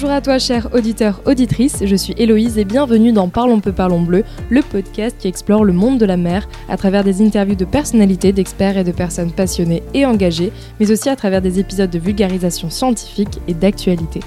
Bonjour 0.00 0.14
à 0.14 0.20
toi, 0.20 0.38
cher 0.38 0.68
auditeur, 0.74 1.22
auditrice. 1.26 1.82
Je 1.84 1.96
suis 1.96 2.14
Héloïse 2.16 2.56
et 2.56 2.64
bienvenue 2.64 3.10
dans 3.10 3.28
Parlons 3.28 3.58
peu, 3.58 3.72
parlons 3.72 4.00
bleu, 4.00 4.22
le 4.48 4.62
podcast 4.62 5.16
qui 5.18 5.26
explore 5.26 5.64
le 5.64 5.72
monde 5.72 5.98
de 5.98 6.06
la 6.06 6.16
mer 6.16 6.48
à 6.68 6.76
travers 6.76 7.02
des 7.02 7.20
interviews 7.20 7.56
de 7.56 7.64
personnalités, 7.64 8.32
d'experts 8.32 8.78
et 8.78 8.84
de 8.84 8.92
personnes 8.92 9.32
passionnées 9.32 9.82
et 9.94 10.06
engagées, 10.06 10.52
mais 10.78 10.92
aussi 10.92 11.08
à 11.08 11.16
travers 11.16 11.42
des 11.42 11.58
épisodes 11.58 11.90
de 11.90 11.98
vulgarisation 11.98 12.70
scientifique 12.70 13.40
et 13.48 13.54
d'actualité. 13.54 14.20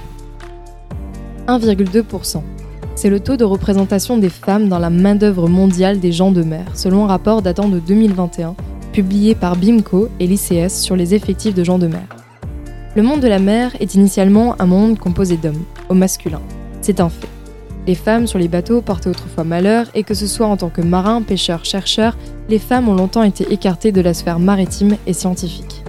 1,2%. 1.48 2.42
C'est 2.96 3.10
le 3.10 3.22
taux 3.22 3.38
de 3.38 3.46
représentation 3.46 4.18
des 4.18 4.28
femmes 4.28 4.68
dans 4.68 4.80
la 4.80 4.90
main-d'œuvre 4.90 5.48
mondiale 5.48 6.02
des 6.02 6.12
gens 6.12 6.34
de 6.34 6.44
mer, 6.44 6.66
selon 6.74 7.06
un 7.06 7.08
rapport 7.08 7.42
datant 7.42 7.70
de 7.70 7.80
2021, 7.80 8.58
publié 8.92 9.36
par 9.36 9.56
BIMCO 9.56 10.10
et 10.20 10.28
l'ICS 10.28 10.82
sur 10.82 10.98
les 10.98 11.16
effectifs 11.16 11.56
de 11.56 11.64
gens 11.64 11.80
de 11.80 11.88
mer. 11.88 12.21
Le 12.94 13.04
monde 13.04 13.22
de 13.22 13.28
la 13.28 13.40
mer 13.40 13.72
est 13.80 13.96
initialement 13.96 14.56
un 14.60 14.66
monde 14.66 15.00
composé 15.00 15.38
d'hommes, 15.38 15.64
au 15.88 15.94
masculin. 15.94 16.42
C'est 16.82 17.00
un 17.00 17.08
fait. 17.08 17.30
Les 17.88 17.96
femmes 17.96 18.28
sur 18.28 18.38
les 18.38 18.50
bateaux 18.50 18.82
portaient 18.82 19.10
autrefois 19.10 19.46
malheur 19.46 19.88
et 19.96 20.04
que 20.04 20.14
ce 20.14 20.28
soit 20.28 20.46
en 20.46 20.58
tant 20.58 20.70
que 20.70 20.82
marins, 20.82 21.22
pêcheurs, 21.22 21.64
chercheurs, 21.64 22.18
les 22.50 22.60
femmes 22.60 22.90
ont 22.90 22.94
longtemps 22.94 23.24
été 23.24 23.50
écartées 23.50 23.94
de 23.94 24.02
la 24.02 24.14
sphère 24.14 24.40
maritime 24.40 24.98
et 25.08 25.14
scientifique. 25.14 25.86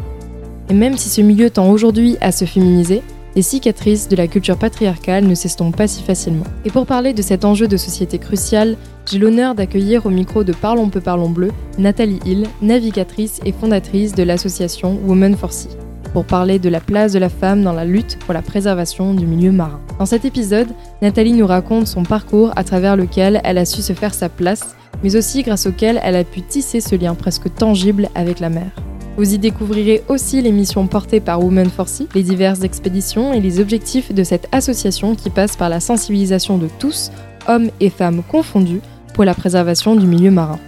Et 0.71 0.75
même 0.75 0.97
si 0.97 1.09
ce 1.09 1.23
milieu 1.23 1.51
tend 1.51 1.69
aujourd'hui 1.71 2.19
à 2.21 2.31
se 2.31 2.45
féminiser, 2.45 3.03
les 3.35 3.43
cicatrices 3.43 4.09
de 4.09 4.15
la 4.15 4.29
culture 4.29 4.57
patriarcale 4.57 5.27
ne 5.27 5.35
s'estompent 5.35 5.77
pas 5.77 5.89
si 5.89 6.05
facilement. 6.05 6.45
Et 6.65 6.71
pour 6.71 6.87
parler 6.87 7.15
de 7.15 7.23
cet 7.23 7.45
enjeu 7.45 7.67
de 7.67 7.77
société 7.77 8.19
crucial, 8.19 8.77
j'ai 9.11 9.19
l'honneur 9.19 9.57
d'accueillir 9.57 10.07
au 10.07 10.11
micro 10.11 10.45
de 10.45 10.53
Parlons 10.53 10.89
peu 10.89 11.01
parlons 11.01 11.31
bleu 11.31 11.51
Nathalie 11.79 12.21
Hill, 12.25 12.47
navigatrice 12.61 13.41
et 13.45 13.51
fondatrice 13.51 14.15
de 14.15 14.23
l'association 14.23 15.01
Women 15.05 15.37
for 15.37 15.53
Sea 15.53 15.82
pour 16.13 16.25
parler 16.25 16.59
de 16.59 16.69
la 16.69 16.81
place 16.81 17.13
de 17.13 17.19
la 17.19 17.29
femme 17.29 17.63
dans 17.63 17.73
la 17.73 17.85
lutte 17.85 18.19
pour 18.21 18.35
la 18.35 18.43
préservation 18.43 19.15
du 19.15 19.27
milieu 19.27 19.53
marin. 19.53 19.81
Dans 19.99 20.07
cet 20.07 20.25
épisode, 20.25 20.69
Nathalie 21.01 21.33
nous 21.33 21.47
raconte 21.47 21.87
son 21.87 22.03
parcours 22.03 22.53
à 22.57 22.65
travers 22.65 22.97
lequel 22.97 23.41
elle 23.45 23.59
a 23.59 23.65
su 23.65 23.83
se 23.83 23.93
faire 23.93 24.15
sa 24.15 24.29
place, 24.29 24.77
mais 25.03 25.17
aussi 25.17 25.43
grâce 25.43 25.67
auquel 25.67 26.01
elle 26.03 26.17
a 26.17 26.25
pu 26.25 26.43
tisser 26.43 26.81
ce 26.81 26.95
lien 26.95 27.15
presque 27.15 27.55
tangible 27.55 28.09
avec 28.15 28.41
la 28.41 28.51
mer. 28.51 28.71
Vous 29.17 29.35
y 29.35 29.39
découvrirez 29.39 30.03
aussi 30.09 30.41
les 30.41 30.53
missions 30.53 30.87
portées 30.87 31.21
par 31.21 31.43
Women 31.43 31.69
for 31.69 31.89
Sea, 31.89 32.09
les 32.15 32.23
diverses 32.23 32.63
expéditions 32.63 33.33
et 33.33 33.41
les 33.41 33.61
objectifs 33.61 34.13
de 34.13 34.25
cette 34.25 34.49
association 34.53 35.15
qui 35.15 35.29
passe 35.29 35.57
par 35.57 35.69
la 35.69 35.81
sensibilisation 35.81 36.57
de 36.57 36.69
tous, 36.79 37.11
hommes 37.47 37.69
et 37.81 37.91
femmes 37.91 38.23
confondus, 38.27 38.81
pour 39.13 39.25
la 39.25 39.35
préservation 39.35 39.97
du 39.97 40.07
milieu 40.07 40.31
marin. 40.31 40.59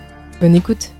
Bonne 0.42 0.54
écoute 0.54 0.90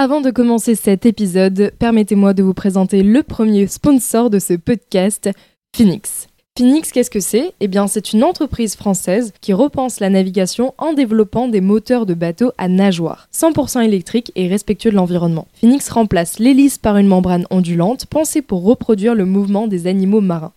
avant 0.00 0.20
de 0.20 0.30
commencer 0.30 0.76
cet 0.76 1.06
épisode, 1.06 1.72
permettez-moi 1.80 2.32
de 2.32 2.44
vous 2.44 2.54
présenter 2.54 3.02
le 3.02 3.24
premier 3.24 3.66
sponsor 3.66 4.30
de 4.30 4.38
ce 4.38 4.54
podcast, 4.54 5.28
Phoenix. 5.74 6.28
Phoenix, 6.56 6.92
qu'est-ce 6.92 7.10
que 7.10 7.18
c'est? 7.18 7.52
Eh 7.58 7.66
bien, 7.66 7.88
c'est 7.88 8.12
une 8.12 8.22
entreprise 8.22 8.76
française 8.76 9.32
qui 9.40 9.52
repense 9.52 9.98
la 9.98 10.08
navigation 10.08 10.72
en 10.78 10.92
développant 10.92 11.48
des 11.48 11.60
moteurs 11.60 12.06
de 12.06 12.14
bateaux 12.14 12.52
à 12.58 12.68
nageoires, 12.68 13.28
100% 13.34 13.82
électriques 13.82 14.30
et 14.36 14.46
respectueux 14.46 14.92
de 14.92 14.94
l'environnement. 14.94 15.48
Phoenix 15.54 15.88
remplace 15.88 16.38
l'hélice 16.38 16.78
par 16.78 16.96
une 16.96 17.08
membrane 17.08 17.48
ondulante 17.50 18.06
pensée 18.06 18.40
pour 18.40 18.62
reproduire 18.62 19.16
le 19.16 19.24
mouvement 19.24 19.66
des 19.66 19.88
animaux 19.88 20.20
marins. 20.20 20.52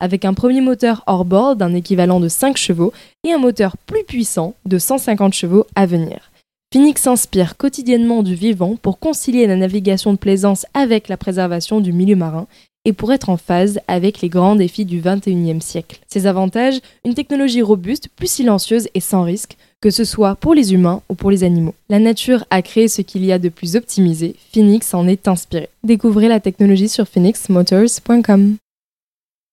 Avec 0.00 0.26
un 0.26 0.34
premier 0.34 0.60
moteur 0.60 1.02
hors-bord 1.06 1.56
d'un 1.56 1.72
équivalent 1.72 2.20
de 2.20 2.28
5 2.28 2.58
chevaux 2.58 2.92
et 3.24 3.32
un 3.32 3.38
moteur 3.38 3.78
plus 3.78 4.04
puissant 4.04 4.52
de 4.66 4.76
150 4.76 5.32
chevaux 5.32 5.64
à 5.76 5.86
venir. 5.86 6.31
Phoenix 6.72 7.02
s'inspire 7.02 7.58
quotidiennement 7.58 8.22
du 8.22 8.34
vivant 8.34 8.76
pour 8.80 8.98
concilier 8.98 9.46
la 9.46 9.56
navigation 9.56 10.14
de 10.14 10.18
plaisance 10.18 10.64
avec 10.72 11.08
la 11.08 11.18
préservation 11.18 11.80
du 11.80 11.92
milieu 11.92 12.16
marin 12.16 12.46
et 12.86 12.94
pour 12.94 13.12
être 13.12 13.28
en 13.28 13.36
phase 13.36 13.78
avec 13.88 14.22
les 14.22 14.30
grands 14.30 14.56
défis 14.56 14.86
du 14.86 15.02
21e 15.02 15.60
siècle. 15.60 16.00
Ses 16.08 16.26
avantages, 16.26 16.80
une 17.04 17.12
technologie 17.12 17.60
robuste, 17.60 18.08
plus 18.16 18.30
silencieuse 18.30 18.88
et 18.94 19.00
sans 19.00 19.22
risque, 19.22 19.58
que 19.82 19.90
ce 19.90 20.04
soit 20.04 20.34
pour 20.34 20.54
les 20.54 20.72
humains 20.72 21.02
ou 21.10 21.14
pour 21.14 21.30
les 21.30 21.44
animaux. 21.44 21.74
La 21.90 21.98
nature 21.98 22.46
a 22.48 22.62
créé 22.62 22.88
ce 22.88 23.02
qu'il 23.02 23.22
y 23.26 23.32
a 23.32 23.38
de 23.38 23.50
plus 23.50 23.76
optimisé, 23.76 24.34
Phoenix 24.54 24.94
en 24.94 25.06
est 25.06 25.28
inspiré. 25.28 25.68
Découvrez 25.84 26.28
la 26.28 26.40
technologie 26.40 26.88
sur 26.88 27.06
phoenixmotors.com. 27.06 28.56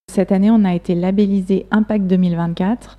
Cette 0.09 0.31
année, 0.31 0.49
on 0.49 0.65
a 0.65 0.73
été 0.73 0.95
labellisé 0.95 1.67
Impact 1.69 2.07
2024. 2.07 2.97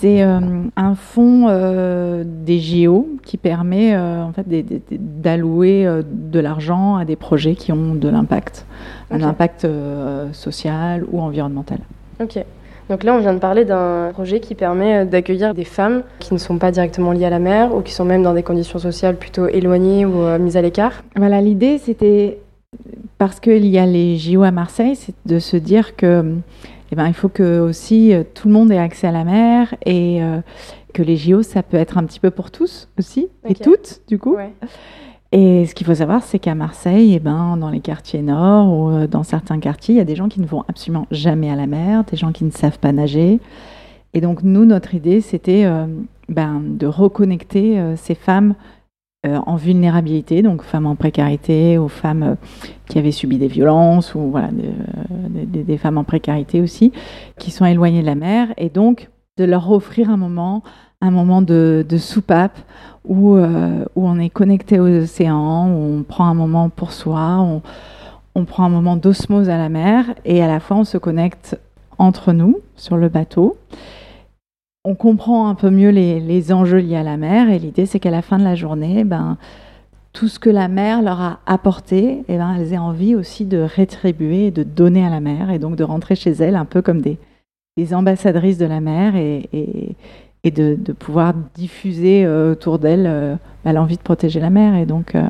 C'est 0.00 0.24
euh, 0.24 0.40
un 0.74 0.94
fonds 0.96 1.46
euh, 1.48 2.24
des 2.26 2.58
JO 2.58 3.06
qui 3.24 3.36
permet 3.36 3.94
euh, 3.94 4.24
en 4.24 4.32
fait 4.32 4.44
d'allouer 4.90 5.88
de 6.04 6.40
l'argent 6.40 6.96
à 6.96 7.04
des 7.04 7.14
projets 7.14 7.54
qui 7.54 7.70
ont 7.70 7.94
de 7.94 8.08
l'impact, 8.08 8.66
un 9.12 9.22
impact 9.22 9.68
social 10.32 11.04
ou 11.12 11.20
environnemental. 11.20 11.78
Ok. 12.20 12.44
Donc 12.90 13.04
là, 13.04 13.14
on 13.14 13.20
vient 13.20 13.34
de 13.34 13.38
parler 13.38 13.64
d'un 13.64 14.10
projet 14.12 14.40
qui 14.40 14.56
permet 14.56 15.06
d'accueillir 15.06 15.54
des 15.54 15.64
femmes 15.64 16.02
qui 16.18 16.34
ne 16.34 16.38
sont 16.38 16.58
pas 16.58 16.72
directement 16.72 17.12
liées 17.12 17.24
à 17.24 17.30
la 17.30 17.38
mer 17.38 17.72
ou 17.72 17.82
qui 17.82 17.92
sont 17.92 18.04
même 18.04 18.24
dans 18.24 18.34
des 18.34 18.42
conditions 18.42 18.80
sociales 18.80 19.14
plutôt 19.14 19.46
éloignées 19.46 20.04
ou 20.04 20.38
mises 20.40 20.56
à 20.56 20.62
l'écart. 20.62 21.04
Voilà, 21.14 21.40
l'idée, 21.40 21.78
c'était 21.78 22.38
parce 23.18 23.40
qu'il 23.40 23.66
y 23.66 23.78
a 23.78 23.86
les 23.86 24.16
JO 24.16 24.42
à 24.42 24.50
Marseille, 24.50 24.96
c'est 24.96 25.14
de 25.24 25.38
se 25.38 25.56
dire 25.56 25.96
que 25.96 26.36
eh 26.92 26.96
ben, 26.96 27.08
il 27.08 27.14
faut 27.14 27.28
que 27.28 27.60
aussi 27.60 28.12
euh, 28.12 28.22
tout 28.34 28.48
le 28.48 28.54
monde 28.54 28.70
ait 28.70 28.78
accès 28.78 29.06
à 29.06 29.12
la 29.12 29.24
mer 29.24 29.74
et 29.84 30.22
euh, 30.22 30.40
que 30.94 31.02
les 31.02 31.16
JO, 31.16 31.42
ça 31.42 31.62
peut 31.62 31.76
être 31.76 31.98
un 31.98 32.04
petit 32.04 32.20
peu 32.20 32.30
pour 32.30 32.50
tous 32.50 32.88
aussi, 32.98 33.28
et 33.48 33.54
toutes 33.54 34.02
du 34.08 34.18
coup. 34.18 34.36
Et 35.32 35.66
ce 35.66 35.74
qu'il 35.74 35.86
faut 35.86 35.96
savoir, 35.96 36.22
c'est 36.22 36.38
qu'à 36.38 36.54
Marseille, 36.54 37.14
eh 37.14 37.18
ben, 37.18 37.56
dans 37.56 37.70
les 37.70 37.80
quartiers 37.80 38.22
nord 38.22 38.72
ou 38.72 38.90
euh, 38.90 39.06
dans 39.06 39.24
certains 39.24 39.58
quartiers, 39.58 39.94
il 39.94 39.98
y 39.98 40.00
a 40.00 40.04
des 40.04 40.14
gens 40.14 40.28
qui 40.28 40.40
ne 40.40 40.46
vont 40.46 40.64
absolument 40.68 41.06
jamais 41.10 41.50
à 41.50 41.56
la 41.56 41.66
mer, 41.66 42.04
des 42.04 42.16
gens 42.16 42.32
qui 42.32 42.44
ne 42.44 42.50
savent 42.50 42.78
pas 42.78 42.92
nager. 42.92 43.40
Et 44.14 44.20
donc 44.20 44.42
nous, 44.42 44.64
notre 44.64 44.94
idée, 44.94 45.20
c'était 45.20 45.66
ben, 46.30 46.62
de 46.64 46.86
reconnecter 46.86 47.78
ces 47.96 48.14
femmes 48.14 48.54
en 49.46 49.56
vulnérabilité, 49.56 50.42
donc 50.42 50.62
femmes 50.62 50.86
en 50.86 50.94
précarité, 50.94 51.78
aux 51.78 51.88
femmes 51.88 52.22
euh, 52.22 52.34
qui 52.88 52.98
avaient 52.98 53.12
subi 53.12 53.38
des 53.38 53.48
violences, 53.48 54.14
ou 54.14 54.30
voilà, 54.30 54.48
des, 54.52 55.76
femmes 55.78 55.98
en 55.98 56.04
précarité 56.04 56.60
aussi, 56.60 56.92
qui 57.38 57.50
sont 57.50 57.64
éloignées 57.64 58.00
de 58.00 58.06
la 58.06 58.14
mer, 58.14 58.48
et 58.56 58.68
donc 58.68 59.08
de 59.36 59.44
leur 59.44 59.70
offrir 59.70 60.10
un 60.10 60.16
moment, 60.16 60.62
un 61.00 61.10
moment 61.10 61.42
de, 61.42 61.84
soupape 61.98 62.58
où, 63.04 63.36
euh, 63.36 63.84
on 63.94 64.18
est 64.18 64.30
connecté 64.30 64.80
aux 64.80 64.88
océans, 64.88 65.68
où 65.68 65.98
on 65.98 66.02
prend 66.02 66.26
un 66.26 66.34
moment 66.34 66.68
pour 66.68 66.92
soi, 66.92 67.38
on 68.34 68.44
prend 68.44 68.64
un 68.64 68.68
moment 68.68 68.96
d'osmose 68.96 69.48
à 69.48 69.56
la 69.56 69.68
mer, 69.68 70.04
et 70.24 70.42
à 70.42 70.46
la 70.46 70.60
fois 70.60 70.76
on 70.76 70.84
se 70.84 70.98
connecte 70.98 71.58
entre 71.98 72.32
nous 72.32 72.60
sur 72.76 72.96
le 72.96 73.08
bateau 73.08 73.56
on 74.86 74.94
comprend 74.94 75.48
un 75.48 75.56
peu 75.56 75.68
mieux 75.68 75.90
les, 75.90 76.52
enjeux 76.52 76.78
liés 76.78 76.96
à 76.96 77.02
la 77.02 77.16
mer 77.16 77.50
et 77.50 77.58
l'idée 77.58 77.86
c'est 77.86 77.98
qu'à 77.98 78.12
la 78.12 78.22
fin 78.22 78.38
de 78.38 78.44
la 78.44 78.54
journée, 78.54 79.02
ben, 79.02 79.36
tout 80.12 80.28
ce 80.28 80.38
que 80.38 80.48
la 80.48 80.68
mer 80.68 81.02
leur 81.02 81.20
a 81.20 81.40
apporté, 81.44 82.22
eh 82.28 82.36
ben, 82.38 82.54
elles 82.56 82.72
aient 82.72 82.78
envie 82.78 83.16
aussi 83.16 83.44
de 83.44 83.58
rétribuer 83.58 84.46
et 84.46 84.50
de 84.52 84.62
donner 84.62 85.04
à 85.04 85.10
la 85.10 85.18
mer 85.18 85.50
et 85.50 85.58
donc 85.58 85.74
de 85.74 85.82
rentrer 85.82 86.14
chez 86.14 86.30
elles 86.30 86.54
un 86.54 86.64
peu 86.64 86.82
comme 86.82 87.02
des, 87.02 87.18
ambassadrices 87.92 88.58
de 88.58 88.64
la 88.64 88.80
mer 88.80 89.16
et, 89.16 89.94
de, 90.44 90.76
pouvoir 90.92 91.34
diffuser 91.56 92.24
euh, 92.24 92.52
autour 92.52 92.78
d'elles 92.78 93.06
euh, 93.08 93.34
bah, 93.64 93.72
l'envie 93.72 93.96
de 93.96 94.02
protéger 94.02 94.38
la 94.38 94.50
mer. 94.50 94.76
Et 94.76 94.86
donc, 94.86 95.16
euh, 95.16 95.22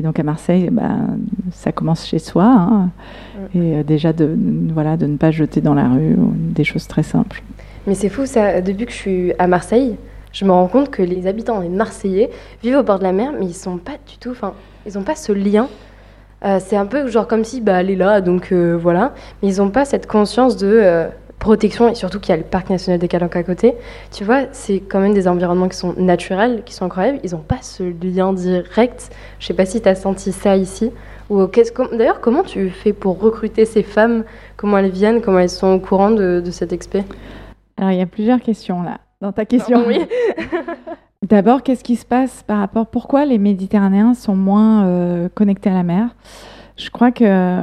et 0.00 0.02
donc 0.02 0.18
à 0.18 0.24
Marseille, 0.24 0.68
ben, 0.72 1.18
ça 1.52 1.70
commence 1.70 2.04
chez 2.04 2.18
soi. 2.18 2.44
Hein. 2.44 2.90
et 3.54 3.84
déjà 3.84 4.12
de, 4.12 4.36
voilà, 4.74 4.96
de 4.96 5.06
ne 5.06 5.16
pas 5.16 5.30
jeter 5.30 5.60
dans 5.60 5.74
la 5.74 5.88
rue, 5.88 6.16
des 6.18 6.64
choses 6.64 6.88
très 6.88 7.04
simples. 7.04 7.42
Mais 7.86 7.94
c'est 7.94 8.08
fou, 8.08 8.26
ça. 8.26 8.60
Depuis 8.60 8.86
que 8.86 8.92
je 8.92 8.96
suis 8.96 9.32
à 9.38 9.46
Marseille, 9.46 9.96
je 10.32 10.44
me 10.44 10.52
rends 10.52 10.68
compte 10.68 10.90
que 10.90 11.02
les 11.02 11.26
habitants 11.26 11.60
les 11.60 11.68
Marseillais 11.68 12.30
vivent 12.62 12.78
au 12.78 12.82
bord 12.82 12.98
de 12.98 13.04
la 13.04 13.12
mer, 13.12 13.32
mais 13.38 13.46
ils 13.46 13.54
sont 13.54 13.78
pas 13.78 13.98
du 14.06 14.18
tout. 14.18 14.30
Enfin, 14.30 14.54
ils 14.86 14.94
n'ont 14.94 15.02
pas 15.02 15.16
ce 15.16 15.32
lien. 15.32 15.68
Euh, 16.44 16.58
c'est 16.60 16.76
un 16.76 16.86
peu 16.86 17.06
genre 17.08 17.26
comme 17.28 17.44
si, 17.44 17.60
bah, 17.60 17.80
elle 17.80 17.90
est 17.90 17.96
là, 17.96 18.20
donc 18.20 18.52
euh, 18.52 18.76
voilà. 18.80 19.14
Mais 19.42 19.48
ils 19.48 19.58
n'ont 19.58 19.70
pas 19.70 19.84
cette 19.84 20.06
conscience 20.06 20.56
de 20.56 20.68
euh, 20.68 21.08
protection 21.38 21.88
et 21.88 21.94
surtout 21.94 22.20
qu'il 22.20 22.30
y 22.30 22.34
a 22.34 22.36
le 22.36 22.44
parc 22.44 22.70
national 22.70 23.00
des 23.00 23.08
Calanques 23.08 23.36
à 23.36 23.42
côté. 23.42 23.74
Tu 24.12 24.24
vois, 24.24 24.42
c'est 24.52 24.78
quand 24.78 25.00
même 25.00 25.14
des 25.14 25.26
environnements 25.26 25.68
qui 25.68 25.76
sont 25.76 25.94
naturels, 25.96 26.62
qui 26.64 26.74
sont 26.74 26.84
incroyables. 26.84 27.18
Ils 27.24 27.32
n'ont 27.32 27.38
pas 27.38 27.58
ce 27.60 27.82
lien 27.82 28.32
direct. 28.32 29.10
Je 29.40 29.46
sais 29.46 29.54
pas 29.54 29.66
si 29.66 29.80
tu 29.80 29.88
as 29.88 29.96
senti 29.96 30.32
ça 30.32 30.56
ici. 30.56 30.92
Ou 31.30 31.46
D'ailleurs, 31.92 32.20
comment 32.20 32.42
tu 32.42 32.70
fais 32.70 32.92
pour 32.92 33.20
recruter 33.20 33.64
ces 33.64 33.82
femmes? 33.82 34.24
Comment 34.56 34.78
elles 34.78 34.90
viennent? 34.90 35.20
Comment 35.20 35.38
elles 35.38 35.48
sont 35.48 35.72
au 35.72 35.78
courant 35.78 36.10
de, 36.10 36.42
de 36.44 36.50
cette 36.50 36.72
expé? 36.72 37.04
Alors, 37.82 37.92
il 37.92 37.98
y 37.98 38.02
a 38.02 38.06
plusieurs 38.06 38.40
questions 38.40 38.82
là, 38.82 39.00
dans 39.20 39.32
ta 39.32 39.44
question. 39.44 39.84
Oui. 39.88 39.98
D'abord, 41.28 41.64
qu'est-ce 41.64 41.82
qui 41.82 41.96
se 41.96 42.06
passe 42.06 42.44
par 42.44 42.58
rapport 42.58 42.86
Pourquoi 42.86 43.24
les 43.24 43.38
Méditerranéens 43.38 44.14
sont 44.14 44.36
moins 44.36 44.84
euh, 44.84 45.28
connectés 45.34 45.70
à 45.70 45.74
la 45.74 45.82
mer? 45.82 46.14
Je 46.76 46.90
crois 46.90 47.10
que 47.10 47.62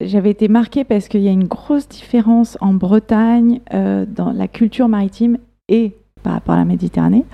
j'avais 0.00 0.30
été 0.30 0.48
marquée 0.48 0.82
parce 0.82 1.06
qu'il 1.06 1.20
y 1.20 1.28
a 1.28 1.32
une 1.32 1.46
grosse 1.46 1.88
différence 1.88 2.58
en 2.60 2.74
Bretagne 2.74 3.60
euh, 3.72 4.04
dans 4.08 4.32
la 4.32 4.48
culture 4.48 4.88
maritime 4.88 5.38
et 5.68 5.96
par 6.24 6.32
rapport 6.32 6.54
à 6.56 6.58
la 6.58 6.64
Méditerranée. 6.64 7.24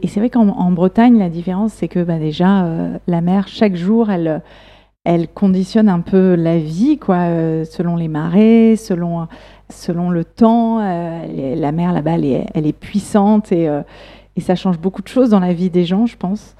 Et 0.00 0.08
c'est 0.08 0.20
vrai 0.20 0.30
qu'en 0.30 0.72
Bretagne, 0.72 1.18
la 1.18 1.28
différence, 1.28 1.74
c'est 1.74 1.88
que 1.88 2.02
bah, 2.02 2.18
déjà, 2.18 2.64
euh, 2.64 2.96
la 3.06 3.20
mer, 3.20 3.46
chaque 3.46 3.76
jour, 3.76 4.10
elle, 4.10 4.40
elle 5.04 5.28
conditionne 5.28 5.88
un 5.88 6.00
peu 6.00 6.34
la 6.34 6.58
vie, 6.58 6.98
quoi, 6.98 7.64
selon 7.64 7.96
les 7.96 8.08
marées, 8.08 8.76
selon, 8.76 9.26
selon 9.68 10.10
le 10.10 10.24
temps. 10.24 10.78
la 10.78 11.72
mer 11.72 11.92
là-bas, 11.92 12.12
elle 12.12 12.66
est, 12.66 12.78
puissante 12.78 13.50
et, 13.50 13.68
et 14.36 14.40
ça 14.40 14.54
change 14.54 14.78
beaucoup 14.78 15.02
de 15.02 15.08
choses 15.08 15.30
dans 15.30 15.40
la 15.40 15.52
vie 15.52 15.70
des 15.70 15.84
gens, 15.84 16.06
je 16.06 16.16
pense. 16.16 16.56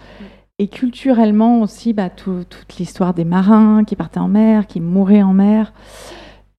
Et 0.59 0.69
culturellement 0.69 1.61
aussi, 1.63 1.93
bah, 1.93 2.11
toute 2.11 2.67
l'histoire 2.79 3.15
des 3.15 3.25
marins 3.25 3.85
qui 3.85 3.97
partaient 3.97 4.21
en 4.21 4.29
mer, 4.29 4.67
qui 4.67 4.81
mouraient 4.81 5.23
en 5.23 5.33
mer. 5.33 5.73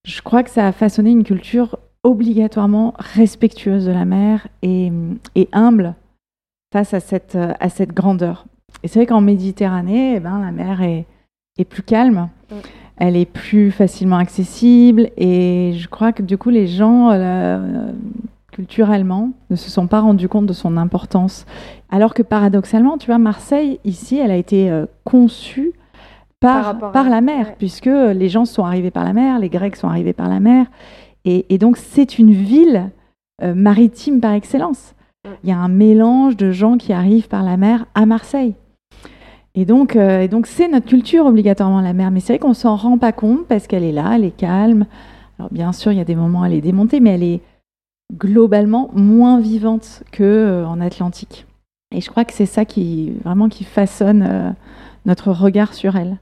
Je 0.04 0.20
crois 0.20 0.42
que 0.42 0.50
ça 0.50 0.66
a 0.66 0.72
façonné 0.72 1.10
une 1.10 1.24
culture 1.24 1.78
obligatoirement 2.02 2.92
respectueuse 2.98 3.86
de 3.86 3.92
la 3.92 4.04
mer 4.04 4.46
et, 4.62 4.92
humble 5.52 5.94
face 6.72 6.92
à 6.92 7.00
cette, 7.00 7.36
à 7.36 7.68
cette 7.68 7.92
grandeur. 7.92 8.44
Et 8.82 8.88
c'est 8.88 8.98
vrai 8.98 9.06
qu'en 9.06 9.20
Méditerranée, 9.20 10.16
eh 10.16 10.20
ben, 10.20 10.38
la 10.40 10.52
mer 10.52 10.82
est, 10.82 11.06
est 11.58 11.64
plus 11.64 11.82
calme, 11.82 12.28
elle 12.96 13.16
est 13.16 13.26
plus 13.30 13.70
facilement 13.70 14.16
accessible 14.16 15.10
et 15.16 15.72
je 15.76 15.88
crois 15.88 16.12
que 16.12 16.22
du 16.22 16.38
coup 16.38 16.50
les 16.50 16.66
gens 16.66 17.10
euh, 17.10 17.92
culturellement, 18.54 19.32
ne 19.50 19.56
se 19.56 19.68
sont 19.68 19.88
pas 19.88 20.00
rendus 20.00 20.28
compte 20.28 20.46
de 20.46 20.52
son 20.52 20.76
importance. 20.76 21.44
Alors 21.90 22.14
que 22.14 22.22
paradoxalement, 22.22 22.98
tu 22.98 23.06
vois, 23.06 23.18
Marseille, 23.18 23.80
ici, 23.84 24.16
elle 24.16 24.30
a 24.30 24.36
été 24.36 24.70
euh, 24.70 24.86
conçue 25.02 25.72
par, 26.38 26.92
par, 26.92 27.08
la 27.10 27.20
mer, 27.20 27.56
puisque 27.58 27.86
les 27.86 28.28
gens 28.28 28.44
sont 28.44 28.64
arrivés 28.64 28.92
par 28.92 29.02
la 29.04 29.12
mer, 29.12 29.40
les 29.40 29.48
Grecs 29.48 29.74
sont 29.74 29.88
arrivés 29.88 30.12
par 30.12 30.28
la 30.28 30.38
mer. 30.38 30.66
Et, 31.24 31.58
donc, 31.58 31.78
c'est 31.78 32.18
une 32.18 32.32
ville 32.32 32.90
euh, 33.42 33.54
maritime 33.54 34.20
par 34.20 34.32
excellence. 34.32 34.94
Il 35.42 35.48
y 35.48 35.52
a 35.52 35.58
un 35.58 35.68
mélange 35.68 36.36
de 36.36 36.52
gens 36.52 36.76
qui 36.76 36.92
arrivent 36.92 37.28
par 37.28 37.42
la 37.42 37.56
mer 37.56 37.86
à 37.94 38.04
Marseille. 38.04 38.54
Et 39.56 39.64
donc, 39.64 39.96
euh, 39.96 40.22
et 40.22 40.28
donc 40.28 40.46
c'est 40.46 40.68
notre 40.68 40.86
culture 40.86 41.26
obligatoirement 41.26 41.80
la 41.80 41.92
mer. 41.92 42.10
Mais 42.10 42.20
c'est 42.20 42.34
vrai 42.34 42.38
qu'on 42.38 42.54
s'en 42.54 42.76
rend 42.76 42.98
pas 42.98 43.12
compte 43.12 43.46
parce 43.46 43.66
qu'elle 43.66 43.84
est 43.84 43.92
là, 43.92 44.12
elle 44.14 44.24
est 44.24 44.36
calme. 44.36 44.86
Alors 45.38 45.50
bien 45.52 45.72
sûr, 45.72 45.92
il 45.92 45.98
y 45.98 46.00
a 46.00 46.04
des 46.04 46.16
moments 46.16 46.40
où 46.40 46.44
elle 46.44 46.54
est 46.54 46.60
démontée, 46.60 47.00
mais 47.00 47.10
elle 47.10 47.22
est, 47.22 47.40
globalement 48.12 48.90
moins 48.92 49.40
vivante 49.40 50.02
que 50.12 50.22
euh, 50.22 50.66
en 50.66 50.80
Atlantique. 50.80 51.46
Et 51.94 52.00
je 52.00 52.10
crois 52.10 52.24
que 52.24 52.32
c'est 52.32 52.46
ça 52.46 52.64
qui 52.64 53.12
vraiment 53.24 53.48
qui 53.48 53.64
façonne 53.64 54.22
euh, 54.28 54.50
notre 55.06 55.30
regard 55.32 55.74
sur 55.74 55.96
elle. 55.96 56.18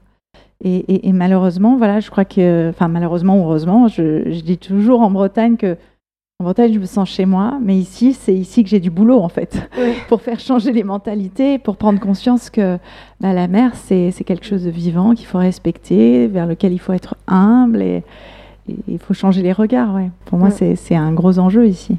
Et, 0.65 1.11
malheureusement, 1.11 1.75
voilà, 1.75 1.99
je 1.99 2.09
crois 2.09 2.23
que, 2.23 2.69
enfin 2.69 2.87
malheureusement 2.87 3.37
ou 3.37 3.43
heureusement, 3.43 3.89
je, 3.89 4.29
dis 4.39 4.57
toujours 4.57 5.01
en 5.01 5.11
Bretagne 5.11 5.57
que 5.57 5.75
en 6.39 6.45
Bretagne, 6.45 6.73
je 6.73 6.79
me 6.79 6.85
sens 6.85 7.09
chez 7.09 7.25
moi, 7.25 7.59
mais 7.61 7.77
ici, 7.77 8.13
c'est 8.13 8.33
ici 8.33 8.63
que 8.63 8.69
j'ai 8.69 8.79
du 8.79 8.89
boulot, 8.89 9.19
en 9.19 9.29
fait, 9.29 9.69
pour 10.09 10.21
faire 10.21 10.39
changer 10.39 10.71
les 10.71 10.83
mentalités, 10.83 11.57
pour 11.57 11.77
prendre 11.77 11.99
conscience 11.99 12.49
que 12.49 12.77
bah, 13.21 13.33
la 13.33 13.47
mer, 13.47 13.73
c'est 13.75 14.11
quelque 14.25 14.45
chose 14.45 14.63
de 14.63 14.69
vivant 14.69 15.13
qu'il 15.13 15.27
faut 15.27 15.37
respecter, 15.37 16.27
vers 16.27 16.47
lequel 16.47 16.73
il 16.73 16.79
faut 16.79 16.93
être 16.93 17.15
humble 17.27 17.81
et, 17.81 18.03
il 18.87 18.97
faut 18.97 19.13
changer 19.13 19.41
les 19.41 19.51
regards. 19.51 19.93
Ouais. 19.93 20.09
Pour 20.25 20.39
moi, 20.39 20.49
c'est 20.49 20.95
un 20.95 21.11
gros 21.11 21.37
enjeu 21.37 21.67
ici. 21.67 21.97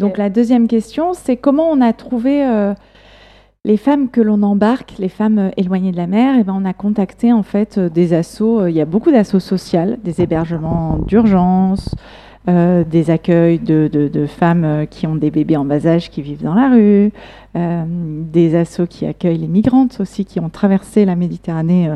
Donc 0.00 0.18
la 0.18 0.28
deuxième 0.28 0.66
question, 0.66 1.12
c'est 1.14 1.36
comment 1.36 1.68
on 1.70 1.80
a 1.80 1.92
trouvé 1.92 2.44
euh, 2.44 2.74
les 3.64 3.76
femmes 3.76 4.08
que 4.08 4.20
l'on 4.20 4.42
embarque, 4.42 4.94
les 4.98 5.08
femmes 5.08 5.38
euh, 5.38 5.50
éloignées 5.56 5.92
de 5.92 5.96
la 5.96 6.08
mer? 6.08 6.34
Et 6.34 6.40
eh 6.40 6.42
ben, 6.42 6.54
on 6.56 6.64
a 6.64 6.72
contacté 6.72 7.32
en 7.32 7.44
fait 7.44 7.78
euh, 7.78 7.88
des 7.88 8.14
assos. 8.14 8.66
il 8.66 8.74
y 8.74 8.80
a 8.80 8.84
beaucoup 8.84 9.12
d'assos 9.12 9.38
sociales, 9.38 9.98
des 10.02 10.20
hébergements 10.20 10.98
d'urgence, 11.06 11.94
euh, 12.46 12.84
des 12.84 13.08
accueils 13.08 13.58
de, 13.58 14.26
femmes 14.26 14.64
euh, 14.64 14.84
qui 14.84 15.06
ont 15.06 15.16
des 15.16 15.30
bébés 15.30 15.56
en 15.56 15.64
bas 15.64 15.86
âge 15.86 16.10
qui 16.10 16.20
vivent 16.20 16.42
dans 16.42 16.52
la 16.52 16.68
rue, 16.68 17.10
euh, 17.56 17.84
des 17.88 18.54
assos 18.54 18.86
qui 18.86 19.06
accueillent 19.06 19.38
les 19.38 19.48
migrantes 19.48 19.98
aussi 19.98 20.26
qui 20.26 20.40
ont 20.40 20.50
traversé 20.50 21.06
la 21.06 21.16
Méditerranée 21.16 21.90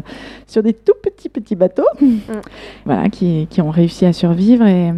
sur 0.46 0.62
des 0.62 0.72
tout 0.72 0.94
petits 1.02 1.28
petits 1.28 1.54
bateaux, 1.54 1.86
mm. 2.00 2.16
voilà, 2.86 3.10
qui, 3.10 3.46
ont 3.60 3.70
réussi 3.70 4.06
à 4.06 4.14
survivre. 4.14 4.66
Et, 4.66 4.94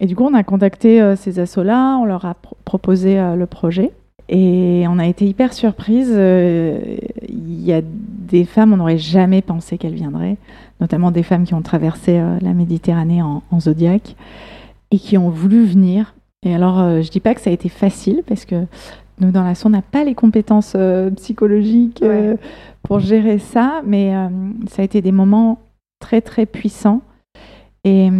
et, 0.00 0.06
du 0.06 0.14
coup, 0.14 0.24
on 0.24 0.34
a 0.34 0.42
contacté 0.42 1.14
ces 1.16 1.38
assos-là, 1.38 1.96
on 1.96 2.04
leur 2.04 2.26
a 2.26 2.36
proposé 2.66 3.16
le 3.16 3.46
projet. 3.46 3.92
Et 4.28 4.84
on 4.86 4.98
a 4.98 5.06
été 5.06 5.26
hyper 5.26 5.54
surprise. 5.54 6.10
Il 6.10 7.64
y 7.64 7.72
a 7.72 7.80
des 7.82 8.44
femmes, 8.44 8.74
on 8.74 8.76
n'aurait 8.76 8.98
jamais 8.98 9.40
pensé 9.40 9.78
qu'elles 9.78 9.94
viendraient, 9.94 10.36
notamment 10.78 11.10
des 11.10 11.22
femmes 11.22 11.44
qui 11.44 11.54
ont 11.54 11.62
traversé 11.62 12.20
la 12.40 12.52
Méditerranée 12.52 13.22
en, 13.22 13.42
en 13.50 13.60
Zodiac 13.60 14.14
et 14.90 14.98
qui 14.98 15.16
ont 15.18 15.30
voulu 15.30 15.64
venir. 15.64 16.14
Et 16.42 16.54
alors, 16.54 16.80
euh, 16.80 17.02
je 17.02 17.10
dis 17.10 17.20
pas 17.20 17.34
que 17.34 17.40
ça 17.40 17.50
a 17.50 17.52
été 17.52 17.68
facile 17.68 18.22
parce 18.26 18.44
que 18.44 18.66
nous, 19.20 19.30
dans 19.30 19.44
la 19.44 19.52
on 19.64 19.70
n'a 19.70 19.82
pas 19.82 20.04
les 20.04 20.14
compétences 20.14 20.72
euh, 20.76 21.10
psychologiques 21.10 22.02
euh, 22.02 22.36
pour 22.82 23.00
gérer 23.00 23.38
ça, 23.38 23.82
mais 23.84 24.12
ça 24.68 24.80
a 24.80 24.84
été 24.84 25.02
des 25.02 25.12
moments 25.12 25.58
très, 26.00 26.22
très 26.22 26.46
puissants. 26.46 27.02
Et, 27.84 28.10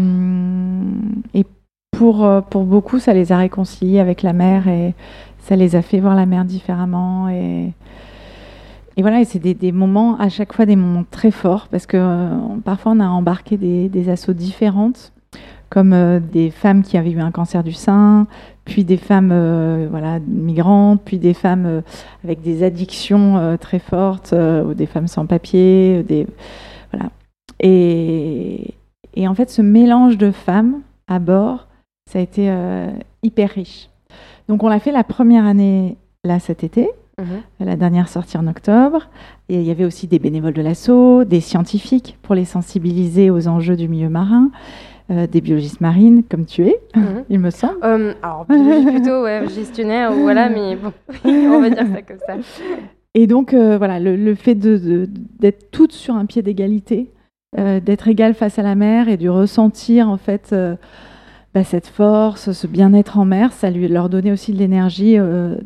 et 1.34 1.44
pour, 1.90 2.28
pour 2.50 2.64
beaucoup, 2.64 2.98
ça 2.98 3.14
les 3.14 3.32
a 3.32 3.38
réconciliés 3.38 4.00
avec 4.00 4.22
la 4.22 4.32
mère 4.32 4.68
et 4.68 4.94
ça 5.38 5.56
les 5.56 5.76
a 5.76 5.82
fait 5.82 5.98
voir 5.98 6.14
la 6.14 6.26
mère 6.26 6.44
différemment. 6.44 7.30
Et, 7.30 7.72
et 8.96 9.02
voilà, 9.02 9.20
et 9.20 9.24
c'est 9.24 9.38
des, 9.38 9.54
des, 9.54 9.72
moments, 9.72 10.18
à 10.18 10.28
chaque 10.28 10.52
fois, 10.52 10.66
des 10.66 10.76
moments 10.76 11.04
très 11.10 11.30
forts 11.30 11.68
parce 11.68 11.86
que 11.86 12.60
parfois, 12.60 12.92
on 12.92 13.00
a 13.00 13.08
embarqué 13.08 13.56
des, 13.56 13.88
des 13.88 14.10
assauts 14.10 14.34
différentes 14.34 15.12
comme 15.70 15.92
euh, 15.92 16.18
des 16.18 16.50
femmes 16.50 16.82
qui 16.82 16.98
avaient 16.98 17.12
eu 17.12 17.20
un 17.20 17.30
cancer 17.30 17.62
du 17.62 17.72
sein, 17.72 18.26
puis 18.64 18.84
des 18.84 18.96
femmes 18.96 19.30
euh, 19.32 19.86
voilà, 19.90 20.18
migrantes, 20.18 21.00
puis 21.04 21.18
des 21.18 21.32
femmes 21.32 21.64
euh, 21.64 21.80
avec 22.24 22.42
des 22.42 22.62
addictions 22.64 23.56
très 23.58 23.78
fortes, 23.78 24.34
ou 24.34 24.74
des 24.74 24.86
femmes 24.86 25.06
sans 25.06 25.26
papier. 25.26 26.02
Des, 26.02 26.26
voilà. 26.92 27.10
et, 27.60 28.74
et, 29.14 29.28
en 29.28 29.34
fait, 29.34 29.48
ce 29.48 29.62
mélange 29.62 30.18
de 30.18 30.32
femmes 30.32 30.80
à 31.06 31.20
bord, 31.20 31.68
ça 32.10 32.18
a 32.18 32.22
été 32.22 32.52
hyper 33.22 33.50
riche. 33.50 33.88
Donc 34.48 34.64
on 34.64 34.68
l'a 34.68 34.80
fait 34.80 34.90
la 34.90 35.04
première 35.04 35.46
année 35.46 35.96
là 36.24 36.40
cet 36.40 36.64
été, 36.64 36.90
mhm. 37.18 37.42
la 37.60 37.76
dernière 37.76 38.08
sortie 38.08 38.36
en 38.36 38.48
octobre. 38.48 39.08
Et 39.48 39.60
il 39.60 39.62
y 39.62 39.70
avait 39.70 39.84
aussi 39.84 40.08
des 40.08 40.18
bénévoles 40.18 40.54
de 40.54 40.62
l'assaut, 40.62 41.24
des 41.24 41.40
scientifiques 41.40 42.18
pour 42.22 42.34
les 42.34 42.44
sensibiliser 42.44 43.30
aux 43.30 43.46
enjeux 43.46 43.76
du 43.76 43.86
milieu 43.86 44.08
marin. 44.08 44.50
Euh, 45.10 45.26
des 45.26 45.40
biologistes 45.40 45.80
marines 45.80 46.22
comme 46.22 46.46
tu 46.46 46.68
es, 46.68 46.76
mhm. 46.94 47.24
il 47.30 47.40
me 47.40 47.50
semble. 47.50 47.78
Euh, 47.82 48.12
alors, 48.22 48.46
plutôt 48.46 49.24
ouais, 49.24 49.42
gestionnaire, 49.54 50.12
voilà, 50.12 50.48
mais 50.48 50.76
bon, 50.76 50.92
on 51.24 51.60
va 51.60 51.68
dire 51.68 51.86
ça 51.92 52.02
comme 52.02 52.18
ça. 52.24 52.36
Et 53.14 53.26
donc, 53.26 53.52
euh, 53.52 53.76
voilà, 53.76 53.98
le, 53.98 54.34
fait 54.36 54.54
d'être 54.54 54.84
de, 54.84 55.52
toutes 55.72 55.90
sur 55.92 56.14
un 56.14 56.26
pied 56.26 56.42
d'égalité, 56.42 57.10
d'être 57.56 58.06
égales 58.06 58.34
face 58.34 58.60
à 58.60 58.62
la 58.62 58.76
mer 58.76 59.08
et 59.08 59.16
de 59.16 59.28
ressentir, 59.28 60.08
en 60.08 60.16
fait, 60.16 60.54
bah, 61.52 61.64
cette 61.64 61.88
force, 61.88 62.52
ce 62.52 62.66
bien-être 62.68 63.18
en 63.18 63.24
mer, 63.24 63.52
ça 63.52 63.70
lui, 63.70 63.88
leur 63.88 64.08
donnait 64.10 64.30
aussi 64.30 64.52
de 64.52 64.58
l'énergie 64.58 65.16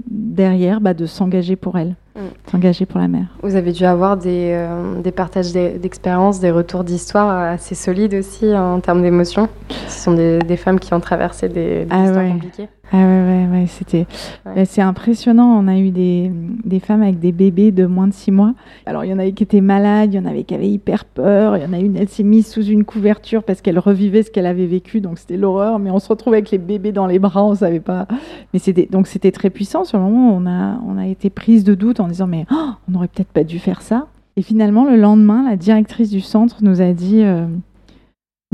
derrière 0.06 0.80
bah, 0.80 0.94
de 0.94 1.04
s'engager 1.04 1.56
pour 1.56 1.76
elle. 1.76 1.96
Mm. 2.16 2.20
s'engager 2.48 2.86
pour 2.86 3.00
la 3.00 3.08
mer. 3.08 3.26
Vous 3.42 3.56
avez 3.56 3.72
dû 3.72 3.84
avoir 3.84 4.16
des, 4.16 4.52
euh, 4.52 5.00
des 5.00 5.10
partages 5.10 5.52
d'expériences, 5.52 6.38
des 6.38 6.52
retours 6.52 6.84
d'histoire 6.84 7.28
assez 7.28 7.74
solides 7.74 8.14
aussi 8.14 8.54
en 8.54 8.78
termes 8.78 9.02
d'émotions. 9.02 9.48
Ce 9.88 10.04
sont 10.04 10.14
des, 10.14 10.38
des, 10.38 10.56
femmes 10.56 10.78
qui 10.78 10.94
ont 10.94 11.00
traversé 11.00 11.48
des, 11.48 11.88
ah 11.90 12.04
histoires 12.04 12.28
compliquées. 12.28 12.68
Ah 12.92 12.98
ouais, 12.98 13.02
ouais, 13.02 13.48
ouais 13.50 13.66
c'était. 13.66 14.06
Bah, 14.44 14.64
c'est 14.64 14.82
impressionnant. 14.82 15.58
On 15.58 15.66
a 15.68 15.78
eu 15.78 15.90
des, 15.90 16.30
des, 16.64 16.80
femmes 16.80 17.02
avec 17.02 17.18
des 17.18 17.32
bébés 17.32 17.72
de 17.72 17.86
moins 17.86 18.06
de 18.06 18.12
six 18.12 18.30
mois. 18.30 18.54
Alors, 18.86 19.04
il 19.04 19.10
y 19.10 19.14
en 19.14 19.18
avait 19.18 19.32
qui 19.32 19.42
étaient 19.42 19.60
malades, 19.60 20.12
il 20.12 20.16
y 20.16 20.20
en 20.20 20.26
avait 20.26 20.44
qui 20.44 20.54
avaient 20.54 20.68
hyper 20.68 21.04
peur. 21.04 21.56
Il 21.56 21.62
y 21.62 21.66
en 21.66 21.72
a 21.72 21.78
une, 21.78 21.96
elle 21.96 22.08
s'est 22.08 22.22
mise 22.22 22.46
sous 22.46 22.62
une 22.64 22.84
couverture 22.84 23.42
parce 23.42 23.62
qu'elle 23.62 23.78
revivait 23.78 24.22
ce 24.22 24.30
qu'elle 24.30 24.46
avait 24.46 24.66
vécu. 24.66 25.00
Donc, 25.00 25.18
c'était 25.18 25.36
l'horreur. 25.36 25.78
Mais 25.78 25.90
on 25.90 25.98
se 25.98 26.08
retrouvait 26.08 26.38
avec 26.38 26.50
les 26.50 26.58
bébés 26.58 26.92
dans 26.92 27.06
les 27.06 27.18
bras, 27.18 27.44
on 27.44 27.54
savait 27.54 27.80
pas. 27.80 28.06
Mais 28.52 28.58
c'était, 28.58 28.86
donc, 28.90 29.06
c'était 29.06 29.32
très 29.32 29.50
puissant. 29.50 29.84
Sur 29.84 29.98
le 29.98 30.04
moment, 30.04 30.34
on 30.36 30.46
a, 30.46 30.78
on 30.86 30.98
a 30.98 31.06
été 31.06 31.30
prise 31.30 31.64
de 31.64 31.74
doute 31.74 32.00
en 32.00 32.08
disant, 32.08 32.26
mais 32.26 32.46
oh, 32.52 32.70
on 32.88 32.92
n'aurait 32.92 33.08
peut-être 33.08 33.32
pas 33.32 33.44
dû 33.44 33.58
faire 33.58 33.82
ça. 33.82 34.08
Et 34.36 34.42
finalement, 34.42 34.84
le 34.84 34.96
lendemain, 34.96 35.48
la 35.48 35.56
directrice 35.56 36.10
du 36.10 36.20
centre 36.20 36.58
nous 36.62 36.80
a 36.80 36.92
dit. 36.92 37.22
Euh, 37.22 37.46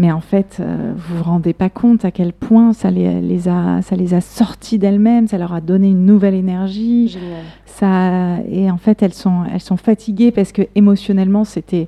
mais 0.01 0.11
en 0.11 0.23
fait, 0.23 0.57
euh, 0.61 0.95
vous 0.97 1.19
vous 1.19 1.23
rendez 1.23 1.53
pas 1.53 1.69
compte 1.69 2.07
à 2.07 2.11
quel 2.11 2.33
point 2.33 2.73
ça 2.73 2.91
les, 2.91 3.49
a, 3.49 3.83
ça 3.83 3.97
les 3.97 4.15
a 4.15 4.23
sortis 4.23 4.79
d'elles-mêmes, 4.79 5.29
ça 5.29 5.37
leur 5.37 5.53
a 5.53 5.61
donné 5.61 5.91
une 5.91 6.07
nouvelle 6.07 6.33
énergie. 6.33 7.09
Génial. 7.09 7.45
Ça, 7.67 8.39
et 8.49 8.71
en 8.71 8.79
fait, 8.79 9.03
elles 9.03 9.13
sont, 9.13 9.45
elles 9.53 9.61
sont 9.61 9.77
fatiguées 9.77 10.31
parce 10.31 10.53
que 10.53 10.63
émotionnellement, 10.75 11.45
c'était 11.45 11.87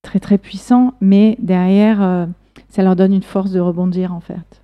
très 0.00 0.18
très 0.18 0.38
puissant, 0.38 0.94
mais 1.02 1.36
derrière, 1.40 2.00
euh, 2.00 2.24
ça 2.70 2.82
leur 2.82 2.96
donne 2.96 3.12
une 3.12 3.22
force 3.22 3.50
de 3.50 3.60
rebondir 3.60 4.14
en 4.14 4.20
fait. 4.20 4.62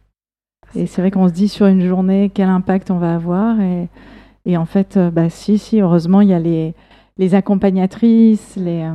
Et 0.74 0.86
c'est 0.86 1.02
vrai 1.02 1.10
qu'on 1.10 1.28
se 1.28 1.34
dit 1.34 1.48
sur 1.48 1.66
une 1.66 1.86
journée 1.86 2.30
quel 2.32 2.48
impact 2.48 2.90
on 2.90 2.96
va 2.96 3.16
avoir. 3.16 3.60
Et, 3.60 3.88
et 4.46 4.56
en 4.56 4.64
fait, 4.64 4.96
euh, 4.96 5.10
bah, 5.10 5.28
si, 5.28 5.58
si, 5.58 5.82
heureusement, 5.82 6.22
il 6.22 6.30
y 6.30 6.34
a 6.34 6.38
les, 6.38 6.72
les 7.18 7.34
accompagnatrices, 7.34 8.54
les, 8.56 8.82
euh, 8.82 8.92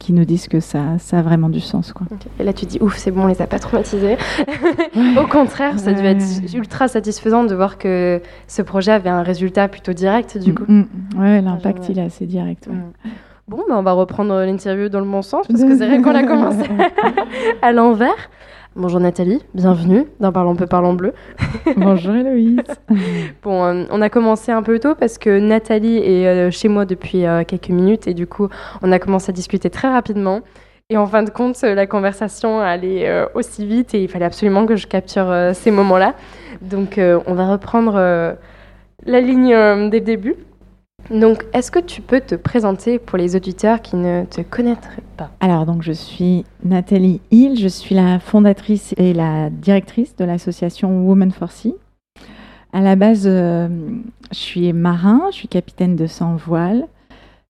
qui 0.00 0.12
nous 0.12 0.24
disent 0.24 0.48
que 0.48 0.58
ça, 0.58 0.98
ça 0.98 1.20
a 1.20 1.22
vraiment 1.22 1.48
du 1.48 1.60
sens. 1.60 1.92
Quoi. 1.92 2.08
Et 2.40 2.44
là, 2.44 2.52
tu 2.52 2.66
dis, 2.66 2.78
ouf, 2.80 2.96
c'est 2.96 3.12
bon, 3.12 3.22
on 3.22 3.26
les 3.28 3.40
a 3.40 3.46
pas 3.46 3.60
traumatisés. 3.60 4.16
Au 5.16 5.26
contraire, 5.28 5.78
ça 5.78 5.92
devait 5.92 6.12
être 6.12 6.54
ultra 6.54 6.88
satisfaisant 6.88 7.44
de 7.44 7.54
voir 7.54 7.78
que 7.78 8.20
ce 8.48 8.62
projet 8.62 8.90
avait 8.90 9.10
un 9.10 9.22
résultat 9.22 9.68
plutôt 9.68 9.92
direct, 9.92 10.38
du 10.38 10.50
mm, 10.50 10.54
coup. 10.54 10.64
Mm, 10.66 10.84
oui, 11.18 11.42
l'impact, 11.42 11.88
il 11.88 12.00
est 12.00 12.04
assez 12.04 12.26
direct. 12.26 12.66
Mm. 12.66 13.10
Bon, 13.46 13.62
bah, 13.68 13.76
on 13.76 13.82
va 13.82 13.92
reprendre 13.92 14.34
l'interview 14.44 14.88
dans 14.88 15.00
le 15.00 15.06
bon 15.06 15.22
sens 15.22 15.46
parce 15.46 15.62
que 15.62 15.76
c'est 15.78 15.86
vrai 15.86 16.02
qu'on 16.02 16.14
a 16.14 16.24
commencé 16.24 16.68
à 17.62 17.72
l'envers. 17.72 18.30
Bonjour 18.74 19.00
Nathalie, 19.00 19.42
bienvenue 19.52 20.06
dans 20.18 20.32
Parlons 20.32 20.56
peu, 20.56 20.66
parlons 20.66 20.94
bleu. 20.94 21.12
Bonjour 21.76 22.14
Héloïse. 22.14 22.56
bon, 23.42 23.62
euh, 23.62 23.84
on 23.90 24.00
a 24.00 24.08
commencé 24.08 24.50
un 24.50 24.62
peu 24.62 24.78
tôt 24.78 24.94
parce 24.94 25.18
que 25.18 25.38
Nathalie 25.40 25.98
est 25.98 26.26
euh, 26.26 26.50
chez 26.50 26.68
moi 26.68 26.86
depuis 26.86 27.26
euh, 27.26 27.44
quelques 27.44 27.68
minutes 27.68 28.06
et 28.06 28.14
du 28.14 28.26
coup, 28.26 28.48
on 28.80 28.90
a 28.90 28.98
commencé 28.98 29.28
à 29.28 29.34
discuter 29.34 29.68
très 29.68 29.88
rapidement. 29.88 30.40
Et 30.88 30.96
en 30.96 31.06
fin 31.06 31.22
de 31.22 31.28
compte, 31.28 31.60
la 31.60 31.86
conversation 31.86 32.60
allait 32.60 33.26
aussi 33.34 33.66
vite 33.66 33.94
et 33.94 34.02
il 34.02 34.08
fallait 34.08 34.24
absolument 34.24 34.64
que 34.64 34.76
je 34.76 34.86
capture 34.86 35.50
ces 35.54 35.70
moments-là. 35.70 36.14
Donc, 36.60 36.98
on 36.98 37.34
va 37.34 37.50
reprendre 37.50 37.94
la 37.94 39.20
ligne 39.20 39.88
des 39.88 40.00
débuts. 40.00 40.36
Donc, 41.10 41.44
est-ce 41.52 41.70
que 41.70 41.78
tu 41.78 42.00
peux 42.00 42.20
te 42.20 42.34
présenter 42.34 42.98
pour 42.98 43.18
les 43.18 43.36
auditeurs 43.36 43.82
qui 43.82 43.96
ne 43.96 44.24
te 44.24 44.40
connaîtraient 44.40 45.02
pas 45.16 45.30
Alors, 45.40 45.66
donc, 45.66 45.82
je 45.82 45.92
suis 45.92 46.44
Nathalie 46.64 47.20
Hill, 47.30 47.58
je 47.58 47.68
suis 47.68 47.94
la 47.94 48.18
fondatrice 48.18 48.94
et 48.96 49.12
la 49.12 49.50
directrice 49.50 50.16
de 50.16 50.24
l'association 50.24 51.06
Women 51.06 51.32
for 51.32 51.50
Sea. 51.50 51.74
À 52.72 52.80
la 52.80 52.96
base, 52.96 53.24
euh, 53.26 53.68
je 54.30 54.38
suis 54.38 54.72
marin, 54.72 55.22
je 55.30 55.36
suis 55.36 55.48
capitaine 55.48 55.96
de 55.96 56.06
sans 56.06 56.36
voile. 56.36 56.86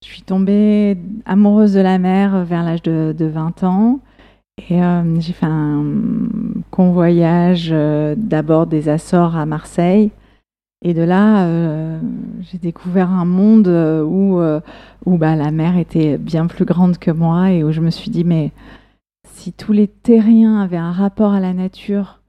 Je 0.03 0.09
suis 0.09 0.23
tombée 0.23 0.99
amoureuse 1.27 1.75
de 1.75 1.81
la 1.81 1.99
mer 1.99 2.45
vers 2.45 2.65
l'âge 2.65 2.83
de, 2.83 3.15
20 3.21 3.63
ans. 3.63 4.01
Et 4.69 4.83
euh, 4.83 5.21
j'ai 5.21 5.33
fait 5.33 5.47
un 5.47 5.85
convoyage 6.73 7.69
euh, 7.71 8.15
d'abord 8.19 8.67
des 8.67 8.89
Açores 8.89 9.37
à 9.37 9.47
Marseille 9.47 10.11
et 10.85 10.95
de 10.95 11.03
là, 11.03 11.47
euh, 11.47 12.01
j'ai 12.41 12.59
découvert 12.59 13.09
un 13.09 13.25
monde 13.25 13.69
euh, 13.69 14.03
où, 14.03 14.41
euh, 14.41 14.61
où 15.07 15.17
bah, 15.17 15.37
la 15.37 15.53
mer 15.53 15.77
était 15.77 16.19
bien 16.19 16.49
plus 16.49 16.65
grande 16.65 16.99
que 16.99 17.13
moi 17.13 17.53
et 17.53 17.63
où 17.63 17.71
je 17.71 17.81
me 17.81 17.91
suis 17.91 18.11
dit, 18.11 18.25
mais 18.25 18.51
si 19.29 19.53
tous 19.53 19.73
les 19.73 19.87
terriens 19.87 20.61
avaient 20.61 20.77
un 20.77 20.91
rapport 20.91 21.33
à 21.33 21.41
la 21.41 21.53
nature, 21.53 22.21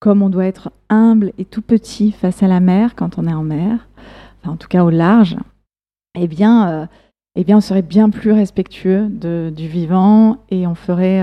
comme 0.00 0.20
on 0.20 0.30
doit 0.30 0.46
être 0.46 0.72
humble 0.90 1.32
et 1.38 1.44
tout 1.44 1.62
petit 1.62 2.10
face 2.10 2.42
à 2.42 2.48
la 2.48 2.58
mer 2.58 2.96
quand 2.96 3.18
on 3.18 3.26
est 3.28 3.34
en 3.34 3.44
mer, 3.44 3.88
en 4.44 4.56
tout 4.56 4.66
cas 4.66 4.82
au 4.82 4.90
large, 4.90 5.36
eh 6.18 6.26
bien, 6.26 6.88
eh 7.36 7.44
bien 7.44 7.58
on 7.58 7.60
serait 7.60 7.82
bien 7.82 8.10
plus 8.10 8.32
respectueux 8.32 9.06
du 9.08 9.68
vivant 9.68 10.38
et 10.50 10.66
on 10.66 10.74
ferait 10.74 11.22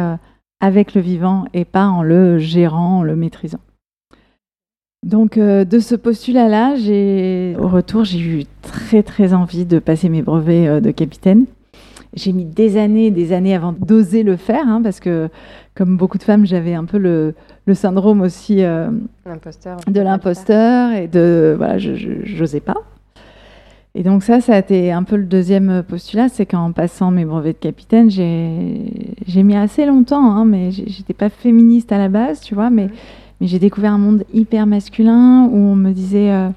avec 0.62 0.94
le 0.94 1.02
vivant 1.02 1.46
et 1.54 1.66
pas 1.66 1.88
en 1.88 2.04
le 2.04 2.40
gérant, 2.40 3.00
en 3.00 3.04
le 3.04 3.18
maîtrisant. 3.18 3.60
Donc 5.06 5.38
euh, 5.38 5.64
de 5.64 5.80
ce 5.80 5.96
postulat-là, 5.96 6.74
au 7.58 7.68
retour, 7.68 8.04
j'ai 8.04 8.20
eu 8.20 8.44
très 8.62 9.02
très 9.02 9.34
envie 9.34 9.66
de 9.66 9.80
passer 9.80 10.10
mes 10.10 10.22
brevets 10.22 10.68
euh, 10.68 10.82
de 10.82 10.92
capitaine. 10.92 11.46
J'ai 12.16 12.34
mis 12.34 12.44
des 12.44 12.76
années, 12.76 13.12
des 13.12 13.32
années 13.32 13.56
avant 13.56 13.72
d'oser 13.72 14.24
le 14.24 14.36
faire, 14.36 14.68
hein, 14.68 14.82
parce 14.84 15.00
que 15.00 15.30
comme 15.76 15.96
beaucoup 15.96 16.18
de 16.18 16.24
femmes, 16.24 16.46
j'avais 16.46 16.74
un 16.74 16.84
peu 16.84 16.98
le, 16.98 17.34
syndrome 17.74 18.22
aussi 18.22 18.64
euh, 18.64 18.90
de 19.88 20.02
l'imposteur 20.02 20.92
et 20.92 21.08
de 21.08 21.54
voilà, 21.56 21.78
je 21.78 22.38
n'osais 22.38 22.60
pas. 22.60 22.78
Et 23.96 24.04
donc 24.04 24.24
ça, 24.24 24.42
ça 24.42 24.56
a 24.56 24.60
été 24.60 24.92
un 24.92 25.04
peu 25.04 25.16
le 25.16 25.26
deuxième 25.26 25.84
postulat, 25.84 26.30
c'est 26.30 26.46
qu'en 26.46 26.72
passant 26.74 27.12
mes 27.12 27.26
brevets 27.26 27.54
de 27.54 27.60
capitaine, 27.60 28.10
j'ai 28.10 29.44
mis 29.44 29.56
assez 29.56 29.86
longtemps, 29.86 30.32
hein, 30.32 30.46
mais 30.46 30.72
j'étais 30.72 31.14
pas 31.14 31.30
féministe 31.30 31.92
à 31.92 31.98
la 31.98 32.10
base, 32.10 32.42
tu 32.42 32.54
vois, 32.54 32.70
mais 32.70 32.90
mais 33.40 33.48
j'ai 33.48 33.60
découvert 33.60 33.94
un 33.94 33.98
monde 33.98 34.24
hyper 34.34 34.66
masculin 34.66 35.48
où 35.52 35.56
on 35.56 35.76
me 35.76 35.92
disait, 35.92 36.32
euh, 36.32 36.50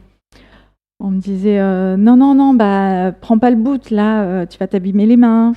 on 0.98 1.10
me 1.10 1.20
disait 1.20 1.60
euh, 1.60 1.96
non, 1.96 2.16
non, 2.16 2.34
non, 2.34 2.54
bah, 2.54 3.12
prends 3.12 3.38
pas 3.38 3.50
le 3.50 3.56
bout, 3.56 3.90
là, 3.90 4.22
euh, 4.22 4.46
tu 4.46 4.58
vas 4.58 4.66
t'abîmer 4.66 5.06
les 5.06 5.16
mains. 5.16 5.52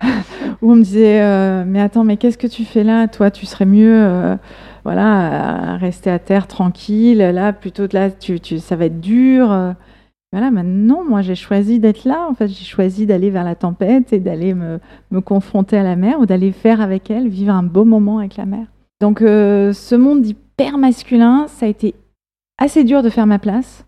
où 0.62 0.72
on 0.72 0.76
me 0.76 0.82
disait, 0.82 1.64
mais 1.64 1.80
attends, 1.80 2.04
mais 2.04 2.16
qu'est-ce 2.16 2.38
que 2.38 2.46
tu 2.46 2.64
fais 2.64 2.84
là? 2.84 3.08
Toi, 3.08 3.32
tu 3.32 3.46
serais 3.46 3.66
mieux 3.66 4.38
voilà, 4.84 5.76
rester 5.76 6.08
à 6.08 6.20
terre 6.20 6.46
tranquille. 6.46 7.18
Là, 7.18 7.52
plutôt 7.52 7.86
là, 7.92 8.10
tu, 8.10 8.38
tu, 8.38 8.60
ça 8.60 8.76
va 8.76 8.84
être 8.84 9.00
dur. 9.00 9.48
Voilà, 10.30 10.52
maintenant, 10.52 11.02
moi, 11.04 11.20
j'ai 11.20 11.34
choisi 11.34 11.80
d'être 11.80 12.04
là. 12.04 12.28
En 12.30 12.34
fait, 12.34 12.46
j'ai 12.46 12.64
choisi 12.64 13.06
d'aller 13.06 13.30
vers 13.30 13.42
la 13.42 13.56
tempête 13.56 14.12
et 14.12 14.20
d'aller 14.20 14.54
me, 14.54 14.78
me 15.10 15.20
confronter 15.20 15.76
à 15.76 15.82
la 15.82 15.96
mer 15.96 16.20
ou 16.20 16.26
d'aller 16.26 16.52
faire 16.52 16.80
avec 16.80 17.10
elle, 17.10 17.26
vivre 17.26 17.52
un 17.52 17.64
beau 17.64 17.84
moment 17.84 18.18
avec 18.18 18.36
la 18.36 18.46
mer. 18.46 18.66
Donc, 19.00 19.18
ce 19.18 19.94
monde 19.96 20.22
masculin, 20.76 21.46
ça 21.48 21.66
a 21.66 21.68
été 21.68 21.94
assez 22.58 22.84
dur 22.84 23.02
de 23.02 23.10
faire 23.10 23.26
ma 23.26 23.38
place. 23.38 23.84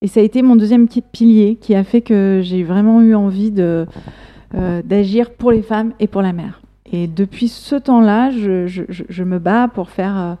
Et 0.00 0.06
ça 0.06 0.20
a 0.20 0.22
été 0.22 0.42
mon 0.42 0.54
deuxième 0.54 0.86
petit 0.86 1.02
pilier 1.02 1.56
qui 1.60 1.74
a 1.74 1.82
fait 1.82 2.02
que 2.02 2.40
j'ai 2.42 2.62
vraiment 2.62 3.02
eu 3.02 3.16
envie 3.16 3.50
de, 3.50 3.86
euh, 4.54 4.80
d'agir 4.84 5.32
pour 5.32 5.50
les 5.50 5.62
femmes 5.62 5.92
et 5.98 6.06
pour 6.06 6.22
la 6.22 6.32
mère. 6.32 6.62
Et 6.90 7.08
depuis 7.08 7.48
ce 7.48 7.74
temps-là, 7.74 8.30
je, 8.30 8.66
je, 8.66 9.24
me 9.24 9.38
bats 9.38 9.68
pour 9.68 9.90
faire 9.90 10.16
euh, 10.16 10.34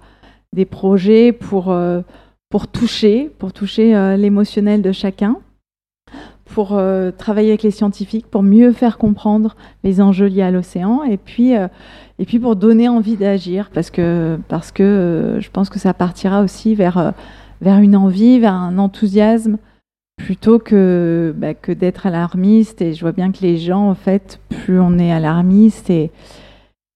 des 0.52 0.64
projets, 0.64 1.32
pour, 1.32 1.72
euh, 1.72 2.02
pour 2.50 2.68
toucher, 2.68 3.30
pour 3.38 3.52
toucher 3.52 4.16
l'émotionnel 4.16 4.80
de 4.80 4.92
chacun, 4.92 5.36
pour 6.58 6.80
travailler 7.18 7.50
avec 7.50 7.62
les 7.62 7.70
scientifiques, 7.70 8.26
pour 8.26 8.42
mieux 8.42 8.72
faire 8.72 8.98
comprendre 8.98 9.54
les 9.84 10.00
enjeux 10.00 10.26
liés 10.26 10.42
à 10.42 10.50
l'océan. 10.50 11.04
Et 11.04 11.16
puis, 11.16 11.54
et 12.18 12.24
puis 12.24 12.38
pour 12.38 12.56
donner 12.56 12.88
envie 12.88 13.16
d'agir, 13.16 13.70
parce 13.72 13.90
que, 13.90 14.38
parce 14.48 14.72
que 14.72 14.82
euh, 14.82 15.40
je 15.40 15.50
pense 15.50 15.70
que 15.70 15.78
ça 15.78 15.94
partira 15.94 16.42
aussi 16.42 16.74
vers, 16.74 16.98
euh, 16.98 17.10
vers 17.60 17.78
une 17.78 17.94
envie, 17.94 18.40
vers 18.40 18.54
un 18.54 18.78
enthousiasme, 18.78 19.58
plutôt 20.16 20.58
que, 20.58 21.32
bah, 21.36 21.54
que 21.54 21.70
d'être 21.70 22.06
alarmiste. 22.06 22.82
Et 22.82 22.94
je 22.94 23.00
vois 23.00 23.12
bien 23.12 23.30
que 23.30 23.38
les 23.42 23.56
gens, 23.56 23.88
en 23.88 23.94
fait, 23.94 24.40
plus 24.48 24.80
on 24.80 24.98
est 24.98 25.12
alarmiste, 25.12 25.90
et, 25.90 26.10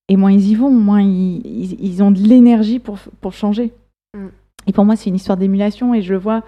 et 0.09 0.17
moins 0.17 0.33
ils 0.33 0.49
y 0.51 0.55
vont, 0.57 0.71
moins 0.71 1.03
ils, 1.03 1.77
ils, 1.81 2.03
ont 2.03 2.11
de 2.11 2.19
l'énergie 2.19 2.81
pour, 2.81 2.99
pour 3.21 3.33
changer. 3.33 3.73
Mm. 4.17 4.27
Et 4.67 4.73
pour 4.73 4.85
moi, 4.85 4.97
c'est 4.97 5.09
une 5.09 5.17
histoire 5.17 5.39
d'émulation, 5.39 5.95
et 5.95 6.03
je 6.03 6.13
le 6.13 6.19
vois 6.19 6.43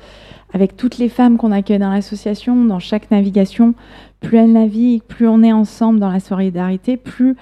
avec 0.55 0.77
toutes 0.77 0.99
les 0.99 1.09
femmes 1.09 1.37
qu'on 1.37 1.51
accueille 1.51 1.81
dans 1.81 1.91
l'association, 1.91 2.65
dans 2.65 2.79
chaque 2.79 3.11
navigation, 3.11 3.75
plus 4.21 4.39
elles 4.39 4.53
naviguent, 4.53 5.03
plus 5.03 5.27
on 5.27 5.43
est 5.43 5.53
ensemble 5.53 5.99
dans 5.99 6.11
la 6.11 6.21
solidarité, 6.21 6.97
plus 6.97 7.37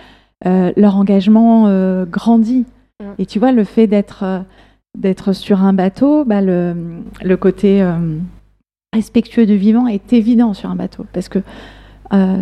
euh, 0.47 0.73
leur 0.77 0.97
engagement 0.97 1.67
euh, 1.69 2.07
grandit. 2.07 2.65
Mm. 3.01 3.05
Et 3.19 3.27
tu 3.27 3.39
vois, 3.39 3.53
le 3.53 3.65
fait 3.65 3.87
d'être 3.87 4.25
euh, 4.25 4.41
d'être 4.99 5.35
sur 5.35 5.63
un 5.63 5.75
bateau, 5.75 6.25
bah, 6.25 6.41
le, 6.41 6.75
le, 7.23 7.37
côté 7.39 7.83
respectueux 8.93 9.47
du 9.47 9.57
vivant 9.57 9.87
est 9.87 10.13
évident 10.13 10.53
sur 10.53 10.71
un 10.71 10.77
bateau. 10.77 11.07
Parce 11.15 11.31
que 11.31 11.39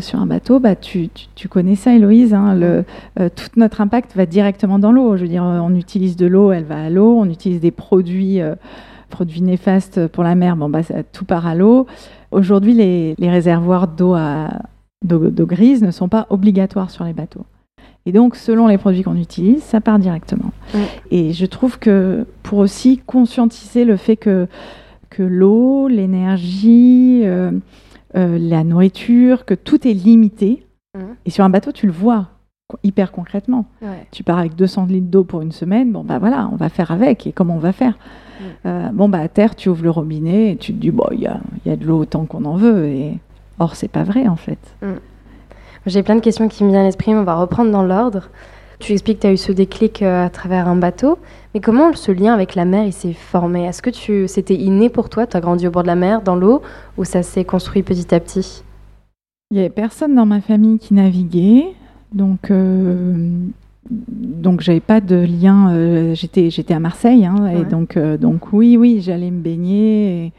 sur 0.01 0.19
un 0.19 0.27
bateau, 0.27 0.59
bah, 0.59 0.75
tu, 0.75 1.11
tu, 1.37 1.47
connais 1.47 1.77
ça, 1.77 1.95
Héloïse, 1.95 2.35
hein, 2.35 2.57
le, 2.57 2.85
tout 3.17 3.51
notre 3.55 3.81
impact 3.81 4.17
va 4.17 4.27
directement 4.27 4.81
dans 4.81 4.91
l'eau. 4.91 5.17
Je 5.17 5.23
veux 5.23 5.29
dire, 5.29 5.45
on 5.45 5.77
utilise 5.77 6.17
de 6.17 6.27
l'eau, 6.27 6.51
elle 6.51 6.65
va 6.65 6.83
à 6.83 6.91
l'eau, 6.91 7.17
on 7.21 7.31
utilise 7.31 7.61
des 7.61 7.71
produits, 7.71 8.41
produits 9.11 9.43
néfastes 9.43 10.07
pour 10.09 10.25
la 10.25 10.35
mer, 10.35 10.57
bon, 10.57 10.71
bah, 10.71 10.83
ça, 10.83 11.03
tout 11.03 11.25
part 11.25 11.47
à 11.47 11.55
l'eau. 11.55 11.87
Aujourd'hui, 12.31 12.73
les, 12.73 13.15
les 13.19 13.31
réservoirs 13.31 13.89
d'eau 13.89 14.17
d'eau 15.03 15.47
grise 15.47 15.83
ne 15.83 15.91
sont 15.91 16.09
pas 16.09 16.27
obligatoires 16.31 16.91
sur 16.91 17.05
les 17.05 17.13
bateaux. 17.13 17.47
Et 18.07 18.13
donc, 18.13 18.37
selon 18.37 18.67
les 18.67 18.79
produits 18.79 19.03
qu'on 19.03 19.17
utilise, 19.17 19.63
ça 19.63 19.81
part 19.81 19.99
directement. 19.99 20.53
Et 21.11 21.33
je 21.33 21.47
trouve 21.47 21.79
que 21.79 22.27
pour 22.43 22.59
aussi 22.59 22.99
conscientiser 22.99 23.85
le 23.85 23.97
fait 23.97 24.17
que, 24.17 24.47
que 25.11 25.23
l'eau, 25.23 25.89
l'énergie, 25.89 27.23
euh, 27.25 27.51
euh, 28.17 28.39
la 28.39 28.65
nourriture, 28.65 29.45
que 29.45 29.55
tout 29.55 29.87
est 29.87 29.93
limité. 29.93 30.67
Et 31.25 31.31
sur 31.31 31.45
un 31.45 31.51
bateau, 31.51 31.73
tu 31.73 31.87
le 31.87 31.93
vois 31.93 32.29
hyper 32.83 33.13
concrètement. 33.13 33.67
Tu 34.13 34.23
pars 34.25 34.39
avec 34.39 34.55
200 34.55 34.87
litres 34.87 35.09
d'eau 35.09 35.25
pour 35.25 35.43
une 35.43 35.53
semaine, 35.53 35.93
bon 35.93 36.05
bah 36.05 36.19
voilà, 36.19 36.49
on 36.53 36.57
va 36.57 36.69
faire 36.69 36.91
avec. 36.91 37.27
Et 37.27 37.33
comment 37.33 37.57
on 37.57 37.59
va 37.59 37.73
faire? 37.73 37.99
Euh, 38.67 38.89
Bon 38.93 39.09
bah 39.09 39.21
à 39.21 39.29
terre, 39.29 39.55
tu 39.55 39.69
ouvres 39.69 39.85
le 39.85 39.91
robinet 39.91 40.53
et 40.53 40.57
tu 40.57 40.73
te 40.73 40.81
dis 40.81 40.91
bon, 40.91 41.07
il 41.13 41.21
y 41.21 41.27
a, 41.27 41.41
y 41.67 41.71
a, 41.71 41.77
de 41.77 41.85
l'eau 41.85 42.01
autant 42.01 42.25
qu'on 42.25 42.45
en 42.45 42.57
veut. 42.57 42.87
Et 42.89 43.19
or 43.59 43.77
c'est 43.77 43.89
pas 43.89 44.05
vrai 44.05 44.27
en 44.29 44.37
fait. 44.37 44.59
J'ai 45.87 46.03
plein 46.03 46.17
de 46.17 46.21
questions 46.21 46.49
qui 46.49 46.65
me 46.65 46.71
viennent 46.71 46.83
à 46.83 46.85
l'esprit, 46.85 47.15
on 47.15 47.23
va 47.23 47.35
reprendre 47.37 47.71
dans 47.71 47.83
l'ordre. 47.83 48.29
Tu 48.81 48.93
expliques 48.93 49.19
que 49.19 49.23
tu 49.23 49.27
as 49.27 49.33
eu 49.33 49.37
ce 49.37 49.53
déclic 49.53 50.03
euh, 50.03 50.25
à 50.25 50.31
travers 50.31 50.67
un 50.67 50.77
bateau, 50.77 51.19
mais 51.53 51.61
comment 51.61 51.93
ce 51.93 52.13
lien 52.13 52.33
avec 52.33 52.55
la 52.55 52.65
mer 52.65 52.85
il 52.85 52.95
s'est 52.95 53.13
formé? 53.13 53.67
Est-ce 53.67 53.83
que 53.83 53.91
tu, 53.91 54.27
c'était 54.27 54.55
inné 54.55 54.89
pour 54.89 55.11
toi? 55.11 55.27
Tu 55.27 55.37
as 55.37 55.41
grandi 55.41 55.67
au 55.67 55.71
bord 55.71 55.83
de 55.83 55.89
la 55.89 55.97
mer, 55.97 56.23
dans 56.23 56.35
l'eau, 56.35 56.63
ou 56.97 57.05
ça 57.05 57.23
s'est 57.23 57.45
construit 57.45 57.83
petit 57.83 58.15
à 58.15 58.21
petit? 58.21 58.63
Il 59.51 59.55
n'y 59.55 59.61
avait 59.61 59.69
personne 59.69 60.15
dans 60.15 60.25
ma 60.25 60.41
famille 60.41 60.79
qui 60.79 60.95
naviguait, 60.95 61.75
donc 62.15 62.51
euh, 62.51 63.29
donc 63.89 64.61
j'avais 64.61 64.81
pas 64.81 65.01
de 65.01 65.17
lien. 65.17 65.71
Euh, 65.71 66.15
j'étais 66.15 66.51
j'étais 66.51 66.75
à 66.75 66.81
Marseille, 66.81 67.25
hein, 67.25 67.47
et 67.47 67.65
donc 67.65 67.97
euh, 67.97 68.17
donc 68.17 68.53
oui 68.53 68.77
oui 68.77 69.01
j'allais 69.01 69.31
me 69.31 69.41
baigner 69.41 70.27
et, 70.27 70.33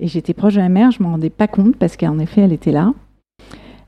et 0.00 0.06
j'étais 0.06 0.34
proche 0.34 0.54
de 0.54 0.60
la 0.60 0.68
mer. 0.68 0.90
Je 0.90 1.02
m'en 1.02 1.10
rendais 1.10 1.30
pas 1.30 1.48
compte 1.48 1.76
parce 1.76 1.96
qu'en 1.96 2.18
effet 2.18 2.42
elle 2.42 2.52
était 2.52 2.72
là. 2.72 2.92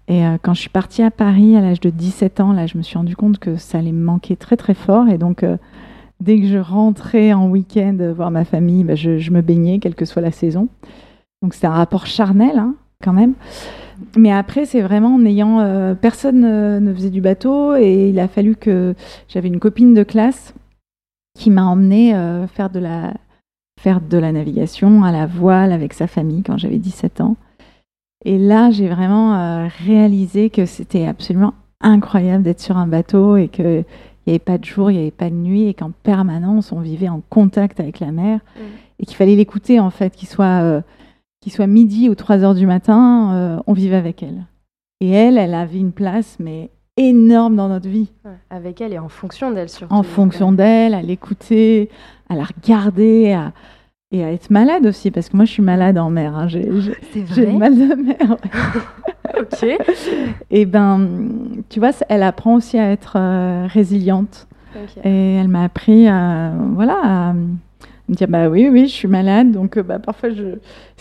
Et 0.08 0.26
euh, 0.26 0.38
quand 0.42 0.54
je 0.54 0.60
suis 0.60 0.70
partie 0.70 1.02
à 1.02 1.10
Paris 1.10 1.56
à 1.56 1.60
l'âge 1.60 1.80
de 1.80 1.90
17 1.90 2.40
ans, 2.40 2.52
là, 2.52 2.66
je 2.66 2.76
me 2.76 2.82
suis 2.82 2.98
rendu 2.98 3.14
compte 3.14 3.38
que 3.38 3.56
ça 3.56 3.78
allait 3.78 3.92
me 3.92 4.04
manquer 4.04 4.34
très 4.34 4.56
très 4.56 4.74
fort. 4.74 5.08
Et 5.08 5.18
donc, 5.18 5.44
dès 6.18 6.40
que 6.40 6.48
je 6.48 6.58
rentrais 6.58 7.32
en 7.32 7.48
week-end 7.48 7.96
voir 8.16 8.32
ma 8.32 8.44
famille, 8.44 8.82
bah, 8.82 8.96
je, 8.96 9.30
me 9.30 9.40
baignais, 9.40 9.78
quelle 9.78 9.94
que 9.94 10.04
soit 10.04 10.20
la 10.20 10.32
saison. 10.32 10.66
Donc, 11.42 11.54
c'était 11.54 11.68
un 11.68 11.74
rapport 11.74 12.06
charnel, 12.06 12.58
hein, 12.58 12.74
quand 13.04 13.12
même. 13.12 13.34
Mais 14.16 14.32
après, 14.32 14.66
c'est 14.66 14.80
vraiment 14.80 15.14
en 15.14 15.24
ayant. 15.24 15.60
euh, 15.60 15.94
personne 15.94 16.44
euh, 16.44 16.80
ne 16.80 16.92
faisait 16.94 17.10
du 17.10 17.20
bateau 17.20 17.74
et 17.76 18.10
il 18.10 18.18
a 18.18 18.28
fallu 18.28 18.56
que. 18.56 18.94
J'avais 19.28 19.48
une 19.48 19.60
copine 19.60 19.94
de 19.94 20.02
classe 20.02 20.54
qui 21.38 21.50
m'a 21.50 21.64
emmenée 21.64 22.14
euh, 22.14 22.46
faire, 22.46 22.70
de 22.70 22.80
la, 22.80 23.14
faire 23.80 24.00
de 24.00 24.18
la 24.18 24.32
navigation 24.32 25.04
à 25.04 25.12
la 25.12 25.26
voile 25.26 25.72
avec 25.72 25.92
sa 25.92 26.06
famille 26.06 26.42
quand 26.42 26.58
j'avais 26.58 26.78
17 26.78 27.20
ans. 27.20 27.36
Et 28.24 28.38
là, 28.38 28.70
j'ai 28.70 28.88
vraiment 28.88 29.66
réalisé 29.86 30.50
que 30.50 30.66
c'était 30.66 31.06
absolument 31.06 31.54
incroyable 31.80 32.42
d'être 32.42 32.60
sur 32.60 32.76
un 32.76 32.86
bateau 32.86 33.36
et 33.36 33.48
qu'il 33.48 33.84
n'y 34.26 34.32
avait 34.32 34.38
pas 34.38 34.58
de 34.58 34.64
jour, 34.66 34.90
il 34.90 34.94
n'y 34.96 35.00
avait 35.00 35.10
pas 35.10 35.30
de 35.30 35.34
nuit 35.34 35.68
et 35.68 35.72
qu'en 35.72 35.90
permanence, 36.02 36.70
on 36.72 36.80
vivait 36.80 37.08
en 37.08 37.22
contact 37.30 37.80
avec 37.80 37.98
la 37.98 38.12
mer 38.12 38.40
Mm. 38.56 38.60
et 38.98 39.06
qu'il 39.06 39.16
fallait 39.16 39.36
l'écouter 39.36 39.80
en 39.80 39.88
fait, 39.88 40.14
qu'il 40.14 40.28
soit, 40.28 40.82
qu'il 41.40 41.52
soit 41.52 41.66
midi 41.66 42.08
ou 42.08 42.14
3 42.14 42.44
heures 42.44 42.54
du 42.54 42.66
matin, 42.66 43.32
euh, 43.34 43.58
on 43.66 43.72
vivait 43.72 43.96
avec 43.96 44.22
elle. 44.22 44.46
Et 45.00 45.10
elle, 45.10 45.38
elle 45.38 45.54
avait 45.54 45.78
une 45.78 45.92
place, 45.92 46.36
mais 46.38 46.70
énorme 46.96 47.56
dans 47.56 47.68
notre 47.68 47.88
vie, 47.88 48.10
Ouais, 48.24 48.32
Avec 48.50 48.80
elle 48.82 48.92
et 48.92 48.98
en 48.98 49.08
fonction 49.08 49.50
d'elle 49.50 49.68
surtout. 49.70 49.94
en 49.94 50.02
fonction 50.02 50.52
d'elle, 50.52 50.92
à 50.92 51.00
l'écouter, 51.02 51.88
à 52.28 52.34
la 52.34 52.44
regarder, 52.44 53.32
à- 53.32 53.52
et 54.12 54.24
à 54.24 54.32
être 54.32 54.50
malade 54.50 54.84
aussi, 54.86 55.10
parce 55.12 55.28
que 55.28 55.36
moi 55.36 55.44
je 55.46 55.52
suis 55.52 55.62
malade 55.62 55.96
en 55.96 56.10
mer, 56.10 56.36
hein. 56.36 56.48
j'ai 56.48 56.68
vrai. 56.68 56.96
le 57.46 57.58
mal 57.58 57.74
de 57.78 57.94
mer. 57.94 58.36
Ok. 59.38 59.64
Et 60.50 60.66
ben, 60.66 61.08
tu 61.68 61.78
vois, 61.78 61.92
elle 62.08 62.24
apprend 62.24 62.56
aussi 62.56 62.76
à 62.78 62.90
être 62.90 63.14
euh, 63.16 63.66
résiliente. 63.70 64.48
Et 65.04 65.34
elle 65.36 65.46
m'a 65.48 65.62
appris 65.64 66.08
à, 66.08 66.52
voilà, 66.74 66.98
à 67.02 67.34
me 68.10 68.14
dire 68.16 68.28
bah 68.28 68.48
oui, 68.48 68.68
oui, 68.70 68.82
je 68.86 68.92
suis 68.92 69.08
malade. 69.08 69.50
Donc 69.52 69.76
euh, 69.76 69.82
bah, 69.82 69.98
parfois, 69.98 70.30
je... 70.30 70.56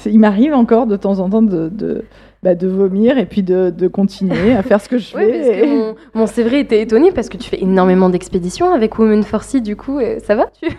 il 0.10 0.20
m'arrive 0.20 0.54
encore 0.54 0.88
de 0.88 0.96
temps 0.96 1.20
en 1.20 1.30
temps 1.30 1.42
de, 1.42 1.70
de, 1.70 2.04
bah, 2.44 2.56
de 2.56 2.68
vomir 2.68 3.18
et 3.18 3.26
puis 3.26 3.44
de, 3.44 3.70
de 3.70 3.88
continuer 3.88 4.54
à 4.54 4.62
faire 4.64 4.80
ce 4.82 4.88
que 4.90 4.98
je 4.98 5.14
Oui, 5.18 5.24
fais. 5.24 5.40
parce 5.40 5.62
que 5.62 5.66
mon, 5.68 5.96
mon 6.14 6.26
c'est 6.28 6.44
vrai 6.44 6.60
était 6.62 6.82
étonné 6.82 7.12
parce 7.12 7.28
que 7.30 7.38
tu 7.38 7.50
fais 7.50 7.62
énormément 7.62 8.10
d'expéditions 8.10 8.72
avec 8.74 8.98
Women 8.98 9.24
for 9.24 9.44
Sea, 9.44 9.62
du 9.62 9.76
coup, 9.76 10.00
euh, 10.00 10.20
ça 10.20 10.36
va? 10.36 10.46
Tu, 10.62 10.70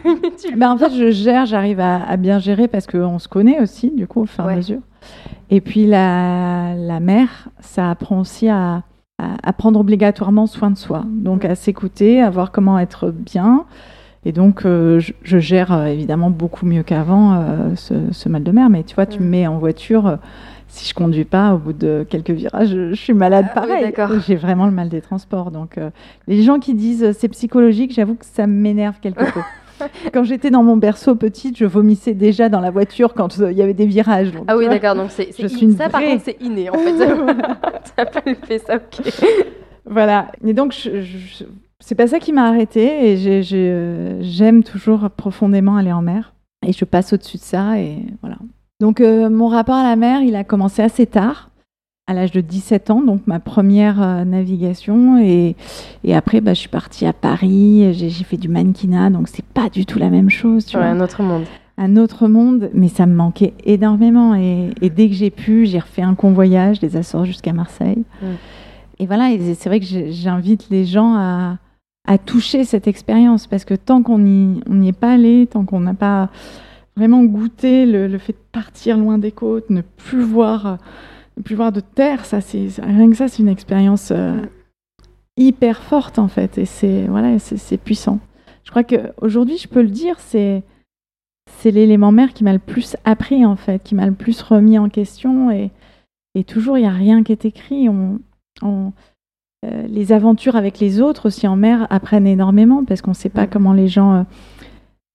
tu- 0.48 0.56
Bah, 0.56 0.70
en 0.70 0.78
fait, 0.78 0.90
je 0.92 1.10
gère, 1.10 1.46
j'arrive 1.46 1.80
à, 1.80 2.02
à 2.08 2.16
bien 2.16 2.38
gérer 2.38 2.68
parce 2.68 2.86
qu'on 2.86 3.18
se 3.18 3.28
connaît 3.28 3.60
aussi, 3.60 3.90
du 3.90 4.06
coup, 4.06 4.22
au 4.22 4.26
fur 4.26 4.44
et 4.44 4.46
Ouais. 4.46 4.52
à 4.54 4.56
mesure. 4.56 4.80
Et 5.50 5.60
puis 5.60 5.86
la, 5.86 6.74
la 6.76 7.00
mère, 7.00 7.48
ça 7.60 7.90
apprend 7.90 8.20
aussi 8.20 8.48
à, 8.48 8.82
à, 9.18 9.36
à 9.42 9.52
prendre 9.52 9.80
obligatoirement 9.80 10.46
soin 10.46 10.70
de 10.70 10.76
soi. 10.78 11.02
Donc 11.06 11.44
Mm. 11.44 11.50
à 11.50 11.54
s'écouter, 11.56 12.22
à 12.22 12.30
voir 12.30 12.52
comment 12.52 12.78
être 12.78 13.10
bien. 13.10 13.64
Et 14.26 14.32
donc, 14.32 14.66
euh, 14.66 15.00
je, 15.00 15.12
je 15.22 15.38
gère 15.38 15.72
euh, 15.72 15.86
évidemment 15.86 16.30
beaucoup 16.30 16.66
mieux 16.66 16.82
qu'avant 16.82 17.34
euh, 17.34 17.74
ce, 17.76 17.94
ce 18.12 18.28
mal 18.28 18.42
de 18.42 18.50
mer. 18.52 18.68
Mais 18.68 18.82
tu 18.82 18.94
vois, 18.94 19.06
tu 19.06 19.18
Mm. 19.18 19.22
me 19.24 19.28
mets 19.30 19.46
en 19.46 19.58
voiture, 19.58 20.18
si 20.68 20.86
je 20.88 20.94
conduis 20.94 21.24
pas, 21.24 21.54
au 21.54 21.58
bout 21.58 21.72
de 21.72 22.04
quelques 22.08 22.30
virages, 22.30 22.68
je, 22.68 22.90
je 22.90 22.94
suis 23.00 23.14
malade 23.14 23.46
Ah 23.50 23.60
pareil. 23.62 23.92
J'ai 24.26 24.36
vraiment 24.36 24.66
le 24.66 24.72
mal 24.72 24.88
des 24.90 25.00
transports. 25.00 25.50
Donc, 25.50 25.76
les 26.28 26.42
gens 26.42 26.58
qui 26.58 26.74
disent 26.74 27.12
c'est 27.18 27.28
psychologique, 27.28 27.92
j'avoue 27.94 28.14
que 28.14 28.26
ça 28.26 28.46
m'énerve 28.46 29.00
quelque 29.00 29.24
peu. 29.24 29.40
Quand 30.12 30.24
j'étais 30.24 30.50
dans 30.50 30.62
mon 30.62 30.76
berceau 30.76 31.14
petite, 31.14 31.56
je 31.56 31.64
vomissais 31.64 32.12
déjà 32.12 32.50
dans 32.50 32.60
la 32.60 32.70
voiture 32.70 33.14
quand 33.14 33.38
il 33.38 33.56
y 33.56 33.62
avait 33.62 33.72
des 33.72 33.86
virages. 33.86 34.30
donc, 34.30 34.44
Ah 34.46 34.58
oui, 34.58 34.68
d'accord, 34.68 34.94
donc 34.94 35.10
c'est 35.10 35.30
Je 35.38 35.46
suis 35.46 35.72
ça 35.72 35.88
par 35.88 36.02
contre 36.02 36.22
c'est 36.22 36.36
inné 36.42 36.68
en 36.68 36.74
fait. 36.74 36.92
pas 37.96 38.34
fait 38.46 38.58
ça, 38.58 38.76
ok. 38.76 39.14
Voilà. 39.86 40.26
Et 40.44 40.52
donc, 40.52 40.72
je, 40.74 41.00
je- 41.00 41.44
c'est 41.80 41.94
pas 41.94 42.06
ça 42.06 42.18
qui 42.18 42.32
m'a 42.32 42.46
arrêtée. 42.48 43.10
Et 43.12 43.16
j'ai- 43.16 43.42
j'ai, 43.42 44.16
j'aime 44.20 44.62
toujours 44.62 45.10
profondément 45.10 45.76
aller 45.76 45.92
en 45.92 46.02
mer. 46.02 46.34
Et 46.66 46.72
je 46.72 46.84
passe 46.84 47.12
au-dessus 47.12 47.38
de 47.38 47.42
ça. 47.42 47.78
Et 47.80 47.96
voilà. 48.20 48.36
Donc, 48.80 49.00
euh, 49.00 49.28
mon 49.30 49.48
rapport 49.48 49.74
à 49.76 49.82
la 49.82 49.96
mer, 49.96 50.22
il 50.22 50.36
a 50.36 50.44
commencé 50.44 50.82
assez 50.82 51.06
tard, 51.06 51.50
à 52.06 52.14
l'âge 52.14 52.32
de 52.32 52.40
17 52.40 52.90
ans, 52.90 53.02
donc 53.02 53.26
ma 53.26 53.40
première 53.40 54.02
euh, 54.02 54.24
navigation. 54.24 55.18
Et, 55.18 55.56
et 56.04 56.14
après, 56.14 56.40
bah, 56.40 56.54
je 56.54 56.60
suis 56.60 56.68
partie 56.68 57.06
à 57.06 57.12
Paris. 57.12 57.92
J'ai, 57.94 58.10
fait 58.10 58.36
du 58.36 58.48
mannequinat. 58.48 59.10
Donc, 59.10 59.28
c'est 59.28 59.44
pas 59.44 59.68
du 59.70 59.86
tout 59.86 59.98
la 59.98 60.10
même 60.10 60.30
chose. 60.30 60.66
Tu 60.66 60.76
Ouais, 60.76 60.82
vois. 60.82 60.90
un 60.92 61.00
autre 61.00 61.22
monde. 61.22 61.44
un 61.78 61.96
autre 61.96 62.28
monde, 62.28 62.70
mais 62.74 62.88
ça 62.88 63.06
me 63.06 63.14
manquait 63.14 63.54
énormément. 63.64 64.34
Et, 64.34 64.70
et 64.82 64.90
dès 64.90 65.08
que 65.08 65.14
j'ai 65.14 65.30
pu, 65.30 65.64
j'ai 65.66 65.78
refait 65.78 66.02
un 66.02 66.14
convoyage 66.14 66.78
des 66.80 66.96
Açores 66.96 67.24
jusqu'à 67.24 67.52
Marseille. 67.54 68.02
Mm. 68.22 68.26
Et 68.98 69.06
voilà, 69.06 69.30
c'est 69.54 69.68
vrai 69.70 69.80
que 69.80 69.86
j'invite 70.10 70.68
les 70.70 70.84
gens 70.84 71.14
à, 71.14 71.56
à 72.10 72.18
toucher 72.18 72.64
cette 72.64 72.88
expérience, 72.88 73.46
parce 73.46 73.64
que 73.64 73.74
tant 73.74 74.02
qu'on 74.02 74.18
n'y 74.18 74.88
est 74.88 74.98
pas 74.98 75.12
allé, 75.12 75.46
tant 75.46 75.64
qu'on 75.64 75.80
n'a 75.80 75.94
pas 75.94 76.28
vraiment 76.96 77.22
goûté 77.24 77.86
le, 77.86 78.08
le 78.08 78.18
fait 78.18 78.32
de 78.32 78.38
partir 78.50 78.96
loin 78.98 79.16
des 79.18 79.30
côtes, 79.30 79.70
ne 79.70 79.80
plus 79.82 80.22
voir, 80.22 80.78
ne 81.36 81.42
plus 81.42 81.54
voir 81.54 81.70
de 81.70 81.80
terre, 81.80 82.24
ça, 82.24 82.40
c'est 82.40 82.66
rien 82.82 83.08
que 83.10 83.16
ça, 83.16 83.28
c'est 83.28 83.42
une 83.42 83.48
expérience 83.48 84.10
euh, 84.10 84.32
Mm. 84.34 84.48
hyper 85.36 85.82
forte 85.82 86.18
en 86.18 86.28
fait, 86.28 86.58
et 86.58 86.64
c'est 86.66 87.06
voilà, 87.06 87.38
c'est 87.38 87.56
c'est 87.56 87.78
puissant. 87.78 88.18
Je 88.64 88.70
crois 88.70 88.84
qu'aujourd'hui, 88.84 89.56
je 89.56 89.68
peux 89.68 89.82
le 89.82 89.88
dire, 89.88 90.16
c'est 90.18 90.62
c'est 91.58 91.70
l'élément 91.70 92.12
mère 92.12 92.32
qui 92.32 92.42
m'a 92.44 92.52
le 92.52 92.58
plus 92.58 92.96
appris 93.04 93.46
en 93.46 93.56
fait, 93.56 93.82
qui 93.82 93.94
m'a 93.94 94.06
le 94.06 94.12
plus 94.14 94.42
remis 94.42 94.78
en 94.78 94.88
question 94.88 95.50
et, 95.50 95.70
et 96.34 96.42
toujours 96.44 96.76
il 96.76 96.82
n'y 96.82 96.86
a 96.88 96.92
rien 96.92 97.22
qui 97.22 97.32
est 97.32 97.44
écrit. 97.44 97.88
On, 97.88 98.18
on- 98.62 98.92
euh, 99.66 99.86
les 99.88 100.12
aventures 100.12 100.56
avec 100.56 100.78
les 100.80 101.00
autres 101.00 101.26
aussi 101.26 101.46
en 101.46 101.56
mer 101.56 101.86
apprennent 101.90 102.26
énormément 102.26 102.84
parce 102.84 103.02
qu'on 103.02 103.10
ne 103.10 103.16
sait 103.16 103.28
pas 103.28 103.44
Mm. 103.46 103.50
comment 103.50 103.72
les 103.72 103.88
gens. 103.88 104.12
euh, 104.14 104.22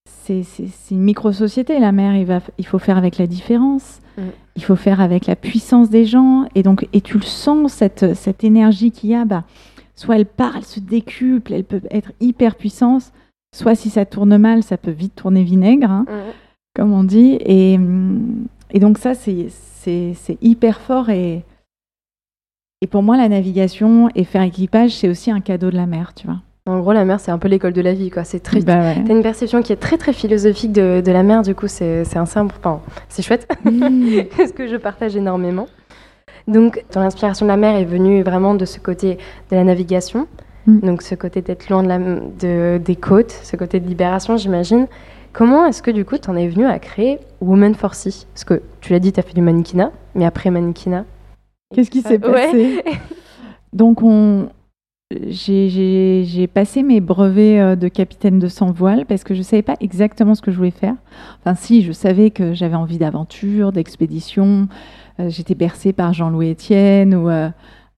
c'est 0.07 0.43
une 0.91 1.01
micro-société 1.03 1.79
la 1.79 1.91
mer, 1.91 2.15
il, 2.15 2.25
va, 2.25 2.41
il 2.57 2.65
faut 2.65 2.79
faire 2.79 2.97
avec 2.97 3.17
la 3.17 3.27
différence, 3.27 3.99
Mm. 4.17 4.21
il 4.55 4.63
faut 4.63 4.75
faire 4.75 5.01
avec 5.01 5.25
la 5.27 5.35
puissance 5.35 5.89
des 5.89 6.05
gens 6.05 6.45
et 6.55 6.63
donc 6.63 6.87
et 6.93 7.01
tu 7.01 7.17
le 7.17 7.23
sens 7.23 7.73
cette, 7.73 8.15
cette 8.15 8.43
énergie 8.43 8.91
qu'il 8.91 9.09
y 9.11 9.15
a. 9.15 9.25
Bah, 9.25 9.43
soit 9.95 10.15
elle 10.17 10.25
part, 10.25 10.57
elle 10.57 10.63
se 10.65 10.79
décuple, 10.79 11.53
elle 11.53 11.63
peut 11.63 11.81
être 11.91 12.11
hyper 12.19 12.55
puissante. 12.55 13.11
Soit 13.55 13.75
si 13.75 13.89
ça 13.89 14.05
tourne 14.05 14.37
mal, 14.37 14.63
ça 14.63 14.77
peut 14.77 14.91
vite 14.91 15.15
tourner 15.15 15.43
vinaigre, 15.43 15.89
hein, 15.89 16.05
comme 16.75 16.91
on 16.91 17.03
dit. 17.05 17.37
Et, 17.39 17.79
et 18.71 18.79
donc 18.79 18.97
ça, 18.97 19.13
c'est 19.15 19.47
hyper 20.41 20.81
fort. 20.81 21.09
Et, 21.09 21.43
et 22.85 22.87
pour 22.87 23.01
moi, 23.01 23.17
la 23.17 23.27
navigation 23.27 24.09
et 24.13 24.23
faire 24.23 24.43
équipage, 24.43 24.91
c'est 24.91 25.09
aussi 25.09 25.31
un 25.31 25.39
cadeau 25.39 25.71
de 25.71 25.75
la 25.75 25.87
mer, 25.87 26.13
tu 26.15 26.27
vois. 26.27 26.37
En 26.67 26.79
gros, 26.79 26.93
la 26.93 27.03
mer 27.03 27.19
c'est 27.19 27.31
un 27.31 27.39
peu 27.39 27.47
l'école 27.47 27.73
de 27.73 27.81
la 27.81 27.93
vie, 27.93 28.11
quoi. 28.11 28.23
C'est 28.23 28.39
très. 28.39 28.61
Bah 28.61 28.79
ouais. 28.79 29.03
T'as 29.05 29.13
une 29.13 29.23
perception 29.23 29.63
qui 29.63 29.73
est 29.73 29.77
très 29.77 29.97
très 29.97 30.13
philosophique 30.13 30.71
de, 30.71 31.01
de 31.03 31.11
la 31.11 31.23
mer, 31.23 31.41
du 31.41 31.55
coup 31.55 31.67
c'est 31.67 32.05
un 32.15 32.25
simple. 32.27 32.53
Enfin, 32.59 32.81
c'est 33.09 33.23
chouette. 33.23 33.51
Mmh. 33.65 34.27
ce 34.37 34.53
que 34.53 34.67
je 34.67 34.75
partage 34.75 35.15
énormément. 35.15 35.67
Donc, 36.47 36.85
ton 36.91 37.01
inspiration 37.01 37.47
de 37.47 37.49
la 37.49 37.57
mer 37.57 37.75
est 37.75 37.85
venue 37.85 38.21
vraiment 38.21 38.53
de 38.53 38.65
ce 38.65 38.79
côté 38.79 39.17
de 39.49 39.55
la 39.55 39.63
navigation, 39.63 40.27
Mm. 40.67 40.79
donc 40.79 41.01
ce 41.01 41.15
côté 41.15 41.41
d'être 41.41 41.69
loin 41.69 41.83
de 41.83 41.87
la, 41.87 41.99
de, 41.99 42.81
des 42.83 42.95
côtes, 42.95 43.31
ce 43.43 43.55
côté 43.55 43.79
de 43.79 43.87
libération, 43.87 44.37
j'imagine. 44.37 44.87
Comment 45.33 45.65
est-ce 45.65 45.81
que 45.81 45.91
du 45.91 46.05
coup, 46.05 46.17
tu 46.17 46.29
en 46.29 46.35
es 46.35 46.47
venu 46.47 46.65
à 46.65 46.79
créer 46.79 47.19
Woman 47.41 47.75
for 47.75 47.93
Sea? 47.93 48.25
Parce 48.33 48.45
que 48.45 48.61
tu 48.81 48.93
l'as 48.93 48.99
dit, 48.99 49.11
tu 49.11 49.19
as 49.19 49.23
fait 49.23 49.33
du 49.33 49.41
mannequinat, 49.41 49.91
mais 50.15 50.25
après 50.25 50.49
mannequinat. 50.49 51.05
Qu'est-ce 51.75 51.91
qui 51.91 52.01
s'est 52.01 52.23
Ouais. 52.25 52.31
passé 52.47 52.83
Donc, 53.73 54.01
on... 54.01 54.47
j'ai- 55.27 56.47
passé 56.53 56.83
mes 56.83 57.01
brevets 57.01 57.59
euh, 57.59 57.75
de 57.75 57.87
capitaine 57.87 58.39
de 58.39 58.47
sans 58.47 58.71
voile 58.71 59.05
parce 59.05 59.23
que 59.23 59.33
je 59.33 59.39
ne 59.39 59.43
savais 59.43 59.61
pas 59.61 59.75
exactement 59.79 60.35
ce 60.35 60.41
que 60.41 60.51
je 60.51 60.57
voulais 60.57 60.71
faire. 60.71 60.95
Enfin, 61.41 61.55
si, 61.55 61.81
je 61.83 61.91
savais 61.91 62.29
que 62.31 62.53
j'avais 62.53 62.75
envie 62.75 62.97
d'aventure, 62.97 63.71
d'expédition. 63.71 64.67
Euh, 65.19 65.29
J'étais 65.29 65.55
bercée 65.55 65.93
par 65.93 66.13
Jean-Louis 66.13 66.51
Etienne 66.51 67.13
ou 67.15 67.29
euh, 67.29 67.49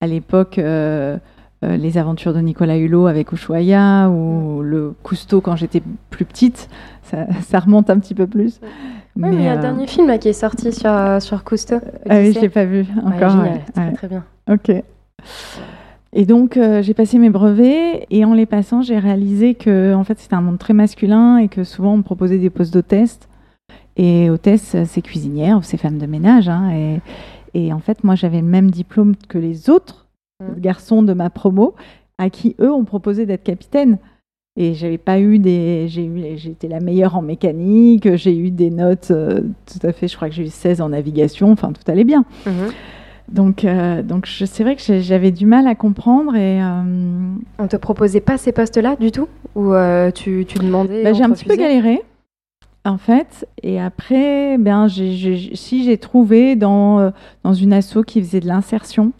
à 0.02 0.08
l'époque 0.08 0.58
euh, 0.60 1.18
euh, 1.64 1.78
les 1.78 1.98
aventures 1.98 2.34
de 2.34 2.40
Nicolas 2.40 2.78
Hulot 2.78 3.08
avec 3.08 3.32
Ushuaïa 3.32 4.10
ou 4.10 4.62
le 4.62 4.94
Cousteau 5.04 5.42
quand 5.42 5.56
j'étais 5.56 5.82
plus 6.10 6.26
petite. 6.26 6.70
Ça, 7.04 7.26
ça 7.42 7.60
remonte 7.60 7.90
un 7.90 8.00
petit 8.00 8.14
peu 8.14 8.28
plus. 8.28 8.60
Ouais, 9.18 9.30
mais 9.32 9.36
il 9.38 9.44
y 9.44 9.48
a 9.48 9.54
un 9.54 9.58
euh, 9.58 9.62
dernier 9.62 9.88
film 9.88 10.08
là, 10.08 10.18
qui 10.18 10.30
est 10.30 10.34
sorti 10.34 10.72
sur, 10.72 10.90
euh, 10.92 11.20
sur 11.20 11.44
Cousteau. 11.44 11.78
ah 12.10 12.18
oui, 12.20 12.34
je 12.34 12.40
l'ai 12.40 12.50
pas 12.50 12.66
vu 12.66 12.82
Ouais, 12.82 13.16
encore. 13.16 13.32
génial, 13.32 13.52
ouais, 13.54 13.62
très, 13.74 13.86
ouais. 13.88 13.94
très 13.94 14.08
bien. 14.08 14.24
Ok. 14.50 14.72
Et 16.14 16.26
donc, 16.26 16.58
euh, 16.58 16.82
j'ai 16.82 16.94
passé 16.94 17.18
mes 17.18 17.30
brevets 17.30 18.06
et 18.10 18.26
en 18.26 18.34
les 18.34 18.46
passant, 18.46 18.82
j'ai 18.82 18.98
réalisé 18.98 19.56
que 19.56 19.94
en 19.94 20.04
fait, 20.04 20.20
c'était 20.20 20.36
un 20.36 20.42
monde 20.42 20.58
très 20.58 20.74
masculin 20.74 21.38
et 21.38 21.48
que 21.48 21.64
souvent, 21.64 21.94
on 21.94 21.98
me 21.98 22.04
proposait 22.04 22.38
des 22.38 22.50
postes 22.50 22.74
d'hôtesse. 22.74 23.20
Et 23.98 24.30
hôtesse, 24.30 24.76
c'est 24.86 25.02
cuisinière 25.02 25.58
ou 25.58 25.64
c'est 25.64 25.78
femme 25.78 25.98
de 25.98 26.06
ménage. 26.06 26.50
hein, 26.50 26.70
et, 26.72 27.02
et 27.54 27.74
en 27.74 27.80
fait, 27.80 28.04
moi, 28.04 28.16
j'avais 28.16 28.42
le 28.42 28.48
même 28.48 28.70
diplôme 28.72 29.16
que 29.28 29.38
les 29.38 29.70
autres 29.70 30.04
Mm. 30.40 30.60
garçons 30.60 31.02
de 31.02 31.14
ma 31.14 31.32
promo 31.32 31.74
à 32.20 32.30
qui, 32.30 32.56
eux, 32.62 32.72
ont 32.72 32.86
proposé 32.86 33.26
d'être 33.26 33.44
capitaine. 33.44 33.98
Et 34.60 34.74
j'avais 34.74 34.98
pas 34.98 35.20
eu 35.20 35.38
des. 35.38 35.88
J'ai 35.88 36.04
eu, 36.04 36.36
j'étais 36.36 36.68
la 36.68 36.80
meilleure 36.80 37.16
en 37.16 37.22
mécanique, 37.22 38.16
j'ai 38.16 38.36
eu 38.36 38.50
des 38.50 38.72
notes 38.72 39.12
euh, 39.12 39.42
tout 39.72 39.86
à 39.86 39.94
fait. 39.94 40.08
Je 40.08 40.16
crois 40.16 40.30
que 40.30 40.36
j'ai 40.36 40.44
eu 40.44 40.50
16 40.50 40.82
en 40.82 40.90
navigation, 40.90 41.52
enfin, 41.52 41.72
tout 41.72 41.90
allait 41.92 42.04
bien. 42.04 42.26
Mhm. 42.48 42.72
Donc, 43.30 43.66
euh, 43.66 44.04
donc 44.04 44.28
c'est 44.28 44.64
vrai 44.64 44.76
que 44.76 45.00
j'avais 45.02 45.32
du 45.32 45.46
mal 45.46 45.68
à 45.68 45.76
comprendre 45.76 46.36
et 46.36 46.62
euh, 46.62 47.36
On 47.60 47.68
te 47.68 47.76
proposait 47.76 48.22
pas 48.22 48.38
ces 48.38 48.52
postes-là 48.52 48.96
du 48.96 49.12
tout? 49.12 49.28
Ou 49.56 49.74
euh, 49.74 50.12
tu, 50.12 50.46
tu 50.48 50.58
demandais 50.60 51.04
bah, 51.04 51.14
j'ai 51.14 51.24
un 51.24 51.32
petit 51.32 51.46
peu 51.46 51.56
galéré. 51.56 52.02
en 52.86 52.98
fait. 52.98 53.46
Et 53.64 53.82
après, 53.82 54.58
ben, 54.58 54.88
si 54.88 55.84
j'ai 55.84 55.98
trouvé 55.98 56.56
dans, 56.56 57.12
dans 57.44 57.54
une 57.54 57.74
asso 57.74 57.98
qui 58.06 58.22
faisait 58.22 58.40
de 58.40 58.48
l'insertion. 58.48 59.12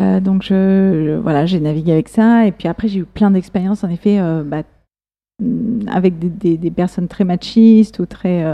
Euh, 0.00 0.20
donc, 0.20 0.42
je, 0.42 1.18
voilà, 1.18 1.46
j'ai 1.46 1.60
navigué 1.60 1.92
avec 1.92 2.08
ça. 2.08 2.46
Et 2.46 2.52
puis 2.52 2.68
après, 2.68 2.88
j'ai 2.88 3.00
eu 3.00 3.04
plein 3.04 3.30
d'expériences, 3.30 3.84
en 3.84 3.90
effet, 3.90 4.18
euh, 4.20 4.42
bah, 4.42 4.62
mm, 5.40 5.88
avec 5.88 6.18
des, 6.18 6.56
des, 6.56 6.70
personnes 6.70 7.08
très 7.08 7.24
machistes 7.24 7.98
ou 7.98 8.06
très, 8.06 8.44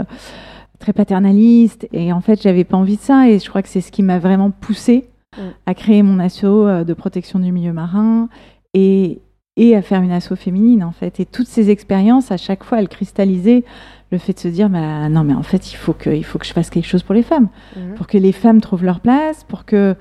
très 0.79 0.93
paternalistes. 0.93 1.87
Et 1.93 2.11
en 2.11 2.21
fait, 2.21 2.41
j'avais 2.41 2.63
pas 2.63 2.77
envie 2.77 2.97
de 2.97 3.01
ça. 3.01 3.29
Et 3.29 3.39
je 3.39 3.49
crois 3.49 3.61
que 3.61 3.69
c'est 3.69 3.81
ce 3.81 3.91
qui 3.91 4.03
m'a 4.03 4.19
vraiment 4.19 4.51
poussée 4.51 5.09
mm. 5.37 5.41
à 5.65 5.73
créer 5.73 6.03
mon 6.03 6.19
asso 6.19 6.43
de 6.43 6.93
protection 6.93 7.39
du 7.39 7.51
milieu 7.51 7.73
marin. 7.73 8.29
Et, 8.73 9.21
et 9.57 9.75
à 9.75 9.81
faire 9.81 10.01
une 10.01 10.11
asso 10.11 10.35
féminine 10.35 10.83
en 10.83 10.91
fait. 10.91 11.19
Et 11.19 11.25
toutes 11.25 11.47
ces 11.47 11.69
expériences, 11.71 12.31
à 12.31 12.37
chaque 12.37 12.63
fois, 12.63 12.79
elles 12.79 12.87
cristallisaient 12.87 13.63
le 14.11 14.17
fait 14.17 14.33
de 14.33 14.39
se 14.39 14.47
dire 14.47 14.69
bah, 14.69 15.09
non 15.09 15.23
mais 15.23 15.33
en 15.33 15.43
fait 15.43 15.73
il 15.73 15.75
faut 15.75 15.93
que 15.93 16.09
il 16.09 16.23
faut 16.23 16.39
que 16.39 16.45
je 16.45 16.53
fasse 16.53 16.69
quelque 16.69 16.87
chose 16.87 17.03
pour 17.03 17.15
les 17.15 17.23
femmes, 17.23 17.49
mhm. 17.75 17.95
pour 17.95 18.07
que 18.07 18.17
les 18.17 18.31
femmes 18.31 18.61
trouvent 18.61 18.85
leur 18.85 19.01
place, 19.01 19.43
pour 19.43 19.65
que 19.65 19.95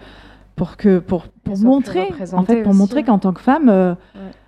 pour 0.57 0.77
que 0.77 0.99
pour, 0.99 1.29
pour 1.45 1.59
montrer 1.59 2.09
en 2.33 2.43
fait 2.43 2.63
pour 2.63 2.75
montrer 2.75 3.05
qu'en 3.05 3.19
tant 3.19 3.33
que 3.33 3.41
femme 3.41 3.69
euh, 3.69 3.95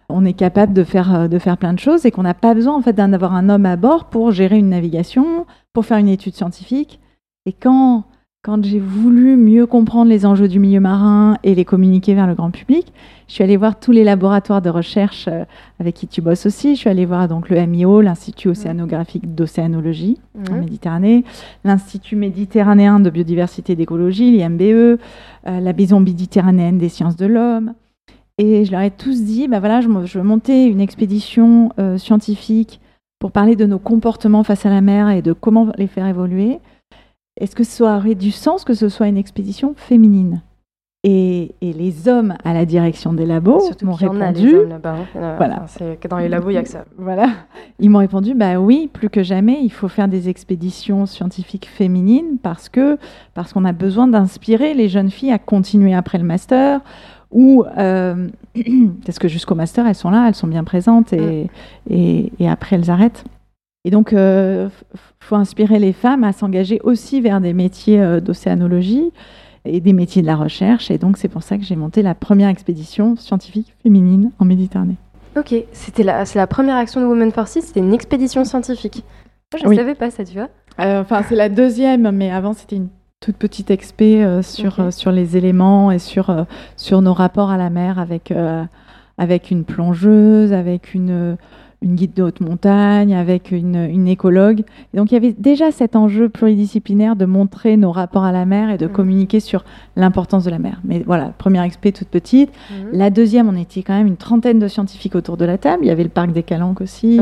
on 0.08 0.24
est 0.24 0.32
capable 0.32 0.72
de 0.72 0.84
faire 0.84 1.14
euh, 1.14 1.28
de 1.28 1.38
faire 1.38 1.58
plein 1.58 1.74
de 1.74 1.78
choses 1.78 2.06
et 2.06 2.10
qu'on 2.10 2.22
n'a 2.22 2.34
pas 2.34 2.54
besoin 2.54 2.74
en 2.74 2.82
fait 2.82 2.94
d'avoir 2.94 3.34
un 3.34 3.48
homme 3.48 3.66
à 3.66 3.76
bord 3.76 4.06
pour 4.06 4.32
gérer 4.32 4.58
une 4.58 4.70
navigation, 4.70 5.46
pour 5.72 5.84
faire 5.84 5.98
une 5.98 6.08
étude 6.08 6.34
scientifique. 6.34 6.98
Et 7.46 7.52
quand 7.52 8.04
quand 8.48 8.64
j'ai 8.64 8.78
voulu 8.78 9.36
mieux 9.36 9.66
comprendre 9.66 10.08
les 10.08 10.24
enjeux 10.24 10.48
du 10.48 10.58
milieu 10.58 10.80
marin 10.80 11.36
et 11.44 11.54
les 11.54 11.66
communiquer 11.66 12.14
vers 12.14 12.26
le 12.26 12.34
grand 12.34 12.50
public, 12.50 12.94
je 13.26 13.34
suis 13.34 13.44
allée 13.44 13.58
voir 13.58 13.78
tous 13.78 13.92
les 13.92 14.04
laboratoires 14.04 14.62
de 14.62 14.70
recherche 14.70 15.26
euh, 15.28 15.44
avec 15.80 15.94
qui 15.94 16.06
tu 16.06 16.22
bosses 16.22 16.46
aussi. 16.46 16.74
Je 16.74 16.80
suis 16.80 16.88
allée 16.88 17.04
voir 17.04 17.28
donc 17.28 17.50
le 17.50 17.66
MIO, 17.66 18.00
l'Institut 18.00 18.48
océanographique 18.48 19.34
d'océanologie 19.34 20.16
en 20.50 20.54
Méditerranée, 20.54 21.24
l'Institut 21.62 22.16
méditerranéen 22.16 23.00
de 23.00 23.10
biodiversité 23.10 23.74
et 23.74 23.76
d'écologie, 23.76 24.34
l'IMBE, 24.34 24.62
euh, 24.62 24.96
la 25.44 25.72
Maison 25.74 26.00
méditerranéenne 26.00 26.78
des 26.78 26.88
sciences 26.88 27.16
de 27.16 27.26
l'homme. 27.26 27.74
Et 28.38 28.64
je 28.64 28.72
leur 28.72 28.80
ai 28.80 28.90
tous 28.90 29.24
dit, 29.24 29.46
bah 29.46 29.60
voilà, 29.60 29.82
je, 29.82 29.88
veux 29.88 30.24
monter 30.24 30.64
une 30.64 30.80
expédition 30.80 31.70
euh, 31.78 31.98
scientifique 31.98 32.80
pour 33.18 33.30
parler 33.30 33.56
de 33.56 33.66
nos 33.66 33.78
comportements 33.78 34.42
face 34.42 34.64
à 34.64 34.70
la 34.70 34.80
mer 34.80 35.10
et 35.10 35.20
de 35.20 35.34
comment 35.34 35.68
les 35.76 35.86
faire 35.86 36.06
évoluer. 36.06 36.60
Est-ce 37.40 37.54
que 37.54 37.64
ça 37.64 37.96
aurait 37.96 38.14
du 38.14 38.30
sens 38.30 38.64
que 38.64 38.74
ce 38.74 38.88
soit 38.88 39.08
une 39.08 39.16
expédition 39.16 39.74
féminine? 39.76 40.42
Et, 41.04 41.54
les 41.62 42.08
hommes 42.08 42.34
à 42.44 42.52
la 42.52 42.64
direction 42.64 43.12
des 43.12 43.24
labos 43.24 43.70
m'ont 43.82 43.92
répondu. 43.92 44.56
Hein. 44.84 45.06
Voilà. 45.36 45.64
c'est 45.68 45.98
que 46.00 46.08
dans 46.08 46.18
les 46.18 46.28
labos, 46.28 46.50
il 46.50 46.54
n'y 46.54 46.58
a 46.58 46.62
que 46.62 46.68
ça. 46.68 46.84
Voilà. 46.98 47.28
Ils 47.78 47.88
m'ont 47.88 48.00
répondu 48.00 48.34
bah 48.34 48.58
oui, 48.58 48.90
plus 48.92 49.08
que 49.08 49.22
jamais, 49.22 49.60
il 49.62 49.70
faut 49.70 49.86
faire 49.86 50.08
des 50.08 50.28
expéditions 50.28 51.06
scientifiques 51.06 51.68
féminines 51.68 52.38
parce 52.42 52.68
que 52.68 52.98
parce 53.34 53.52
qu'on 53.52 53.64
a 53.64 53.72
besoin 53.72 54.08
d'inspirer 54.08 54.74
les 54.74 54.88
jeunes 54.88 55.10
filles 55.10 55.30
à 55.30 55.38
continuer 55.38 55.94
après 55.94 56.18
le 56.18 56.24
master 56.24 56.80
ou 57.30 57.64
euh, 57.78 58.28
parce 59.06 59.20
que 59.20 59.28
jusqu'au 59.28 59.54
master, 59.54 59.86
elles 59.86 59.94
sont 59.94 60.10
là, 60.10 60.26
elles 60.26 60.34
sont 60.34 60.48
bien 60.48 60.64
présentes 60.64 61.12
et, 61.12 61.48
mm. 61.88 62.28
et 62.40 62.48
après 62.48 62.74
elles 62.74 62.90
arrêtent. 62.90 63.24
Et 63.84 63.90
donc, 63.90 64.10
il 64.12 64.18
euh, 64.18 64.68
faut 65.20 65.36
inspirer 65.36 65.78
les 65.78 65.92
femmes 65.92 66.24
à 66.24 66.32
s'engager 66.32 66.80
aussi 66.82 67.20
vers 67.20 67.40
des 67.40 67.52
métiers 67.52 68.00
euh, 68.00 68.20
d'océanologie 68.20 69.12
et 69.64 69.80
des 69.80 69.92
métiers 69.92 70.22
de 70.22 70.26
la 70.26 70.36
recherche. 70.36 70.90
Et 70.90 70.98
donc, 70.98 71.16
c'est 71.16 71.28
pour 71.28 71.42
ça 71.42 71.58
que 71.58 71.64
j'ai 71.64 71.76
monté 71.76 72.02
la 72.02 72.14
première 72.14 72.48
expédition 72.48 73.16
scientifique 73.16 73.74
féminine 73.82 74.32
en 74.38 74.44
Méditerranée. 74.44 74.96
Ok, 75.36 75.54
c'était 75.72 76.02
la, 76.02 76.24
c'est 76.24 76.38
la 76.38 76.46
première 76.46 76.76
action 76.76 77.00
de 77.00 77.06
Women 77.06 77.30
for 77.30 77.46
Sea, 77.46 77.60
c'était 77.60 77.80
une 77.80 77.94
expédition 77.94 78.44
scientifique. 78.44 79.04
je 79.56 79.68
ne 79.68 79.74
savais 79.74 79.94
pas 79.94 80.10
ça, 80.10 80.24
tu 80.24 80.34
vois. 80.34 80.48
Euh, 80.80 81.02
enfin, 81.02 81.22
c'est 81.28 81.36
la 81.36 81.48
deuxième, 81.48 82.10
mais 82.10 82.30
avant, 82.30 82.54
c'était 82.54 82.76
une 82.76 82.88
toute 83.20 83.36
petite 83.36 83.70
expé 83.70 84.24
sur, 84.42 84.92
sur 84.92 85.12
les 85.12 85.36
éléments 85.36 85.90
et 85.90 85.98
sur, 85.98 86.46
sur 86.76 87.02
nos 87.02 87.14
rapports 87.14 87.50
à 87.50 87.56
la 87.56 87.68
mer 87.68 87.98
avec, 87.98 88.32
avec 89.18 89.50
une 89.50 89.64
plongeuse, 89.64 90.52
avec 90.52 90.94
une 90.94 91.36
une 91.80 91.94
guide 91.94 92.14
de 92.14 92.24
haute 92.24 92.40
montagne, 92.40 93.14
avec 93.14 93.52
une, 93.52 94.08
écologue. 94.08 94.64
Et 94.92 94.96
donc 94.96 95.10
il 95.10 95.14
y 95.14 95.16
avait 95.16 95.32
déjà 95.32 95.70
cet 95.70 95.94
enjeu 95.94 96.28
pluridisciplinaire 96.28 97.14
de 97.14 97.24
montrer 97.24 97.76
nos 97.76 97.92
rapports 97.92 98.24
à 98.24 98.32
la 98.32 98.46
mer 98.46 98.70
et 98.70 98.78
de 98.78 98.86
mm. 98.86 98.92
communiquer 98.92 99.40
sur 99.40 99.64
l'importance 99.94 100.44
de 100.44 100.50
la 100.50 100.58
mer. 100.58 100.80
Mais 100.84 101.02
voilà, 101.06 101.32
première 101.38 101.62
expé 101.62 101.92
toute 101.92 102.08
petite. 102.08 102.50
Mm. 102.50 102.74
La 102.92 103.10
deuxième, 103.10 103.48
on 103.48 103.56
était 103.56 103.82
quand 103.82 103.96
même 103.96 104.08
une 104.08 104.16
trentaine 104.16 104.58
de 104.58 104.66
scientifiques 104.66 105.14
autour 105.14 105.36
de 105.36 105.44
la 105.44 105.58
table. 105.58 105.84
Il 105.84 105.88
y 105.88 105.92
avait 105.92 106.02
le 106.02 106.08
parc 106.08 106.32
des 106.32 106.42
Calanques 106.42 106.80
aussi. 106.80 107.20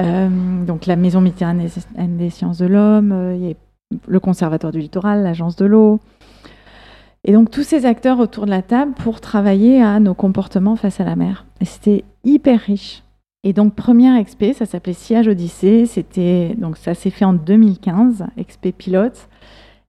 Euh, 0.00 0.28
donc 0.64 0.86
la 0.86 0.96
Maison 0.96 1.20
méditerranéenne 1.20 1.68
des 2.16 2.30
sciences 2.30 2.58
de 2.58 2.66
l'homme, 2.66 3.12
euh, 3.12 3.52
le 4.06 4.20
Conservatoire 4.20 4.72
du 4.72 4.78
littoral, 4.78 5.22
l'Agence 5.22 5.56
de 5.56 5.66
l'eau. 5.66 6.00
Et 7.24 7.32
donc 7.32 7.50
tous 7.50 7.64
ces 7.64 7.84
acteurs 7.86 8.20
autour 8.20 8.46
de 8.46 8.50
la 8.50 8.62
table 8.62 8.92
pour 8.94 9.20
travailler 9.20 9.82
à 9.82 9.98
nos 9.98 10.14
comportements 10.14 10.76
face 10.76 11.00
à 11.00 11.04
la 11.04 11.16
mer. 11.16 11.44
Et 11.60 11.64
c'était 11.64 12.04
hyper 12.24 12.60
riche. 12.60 13.02
Et 13.44 13.52
donc, 13.52 13.74
première 13.74 14.16
expé, 14.16 14.52
ça 14.52 14.66
s'appelait 14.66 14.92
Sillage 14.92 15.28
Odyssée. 15.28 15.86
C'était, 15.86 16.54
donc, 16.58 16.76
ça 16.76 16.94
s'est 16.94 17.10
fait 17.10 17.24
en 17.24 17.32
2015, 17.32 18.26
expé 18.36 18.72
pilote. 18.72 19.28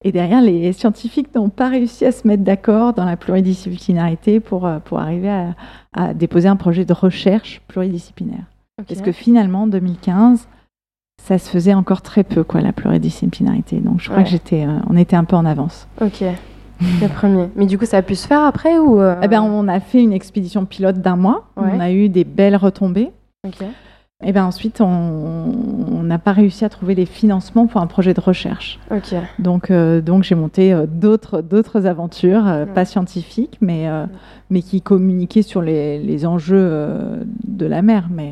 Et 0.04 0.12
derrière, 0.12 0.42
les 0.42 0.74
scientifiques 0.74 1.34
n'ont 1.34 1.50
pas 1.50 1.70
réussi 1.70 2.06
à 2.06 2.12
se 2.12 2.28
mettre 2.28 2.44
d'accord 2.44 2.94
dans 2.94 3.06
la 3.06 3.18
pluridisciplinarité 3.18 4.40
pour, 4.40 4.68
euh, 4.68 4.78
pour 4.80 5.00
arriver 5.00 5.30
à, 5.94 6.14
déposer 6.14 6.48
un 6.48 6.56
projet 6.56 6.86
de 6.86 6.94
recherche 6.94 7.62
pluridisciplinaire. 7.68 8.46
Parce 8.88 9.02
que 9.02 9.12
finalement, 9.12 9.64
en 9.64 9.68
2015, 9.68 10.48
ça 11.24 11.40
se 11.40 11.50
faisait 11.50 11.74
encore 11.74 12.04
très 12.04 12.24
peu, 12.24 12.44
quoi, 12.44 12.62
la 12.62 12.74
pluridisciplinarité. 12.74 13.80
Donc, 13.80 14.00
je 14.00 14.12
crois 14.12 14.22
que 14.22 14.30
j'étais, 14.30 14.66
euh, 14.66 14.78
on 14.88 14.96
était 14.96 15.16
un 15.16 15.24
peu 15.24 15.36
en 15.36 15.46
avance. 15.46 15.88
Ok. 16.00 16.24
Le 16.80 17.08
premier. 17.08 17.50
Mais 17.56 17.66
du 17.66 17.80
coup, 17.80 17.86
ça 17.86 17.98
a 17.98 18.02
pu 18.04 18.14
se 18.14 18.28
faire 18.28 18.44
après 18.44 18.78
ou 18.78 19.02
euh, 19.02 19.16
eh 19.24 19.28
ben, 19.28 19.42
On 19.42 19.68
a 19.68 19.80
fait 19.80 20.04
une 20.04 20.14
expédition 20.14 20.66
pilote 20.66 21.02
d'un 21.02 21.16
mois. 21.16 21.48
On 21.56 21.80
a 21.80 21.92
eu 21.92 22.08
des 22.08 22.24
belles 22.24 22.56
retombées. 22.56 23.12
Okay. 23.48 23.87
Et 24.25 24.32
bien 24.32 24.47
ensuite, 24.47 24.82
on 24.82 26.01
n'a 26.01 26.17
pas 26.17 26.32
réussi 26.32 26.65
à 26.65 26.69
trouver 26.69 26.95
les 26.95 27.06
financements 27.06 27.67
pour 27.67 27.82
un 27.82 27.86
projet 27.86 28.15
de 28.15 28.19
recherche. 28.19 28.80
Donc, 29.38 29.69
euh, 29.69 30.01
donc 30.01 30.23
j'ai 30.23 30.34
monté 30.34 30.73
euh, 30.73 30.88
d'autres, 30.88 31.41
d'autres 31.41 31.86
aventures, 31.86 32.47
euh, 32.47 32.65
pas 32.65 32.84
scientifiques, 32.84 33.60
mais, 33.62 33.86
mais 34.49 34.63
qui 34.63 34.82
communiquaient 34.82 35.43
sur 35.43 35.62
les, 35.62 35.99
les 35.99 36.25
enjeux 36.25 37.27
de 37.45 37.65
la 37.67 37.84
mer. 37.84 38.10
Mais, 38.10 38.32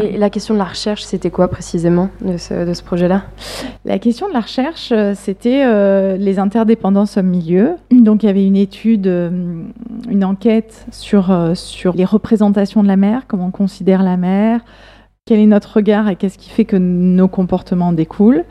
Et 0.00 0.18
la 0.18 0.30
question 0.30 0.54
de 0.54 0.60
la 0.60 0.66
recherche, 0.66 1.02
c'était 1.02 1.30
quoi 1.30 1.48
précisément 1.48 2.10
de 2.20 2.36
ce, 2.36 2.64
de 2.64 2.72
ce 2.72 2.84
projet-là? 2.84 3.24
La 3.84 3.98
question 3.98 4.28
de 4.28 4.32
la 4.32 4.40
recherche, 4.40 4.92
c'était 5.14 6.16
les 6.16 6.38
interdépendances 6.38 7.16
au 7.16 7.24
milieu. 7.24 7.72
Donc 7.90 8.22
il 8.22 8.26
y 8.26 8.28
avait 8.28 8.46
une 8.46 8.56
étude, 8.56 9.06
une 9.06 10.24
enquête 10.24 10.86
sur, 10.92 11.50
sur 11.54 11.94
les 11.94 12.04
représentations 12.04 12.84
de 12.84 12.88
la 12.88 12.96
mer, 12.96 13.22
comment 13.26 13.46
on 13.46 13.50
considère 13.50 14.04
la 14.04 14.16
mer 14.16 14.60
quel 15.26 15.40
est 15.40 15.46
notre 15.46 15.76
regard 15.76 16.08
et 16.08 16.16
qu'est-ce 16.16 16.38
qui 16.38 16.50
fait 16.50 16.64
que 16.64 16.76
nos 16.76 17.28
comportements 17.28 17.92
découlent. 17.92 18.44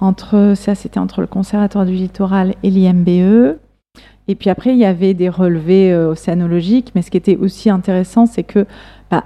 Entre, 0.00 0.54
ça, 0.56 0.74
c'était 0.74 0.98
entre 0.98 1.20
le 1.20 1.26
Conservatoire 1.26 1.84
du 1.84 1.92
littoral 1.92 2.54
et 2.62 2.70
l'IMBE. 2.70 3.58
Et 4.28 4.34
puis 4.34 4.50
après, 4.50 4.70
il 4.70 4.78
y 4.78 4.84
avait 4.84 5.14
des 5.14 5.28
relevés 5.28 5.92
euh, 5.92 6.10
océanologiques. 6.10 6.92
Mais 6.94 7.02
ce 7.02 7.10
qui 7.10 7.16
était 7.16 7.36
aussi 7.36 7.70
intéressant, 7.70 8.26
c'est 8.26 8.42
que 8.42 8.66
bah, 9.10 9.24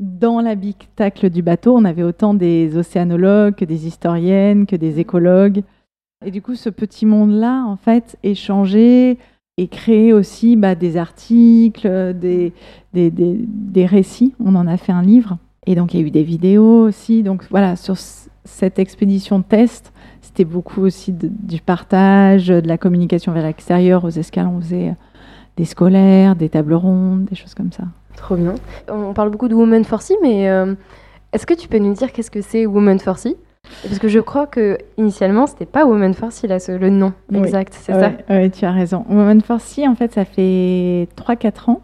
dans 0.00 0.40
l'habitacle 0.40 1.30
du 1.30 1.42
bateau, 1.42 1.76
on 1.76 1.84
avait 1.84 2.02
autant 2.02 2.34
des 2.34 2.76
océanologues 2.76 3.54
que 3.54 3.64
des 3.64 3.86
historiennes, 3.86 4.66
que 4.66 4.76
des 4.76 5.00
écologues. 5.00 5.62
Et 6.24 6.30
du 6.30 6.42
coup, 6.42 6.54
ce 6.54 6.70
petit 6.70 7.06
monde-là, 7.06 7.64
en 7.66 7.76
fait, 7.76 8.16
échangeait 8.22 9.18
et 9.58 9.68
créait 9.68 10.12
aussi 10.12 10.56
bah, 10.56 10.74
des 10.74 10.96
articles, 10.96 12.14
des, 12.14 12.52
des, 12.92 13.10
des 13.10 13.86
récits. 13.86 14.34
On 14.42 14.54
en 14.54 14.66
a 14.66 14.76
fait 14.76 14.92
un 14.92 15.02
livre. 15.02 15.38
Et 15.66 15.74
donc, 15.74 15.94
il 15.94 16.00
y 16.00 16.04
a 16.04 16.06
eu 16.06 16.10
des 16.10 16.22
vidéos 16.22 16.86
aussi. 16.86 17.22
Donc, 17.22 17.42
voilà, 17.50 17.76
sur 17.76 17.96
cette 18.44 18.78
expédition 18.78 19.42
test, 19.42 19.92
c'était 20.22 20.44
beaucoup 20.44 20.82
aussi 20.82 21.12
du 21.12 21.60
partage, 21.60 22.48
de 22.48 22.66
la 22.66 22.78
communication 22.78 23.32
vers 23.32 23.44
l'extérieur. 23.44 24.04
Aux 24.04 24.10
escales, 24.10 24.46
on 24.46 24.60
faisait 24.60 24.88
euh, 24.88 24.94
des 25.56 25.64
scolaires, 25.64 26.36
des 26.36 26.48
tables 26.48 26.74
rondes, 26.74 27.24
des 27.24 27.34
choses 27.34 27.54
comme 27.54 27.72
ça. 27.72 27.84
Trop 28.16 28.36
bien. 28.36 28.54
On 28.88 29.12
parle 29.12 29.30
beaucoup 29.30 29.48
de 29.48 29.54
Women 29.54 29.84
for 29.84 30.02
Sea, 30.02 30.16
mais 30.22 30.48
euh, 30.48 30.74
est-ce 31.32 31.46
que 31.46 31.54
tu 31.54 31.68
peux 31.68 31.78
nous 31.78 31.94
dire 31.94 32.12
qu'est-ce 32.12 32.30
que 32.30 32.40
c'est 32.40 32.64
Women 32.64 32.98
for 32.98 33.18
Sea? 33.18 33.36
Parce 33.82 33.98
que 33.98 34.06
je 34.06 34.20
crois 34.20 34.46
que 34.46 34.78
initialement, 34.96 35.48
c'était 35.48 35.66
pas 35.66 35.84
Women 35.84 36.14
for 36.14 36.30
Sea, 36.30 36.46
là, 36.46 36.58
le 36.68 36.90
nom 36.90 37.12
exact, 37.34 37.74
c'est 37.74 37.92
ça? 37.92 38.12
Oui, 38.30 38.50
tu 38.52 38.64
as 38.64 38.70
raison. 38.70 39.04
Women 39.08 39.40
for 39.40 39.60
Sea, 39.60 39.88
en 39.88 39.96
fait, 39.96 40.12
ça 40.12 40.24
fait 40.24 41.08
3-4 41.16 41.70
ans. 41.70 41.80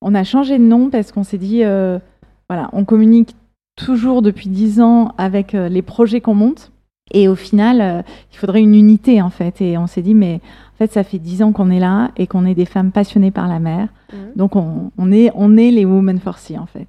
On 0.00 0.14
a 0.14 0.24
changé 0.24 0.58
de 0.58 0.64
nom 0.64 0.88
parce 0.88 1.12
qu'on 1.12 1.24
s'est 1.24 1.38
dit... 1.38 1.62
Euh, 1.62 1.98
voilà, 2.48 2.68
on 2.72 2.84
communique 2.84 3.34
toujours 3.76 4.22
depuis 4.22 4.48
dix 4.48 4.80
ans 4.80 5.14
avec 5.18 5.54
euh, 5.54 5.68
les 5.68 5.82
projets 5.82 6.20
qu'on 6.20 6.34
monte. 6.34 6.72
Et 7.12 7.28
au 7.28 7.36
final, 7.36 7.80
euh, 7.80 8.02
il 8.32 8.36
faudrait 8.36 8.62
une 8.62 8.74
unité 8.74 9.22
en 9.22 9.30
fait. 9.30 9.60
Et 9.60 9.78
on 9.78 9.86
s'est 9.86 10.02
dit, 10.02 10.14
mais 10.14 10.40
en 10.74 10.76
fait, 10.78 10.92
ça 10.92 11.04
fait 11.04 11.18
dix 11.18 11.42
ans 11.42 11.52
qu'on 11.52 11.70
est 11.70 11.78
là 11.78 12.10
et 12.16 12.26
qu'on 12.26 12.44
est 12.46 12.54
des 12.54 12.64
femmes 12.64 12.90
passionnées 12.90 13.30
par 13.30 13.46
la 13.46 13.60
mer. 13.60 13.88
Mhm. 14.12 14.18
Donc 14.34 14.56
on, 14.56 15.12
est, 15.12 15.30
on 15.34 15.56
est 15.56 15.70
les 15.70 15.84
Women 15.84 16.18
for 16.18 16.38
Sea 16.38 16.58
en 16.58 16.66
fait. 16.66 16.88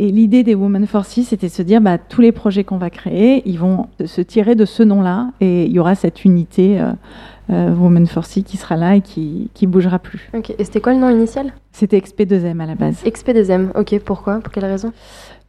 Et 0.00 0.12
l'idée 0.12 0.44
des 0.44 0.54
Women 0.54 0.86
for 0.86 1.04
Sea, 1.04 1.24
c'était 1.24 1.48
de 1.48 1.52
se 1.52 1.62
dire, 1.62 1.80
bah, 1.80 1.98
tous 1.98 2.20
les 2.20 2.30
projets 2.30 2.62
qu'on 2.62 2.78
va 2.78 2.88
créer, 2.88 3.42
ils 3.46 3.58
vont 3.58 3.88
se 4.04 4.20
tirer 4.20 4.54
de 4.54 4.64
ce 4.64 4.84
nom-là, 4.84 5.32
et 5.40 5.64
il 5.64 5.72
y 5.72 5.80
aura 5.80 5.96
cette 5.96 6.24
unité 6.24 6.80
euh, 6.80 6.92
euh, 7.50 7.74
Women 7.74 8.06
for 8.06 8.24
Sea 8.24 8.42
qui 8.42 8.56
sera 8.56 8.76
là 8.76 8.96
et 8.96 9.00
qui 9.00 9.50
qui 9.54 9.66
bougera 9.66 9.98
plus. 9.98 10.30
Et 10.58 10.64
c'était 10.64 10.80
quoi 10.80 10.92
le 10.94 11.00
nom 11.00 11.10
initial? 11.10 11.52
C'était 11.72 11.98
XP2M 11.98 12.60
à 12.60 12.66
la 12.66 12.74
base. 12.74 13.02
XP2M. 13.04 13.68
Ok. 13.78 13.98
Pourquoi? 14.04 14.40
Pour 14.40 14.52
quelle 14.52 14.64
raison? 14.66 14.92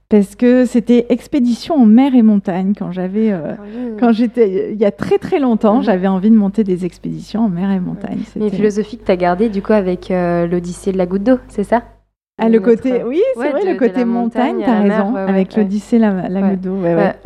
Parce 0.09 0.35
que 0.35 0.65
c'était 0.65 1.05
expédition 1.09 1.75
en 1.75 1.85
mer 1.85 2.15
et 2.15 2.23
montagne 2.23 2.73
quand 2.77 2.91
j'avais, 2.91 3.31
euh, 3.31 3.53
quand 3.99 4.11
j'étais, 4.11 4.71
il 4.73 4.79
y 4.79 4.85
a 4.85 4.89
très 4.91 5.19
très 5.19 5.39
longtemps, 5.39 5.77
Mhm. 5.77 5.83
j'avais 5.83 6.07
envie 6.07 6.31
de 6.31 6.35
monter 6.35 6.63
des 6.63 6.83
expéditions 6.83 7.41
en 7.41 7.49
mer 7.49 7.69
et 7.69 7.79
montagne. 7.79 8.17
Mais 8.35 8.45
C'était- 8.45 8.55
philosophie 8.57 8.97
que 8.97 9.05
tu 9.05 9.11
as 9.11 9.17
gardée 9.17 9.49
du 9.49 9.61
coup 9.61 9.73
avec 9.73 10.09
euh, 10.09 10.47
l'Odyssée 10.47 10.91
de 10.93 10.97
la 10.97 11.05
goutte 11.05 11.23
d'eau, 11.25 11.37
c'est 11.47 11.63
ça? 11.63 11.83
Ah, 12.39 12.49
le 12.49 12.59
Notre- 12.59 12.75
côté, 12.75 13.03
oui, 13.03 13.21
c'est 13.33 13.39
Ouais, 13.39 13.51
vrai, 13.51 13.63
de- 13.65 13.69
le 13.71 13.75
côté 13.77 14.05
montagne, 14.05 14.57
t'as 14.65 14.81
mer, 14.81 14.97
raison, 15.05 15.13
ouais, 15.13 15.21
avec 15.21 15.51
ouais. 15.55 15.63
l'Odyssée, 15.63 15.99
la, 15.99 16.27
la 16.29 16.41
goutte 16.41 16.61
d'eau, 16.61 16.77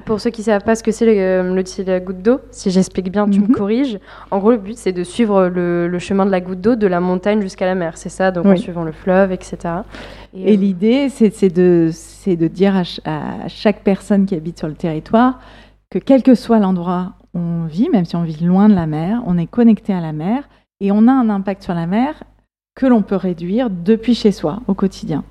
pour 0.06 0.20
ceux 0.20 0.30
qui 0.30 0.42
ne 0.42 0.46
savent 0.46 0.64
pas 0.64 0.76
ce 0.76 0.84
que 0.84 0.92
c'est 0.92 1.06
le- 1.06 1.14
euh, 1.18 1.54
l'Odyssée 1.54 1.84
de 1.84 1.92
la 1.92 2.00
goutte 2.00 2.22
d'eau, 2.22 2.40
si 2.52 2.72
j'explique 2.72 3.12
bien, 3.12 3.28
tu 3.30 3.40
Mhm. 3.40 3.48
me 3.50 3.54
corriges. 3.54 4.00
En 4.32 4.40
gros, 4.40 4.52
le 4.52 4.58
but, 4.58 4.78
c'est 4.78 4.92
de 4.92 5.04
suivre 5.04 5.48
le, 5.48 5.88
le 5.88 6.00
chemin 6.00 6.26
de 6.26 6.32
la 6.32 6.42
goutte 6.42 6.62
d'eau 6.62 6.76
de 6.76 6.88
la 6.88 7.00
montagne 7.00 7.42
jusqu'à 7.42 7.66
la 7.66 7.76
mer, 7.76 7.98
c'est 7.98 8.10
ça? 8.10 8.32
Donc 8.32 8.46
en 8.46 8.56
suivant 8.56 8.84
le 8.84 8.92
fleuve, 8.92 9.32
etc. 9.32 9.58
Et 10.36 10.54
euh, 10.54 10.56
l'idée, 10.56 11.10
c'est 11.10 11.54
de, 11.54 11.90
de 12.26 12.48
dire 12.48 12.76
à, 12.76 12.84
ch- 12.84 13.02
à 13.06 13.48
chaque 13.48 13.82
personne 13.84 14.26
qui 14.26 14.36
habite 14.36 14.58
sur 14.58 14.68
le 14.68 14.74
territoire 14.74 15.40
que 15.92 16.00
quel 16.00 16.24
que 16.24 16.34
soit 16.36 16.58
l'endroit 16.60 17.14
où 17.36 17.40
on 17.40 17.66
vit, 17.66 17.90
même 17.92 18.06
si 18.06 18.16
on 18.16 18.24
vit 18.24 18.44
loin 18.44 18.68
de 18.70 18.74
la 18.74 18.88
mer, 18.88 19.22
on 19.28 19.38
est 19.38 19.46
connecté 19.46 19.94
à 19.94 20.02
la 20.02 20.12
mer 20.12 20.50
et 20.82 20.92
on 20.92 21.08
a 21.08 21.12
un 21.12 21.30
impact 21.30 21.62
sur 21.64 21.74
la 21.76 21.86
mer 21.86 22.24
que 22.76 22.88
l'on 22.88 23.04
peut 23.04 23.16
réduire 23.16 23.70
depuis 23.70 24.16
chez 24.16 24.32
soi 24.32 24.62
au 24.68 24.74
quotidien. 24.74 25.24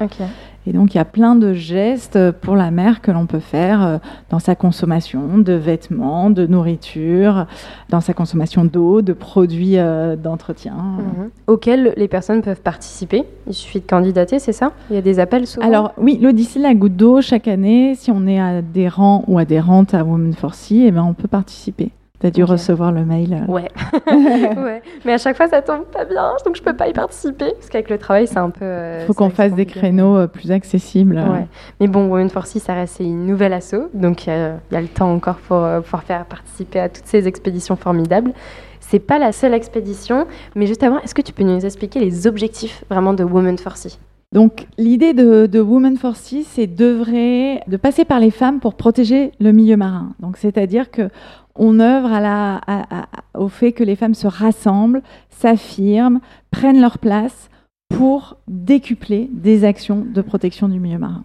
Et 0.64 0.72
donc 0.72 0.94
il 0.94 0.98
y 0.98 1.00
a 1.00 1.05
plein 1.05 1.35
de 1.35 1.55
gestes 1.55 2.31
pour 2.40 2.55
la 2.55 2.70
mer 2.70 3.00
que 3.00 3.11
l'on 3.11 3.26
peut 3.26 3.40
faire 3.40 3.83
euh, 3.83 3.98
dans 4.31 4.38
sa 4.38 4.55
consommation 4.55 5.38
de 5.38 5.52
vêtements, 5.52 6.31
de 6.31 6.46
nourriture, 6.46 7.46
dans 7.88 8.00
sa 8.00 8.14
consommation 8.14 8.64
d'eau, 8.64 9.02
de 9.02 9.12
produits 9.12 9.76
euh, 9.76 10.14
d'entretien. 10.14 10.74
Mhm. 10.74 11.31
Auxquels 11.48 11.94
les 11.96 12.07
personnes 12.07 12.42
peuvent 12.42 12.61
participer. 12.61 13.24
Il 13.48 13.55
suffit 13.55 13.81
de 13.81 13.87
candidater, 13.87 14.38
c'est 14.38 14.52
ça? 14.52 14.70
Il 14.88 14.94
y 14.94 14.98
a 14.98 15.02
des 15.02 15.18
appels 15.18 15.48
souvent? 15.48 15.66
Alors 15.66 15.92
oui, 15.98 16.18
l'Odyssée 16.22 16.61
la 16.61 16.74
goutte 16.74 16.96
d'eau, 16.96 17.20
chaque 17.20 17.48
année, 17.48 17.96
si 17.96 18.12
on 18.12 18.28
est 18.28 18.38
adhérent 18.38 19.24
ou 19.26 19.38
adhérente 19.38 19.94
à 19.94 20.05
Women 20.05 20.35
for 20.35 20.55
Sea, 20.55 20.87
eh 20.87 20.90
ben, 20.92 21.02
on 21.02 21.14
peut 21.14 21.28
participer. 21.28 21.90
Tu 22.22 22.28
as 22.28 22.30
dû 22.30 22.44
recevoir 22.44 22.92
le 22.92 23.04
mail. 23.04 23.35
euh. 23.46 23.52
Ouais. 23.52 23.68
ouais. 24.06 24.80
Mais 25.04 25.12
à 25.12 25.18
chaque 25.18 25.37
fois, 25.37 25.48
ça 25.48 25.61
tombe 25.61 25.85
pas 25.87 26.04
bien, 26.04 26.32
donc 26.46 26.56
je 26.56 26.62
peux 26.62 26.72
pas 26.74 26.88
y 26.88 26.92
participer. 26.92 27.50
Parce 27.58 27.68
qu'avec 27.68 27.90
le 27.90 27.98
travail, 27.98 28.26
c'est 28.28 28.38
un 28.38 28.48
peu. 28.50 28.61
euh, 28.64 28.98
Il 29.02 29.06
faut 29.06 29.12
c'est 29.12 29.18
qu'on 29.18 29.30
fasse 29.30 29.52
des 29.52 29.66
créneaux 29.66 30.16
euh, 30.16 30.26
plus 30.28 30.50
accessibles. 30.52 31.16
Ouais. 31.16 31.46
Mais 31.80 31.88
bon, 31.88 32.06
Women 32.08 32.30
for 32.30 32.46
Sea, 32.46 32.61
ça 32.61 32.74
reste 32.74 33.00
une 33.00 33.26
nouvelle 33.26 33.52
asso, 33.52 33.74
donc 33.92 34.26
il 34.26 34.30
y, 34.32 34.74
y 34.74 34.76
a 34.76 34.80
le 34.80 34.88
temps 34.88 35.12
encore 35.12 35.37
pour 35.37 35.58
euh, 35.58 35.80
pouvoir 35.80 36.04
faire 36.04 36.24
participer 36.24 36.78
à 36.80 36.88
toutes 36.88 37.06
ces 37.06 37.26
expéditions 37.26 37.74
formidables. 37.76 38.32
C'est 38.80 39.00
pas 39.00 39.18
la 39.18 39.32
seule 39.32 39.54
expédition, 39.54 40.26
mais 40.54 40.66
juste 40.66 40.82
avant, 40.82 41.00
est-ce 41.00 41.14
que 41.14 41.22
tu 41.22 41.32
peux 41.32 41.44
nous 41.44 41.64
expliquer 41.64 41.98
les 42.00 42.26
objectifs 42.26 42.85
vraiment 42.90 43.14
de 43.14 43.24
Women 43.24 43.58
for 43.58 43.76
Sea 43.76 43.98
Donc 44.33 44.66
l'idée 44.79 45.12
de, 45.12 45.47
de 45.47 45.61
Women 45.61 45.97
for 45.99 46.16
Sea, 46.16 46.42
c'est 46.45 46.66
d'œuvrer, 46.66 47.61
de 47.66 47.77
passer 47.77 48.05
par 48.05 48.18
les 48.18 48.31
femmes 48.31 48.61
pour 48.61 48.75
protéger 48.75 49.33
le 49.40 49.53
milieu 49.53 49.77
marin. 49.77 50.14
Donc 50.21 50.37
c'est-à-dire 50.38 50.90
que 50.90 51.11
on 51.55 51.81
œuvre 51.81 52.11
à 52.11 52.21
la, 52.21 52.57
à- 52.66 53.03
à- 53.03 53.07
au 53.38 53.49
fait 53.49 53.73
que 53.73 53.85
les 53.85 53.95
femmes 53.97 54.14
se 54.14 54.27
rassemblent, 54.27 55.03
s'affirment, 55.29 56.21
prennent 56.51 56.81
leur 56.81 56.99
place 56.99 57.51
pour 57.90 58.38
décupler 58.49 59.29
des 59.33 59.64
actions 59.64 60.03
de 60.09 60.23
protection 60.23 60.68
du 60.68 60.81
milieu 60.81 60.99
marin. 60.99 61.25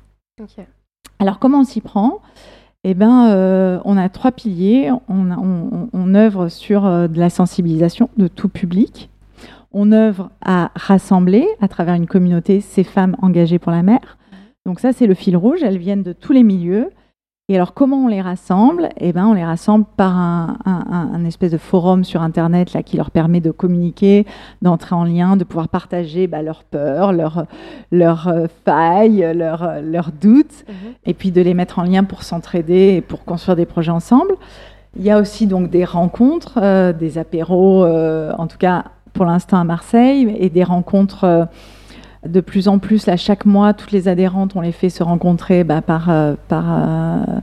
Alors, 1.19 1.39
comment 1.39 1.59
on 1.61 1.63
s'y 1.63 1.79
prend? 1.79 2.19
Eh 2.83 2.93
bien, 2.93 3.31
euh, 3.31 3.79
on 3.85 3.95
a 3.97 4.09
trois 4.09 4.31
piliers. 4.33 4.91
On, 5.07 5.31
a- 5.31 5.37
on- 5.37 5.69
on- 5.71 5.89
on 5.93 6.13
œuvre 6.13 6.49
sur 6.49 6.85
euh, 6.85 7.07
de 7.07 7.19
la 7.19 7.29
sensibilisation 7.29 8.09
de 8.17 8.27
tout 8.27 8.49
public. 8.49 9.09
On 9.79 9.91
œuvre 9.91 10.31
à 10.43 10.71
rassembler 10.75 11.45
à 11.61 11.67
travers 11.67 11.93
une 11.93 12.07
communauté 12.07 12.61
ces 12.61 12.83
femmes 12.83 13.15
engagées 13.21 13.59
pour 13.59 13.71
la 13.71 13.83
mer. 13.83 14.17
Donc 14.65 14.79
ça, 14.79 14.91
c'est 14.91 15.05
le 15.05 15.13
fil 15.13 15.37
rouge. 15.37 15.61
Elles 15.61 15.77
viennent 15.77 16.01
de 16.01 16.13
tous 16.13 16.33
les 16.33 16.41
milieux. 16.41 16.89
Et 17.47 17.55
alors, 17.55 17.75
comment 17.75 17.97
on 18.05 18.07
les 18.07 18.19
rassemble? 18.19 18.89
Eh 18.97 19.13
ben, 19.13 19.27
on 19.27 19.33
les 19.33 19.45
rassemble 19.45 19.85
par 19.95 20.17
un, 20.17 20.57
un- 20.65 20.83
un- 20.89 21.09
un 21.13 21.25
espèce 21.25 21.51
de 21.51 21.59
forum 21.59 22.03
sur 22.03 22.23
Internet 22.23 22.73
là, 22.73 22.81
qui 22.81 22.97
leur 22.97 23.11
permet 23.11 23.39
de 23.39 23.51
communiquer, 23.51 24.25
d'entrer 24.63 24.95
en 24.95 25.03
lien, 25.03 25.37
de 25.37 25.43
pouvoir 25.43 25.69
partager 25.69 26.25
bah, 26.25 26.41
leurs 26.41 26.63
peurs, 26.63 27.13
leurs 27.13 28.27
euh, 28.27 28.47
failles, 28.65 29.31
leurs 29.35 29.63
euh, 29.63 30.01
doutes 30.19 30.65
et 31.05 31.13
puis 31.13 31.29
de 31.31 31.41
les 31.41 31.53
mettre 31.53 31.77
en 31.77 31.83
lien 31.83 32.03
pour 32.03 32.23
s'entraider 32.23 32.95
et 32.97 33.01
pour 33.01 33.23
construire 33.25 33.55
des 33.55 33.67
projets 33.67 33.91
ensemble. 33.91 34.33
Il 34.97 35.03
y 35.03 35.11
a 35.11 35.19
aussi 35.19 35.45
donc 35.45 35.69
des 35.69 35.85
rencontres, 35.85 36.57
euh, 36.57 36.93
des 36.93 37.19
apéros, 37.19 37.85
euh, 37.85 38.33
en 38.39 38.47
tout 38.47 38.57
cas 38.57 38.85
pour 39.17 39.25
l'instant 39.25 39.59
à 39.59 39.63
Marseille, 39.63 40.33
et 40.39 40.49
des 40.49 40.63
rencontres 40.63 41.23
euh, 41.23 41.45
de 42.27 42.39
plus 42.39 42.67
en 42.67 42.79
plus. 42.79 43.05
Là, 43.07 43.17
chaque 43.17 43.45
mois, 43.45 43.73
toutes 43.73 43.91
les 43.91 44.07
adhérentes, 44.07 44.55
on 44.55 44.61
les 44.61 44.71
fait 44.71 44.89
se 44.89 45.03
rencontrer 45.03 45.63
bah, 45.63 45.81
par, 45.81 46.09
euh, 46.09 46.35
par 46.47 46.65
euh, 46.69 47.39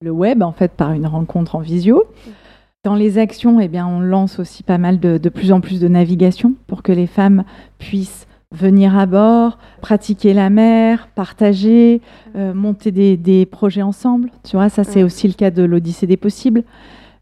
le 0.00 0.10
web, 0.10 0.42
en 0.42 0.52
fait, 0.52 0.72
par 0.72 0.92
une 0.92 1.06
rencontre 1.06 1.56
en 1.56 1.60
visio. 1.60 2.04
Dans 2.84 2.94
les 2.94 3.18
actions, 3.18 3.58
eh 3.60 3.66
bien, 3.68 3.86
on 3.86 3.98
lance 4.00 4.38
aussi 4.38 4.62
pas 4.62 4.78
mal 4.78 5.00
de, 5.00 5.18
de 5.18 5.28
plus 5.28 5.50
en 5.50 5.60
plus 5.60 5.80
de 5.80 5.88
navigation 5.88 6.54
pour 6.68 6.82
que 6.84 6.92
les 6.92 7.08
femmes 7.08 7.42
puissent 7.78 8.28
venir 8.52 8.96
à 8.96 9.06
bord, 9.06 9.58
pratiquer 9.82 10.32
la 10.32 10.50
mer, 10.50 11.08
partager, 11.16 12.00
euh, 12.36 12.54
monter 12.54 12.92
des, 12.92 13.16
des 13.16 13.44
projets 13.44 13.82
ensemble. 13.82 14.30
Tu 14.44 14.54
vois, 14.56 14.68
ça 14.68 14.84
c'est 14.84 15.00
Ouais. 15.00 15.02
aussi 15.02 15.26
le 15.26 15.34
cas 15.34 15.50
de 15.50 15.64
l'Odyssée 15.64 16.06
des 16.06 16.16
possibles. 16.16 16.62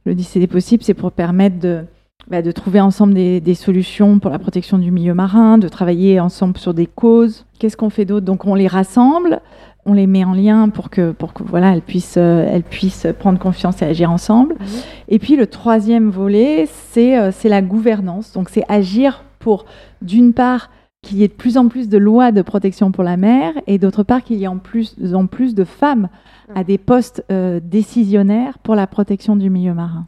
L'Odyssée 0.05 0.39
des 0.39 0.47
possibles, 0.47 0.83
c'est 0.85 0.93
pour 0.93 1.13
permettre 1.13 1.59
de, 1.59 1.85
bah, 2.31 2.43
de 2.43 2.53
trouver 2.53 2.81
ensemble 2.81 3.15
des, 3.15 3.41
des 3.41 3.55
solutions 3.55 4.19
pour 4.19 4.31
la 4.31 4.39
protection 4.39 4.79
du 4.79 4.91
milieu 4.91 5.15
marin, 5.15 5.59
de 5.59 5.69
travailler 5.69 6.21
ensemble 6.21 6.57
sur 6.59 6.75
des 6.75 6.87
causes. 6.87 7.47
Qu'est-ce 7.59 7.77
qu'on 7.77 7.91
fait 7.91 8.05
d'autre? 8.05 8.27
Donc 8.27 8.47
on 8.47 8.55
les 8.55 8.67
rassemble, 8.67 9.41
on 9.87 9.93
les 9.93 10.07
met 10.07 10.25
en 10.25 10.33
lien 10.33 10.69
pour 10.71 10.91
que, 10.91 11.13
pour 11.13 11.33
que 11.35 11.43
voilà, 11.43 11.73
elles 11.75 11.83
puissent, 11.83 12.17
euh, 12.17 12.49
elles 12.51 12.63
puissent 12.63 13.07
prendre 13.19 13.39
confiance 13.39 13.83
et 13.83 13.85
agir 13.85 14.11
ensemble. 14.11 14.55
Mhm. 14.55 14.67
Et 15.09 15.19
puis 15.19 15.37
le 15.37 15.47
troisième 15.47 16.11
volet, 16.11 16.67
c'est 16.91 17.19
euh, 17.19 17.31
la 17.45 17.63
gouvernance. 17.63 18.33
Donc 18.33 18.49
c'est 18.49 18.65
agir 18.69 19.25
pour, 19.39 19.67
d'une 20.01 20.33
part, 20.33 20.71
qu'il 21.03 21.19
y 21.19 21.25
ait 21.25 21.29
de 21.29 21.35
plus 21.35 21.59
en 21.59 21.69
plus 21.69 21.91
de 21.91 21.99
lois 21.99 22.33
de 22.33 22.41
protection 22.41 22.91
pour 22.91 23.05
la 23.05 23.19
mer 23.19 23.53
et 23.67 23.77
d'autre 23.77 24.03
part 24.03 24.25
qu'il 24.25 24.39
y 24.39 24.45
ait 24.45 24.49
en 24.49 24.57
plus 24.57 24.97
en 25.13 25.27
plus 25.27 25.55
de 25.55 25.65
femmes 25.65 26.09
à 26.55 26.65
des 26.65 26.79
postes 26.79 27.23
euh, 27.31 27.61
décisionnaires 27.63 28.59
pour 28.59 28.75
la 28.75 28.87
protection 28.87 29.37
du 29.37 29.51
milieu 29.51 29.75
marin. 29.75 30.07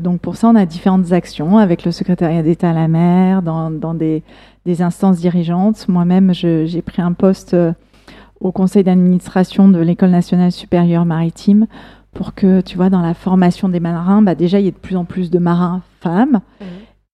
Donc 0.00 0.20
pour 0.20 0.36
ça, 0.36 0.48
on 0.48 0.54
a 0.54 0.66
différentes 0.66 1.12
actions 1.12 1.58
avec 1.58 1.84
le 1.84 1.92
secrétariat 1.92 2.42
d'État 2.42 2.70
à 2.70 2.72
la 2.72 2.88
mer, 2.88 3.42
dans, 3.42 3.70
dans 3.70 3.94
des, 3.94 4.22
des 4.66 4.82
instances 4.82 5.18
dirigeantes. 5.18 5.88
Moi-même, 5.88 6.32
j'ai 6.34 6.82
pris 6.82 7.02
un 7.02 7.12
poste 7.12 7.54
euh, 7.54 7.72
au 8.40 8.52
conseil 8.52 8.84
d'administration 8.84 9.68
de 9.68 9.78
l'École 9.78 10.10
nationale 10.10 10.52
supérieure 10.52 11.04
maritime 11.04 11.66
pour 12.12 12.34
que, 12.34 12.60
tu 12.60 12.76
vois, 12.76 12.90
dans 12.90 13.02
la 13.02 13.14
formation 13.14 13.68
des 13.68 13.80
marins, 13.80 14.22
bah, 14.22 14.34
déjà, 14.34 14.58
il 14.58 14.64
y 14.64 14.68
ait 14.68 14.72
de 14.72 14.76
plus 14.76 14.96
en 14.96 15.04
plus 15.04 15.30
de 15.30 15.38
marins 15.38 15.82
femmes. 16.00 16.40
Mhm. 16.60 16.66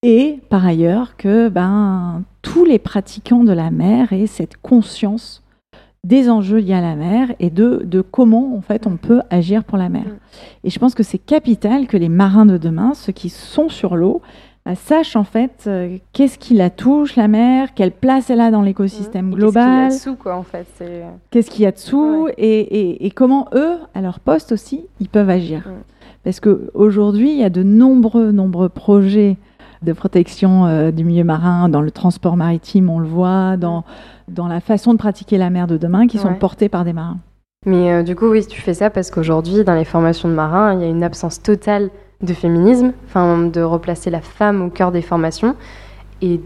Et 0.02 0.38
par 0.48 0.64
ailleurs, 0.64 1.16
que 1.16 1.48
ben, 1.48 2.22
tous 2.42 2.64
les 2.64 2.78
pratiquants 2.78 3.44
de 3.44 3.52
la 3.52 3.70
mer 3.70 4.12
aient 4.12 4.26
cette 4.26 4.56
conscience 4.56 5.42
des 6.06 6.30
enjeux 6.30 6.58
liés 6.58 6.74
à 6.74 6.80
la 6.80 6.94
mer 6.94 7.34
et 7.40 7.50
de, 7.50 7.82
de 7.84 8.00
comment 8.00 8.54
en 8.56 8.60
fait 8.60 8.86
on 8.86 8.96
peut 8.96 9.20
agir 9.30 9.64
pour 9.64 9.76
la 9.78 9.88
mer. 9.88 10.04
Mm. 10.04 10.16
Et 10.64 10.70
je 10.70 10.78
pense 10.78 10.94
que 10.94 11.02
c'est 11.02 11.18
capital 11.18 11.86
que 11.86 11.96
les 11.96 12.08
marins 12.08 12.46
de 12.46 12.58
demain, 12.58 12.94
ceux 12.94 13.12
qui 13.12 13.28
sont 13.28 13.68
sur 13.68 13.96
l'eau, 13.96 14.22
bah, 14.64 14.74
sachent 14.74 15.16
en 15.16 15.24
fait 15.24 15.64
euh, 15.66 15.96
qu'est-ce 16.12 16.38
qui 16.38 16.54
la 16.54 16.70
touche 16.70 17.16
la 17.16 17.28
mer, 17.28 17.74
quelle 17.74 17.92
place 17.92 18.30
elle 18.30 18.40
a 18.40 18.50
dans 18.50 18.62
l'écosystème 18.62 19.30
Et 19.32 19.34
global, 19.34 19.88
Qu'est-ce 19.90 20.02
qu'il 20.02 20.10
y 20.10 20.10
a 20.10 20.12
dessous, 20.12 20.22
quoi, 20.22 20.36
en 20.36 20.42
fait 20.42 20.66
c'est... 20.76 21.02
qu'est-ce 21.30 21.50
qu'il 21.50 21.62
y 21.64 21.66
a 21.66 21.72
dessous 21.72 22.28
et, 22.38 22.60
et- 22.60 23.06
et 23.06 23.10
comment 23.10 23.48
eux, 23.54 23.74
à 23.94 24.00
leur 24.00 24.20
poste 24.20 24.52
aussi, 24.52 24.86
ils 25.00 25.08
peuvent 25.08 25.30
agir. 25.30 25.60
Mm. 25.68 25.72
Parce 26.24 26.40
qu'aujourd'hui, 26.40 27.30
il 27.32 27.38
y 27.38 27.44
a 27.44 27.50
de 27.50 27.62
nombreux, 27.62 28.32
nombreux 28.32 28.68
projets 28.68 29.36
de 29.82 29.92
protection 29.92 30.66
euh, 30.66 30.90
du 30.90 31.04
milieu 31.04 31.24
marin 31.24 31.68
dans 31.68 31.80
le 31.80 31.90
transport 31.90 32.36
maritime, 32.36 32.88
on 32.90 32.98
le 32.98 33.06
voit, 33.08 33.56
dans, 33.56 33.84
dans 34.28 34.48
la 34.48 34.60
façon 34.60 34.92
de 34.92 34.98
pratiquer 34.98 35.38
la 35.38 35.50
mer 35.50 35.66
de 35.66 35.76
demain, 35.76 36.06
qui 36.06 36.18
sont 36.18 36.34
portés 36.34 36.68
par 36.68 36.84
des 36.84 36.92
marins. 36.92 37.18
Mais 37.64 37.92
euh, 37.92 38.02
du 38.02 38.14
coup, 38.14 38.26
oui, 38.26 38.46
tu 38.46 38.60
fais 38.60 38.74
ça 38.74 38.90
parce 38.90 39.10
qu'aujourd'hui, 39.10 39.64
dans 39.64 39.74
les 39.74 39.84
formations 39.84 40.28
de 40.28 40.34
marins, 40.34 40.74
il 40.74 40.80
y 40.80 40.84
a 40.84 40.88
une 40.88 41.02
absence 41.02 41.42
totale 41.42 41.90
de 42.22 42.32
féminisme, 42.32 42.92
enfin, 43.06 43.46
de 43.46 43.60
replacer 43.60 44.08
la 44.10 44.20
femme 44.20 44.62
au 44.62 44.70
cœur 44.70 44.92
des 44.92 45.02
formations 45.02 45.54
et 46.22 46.40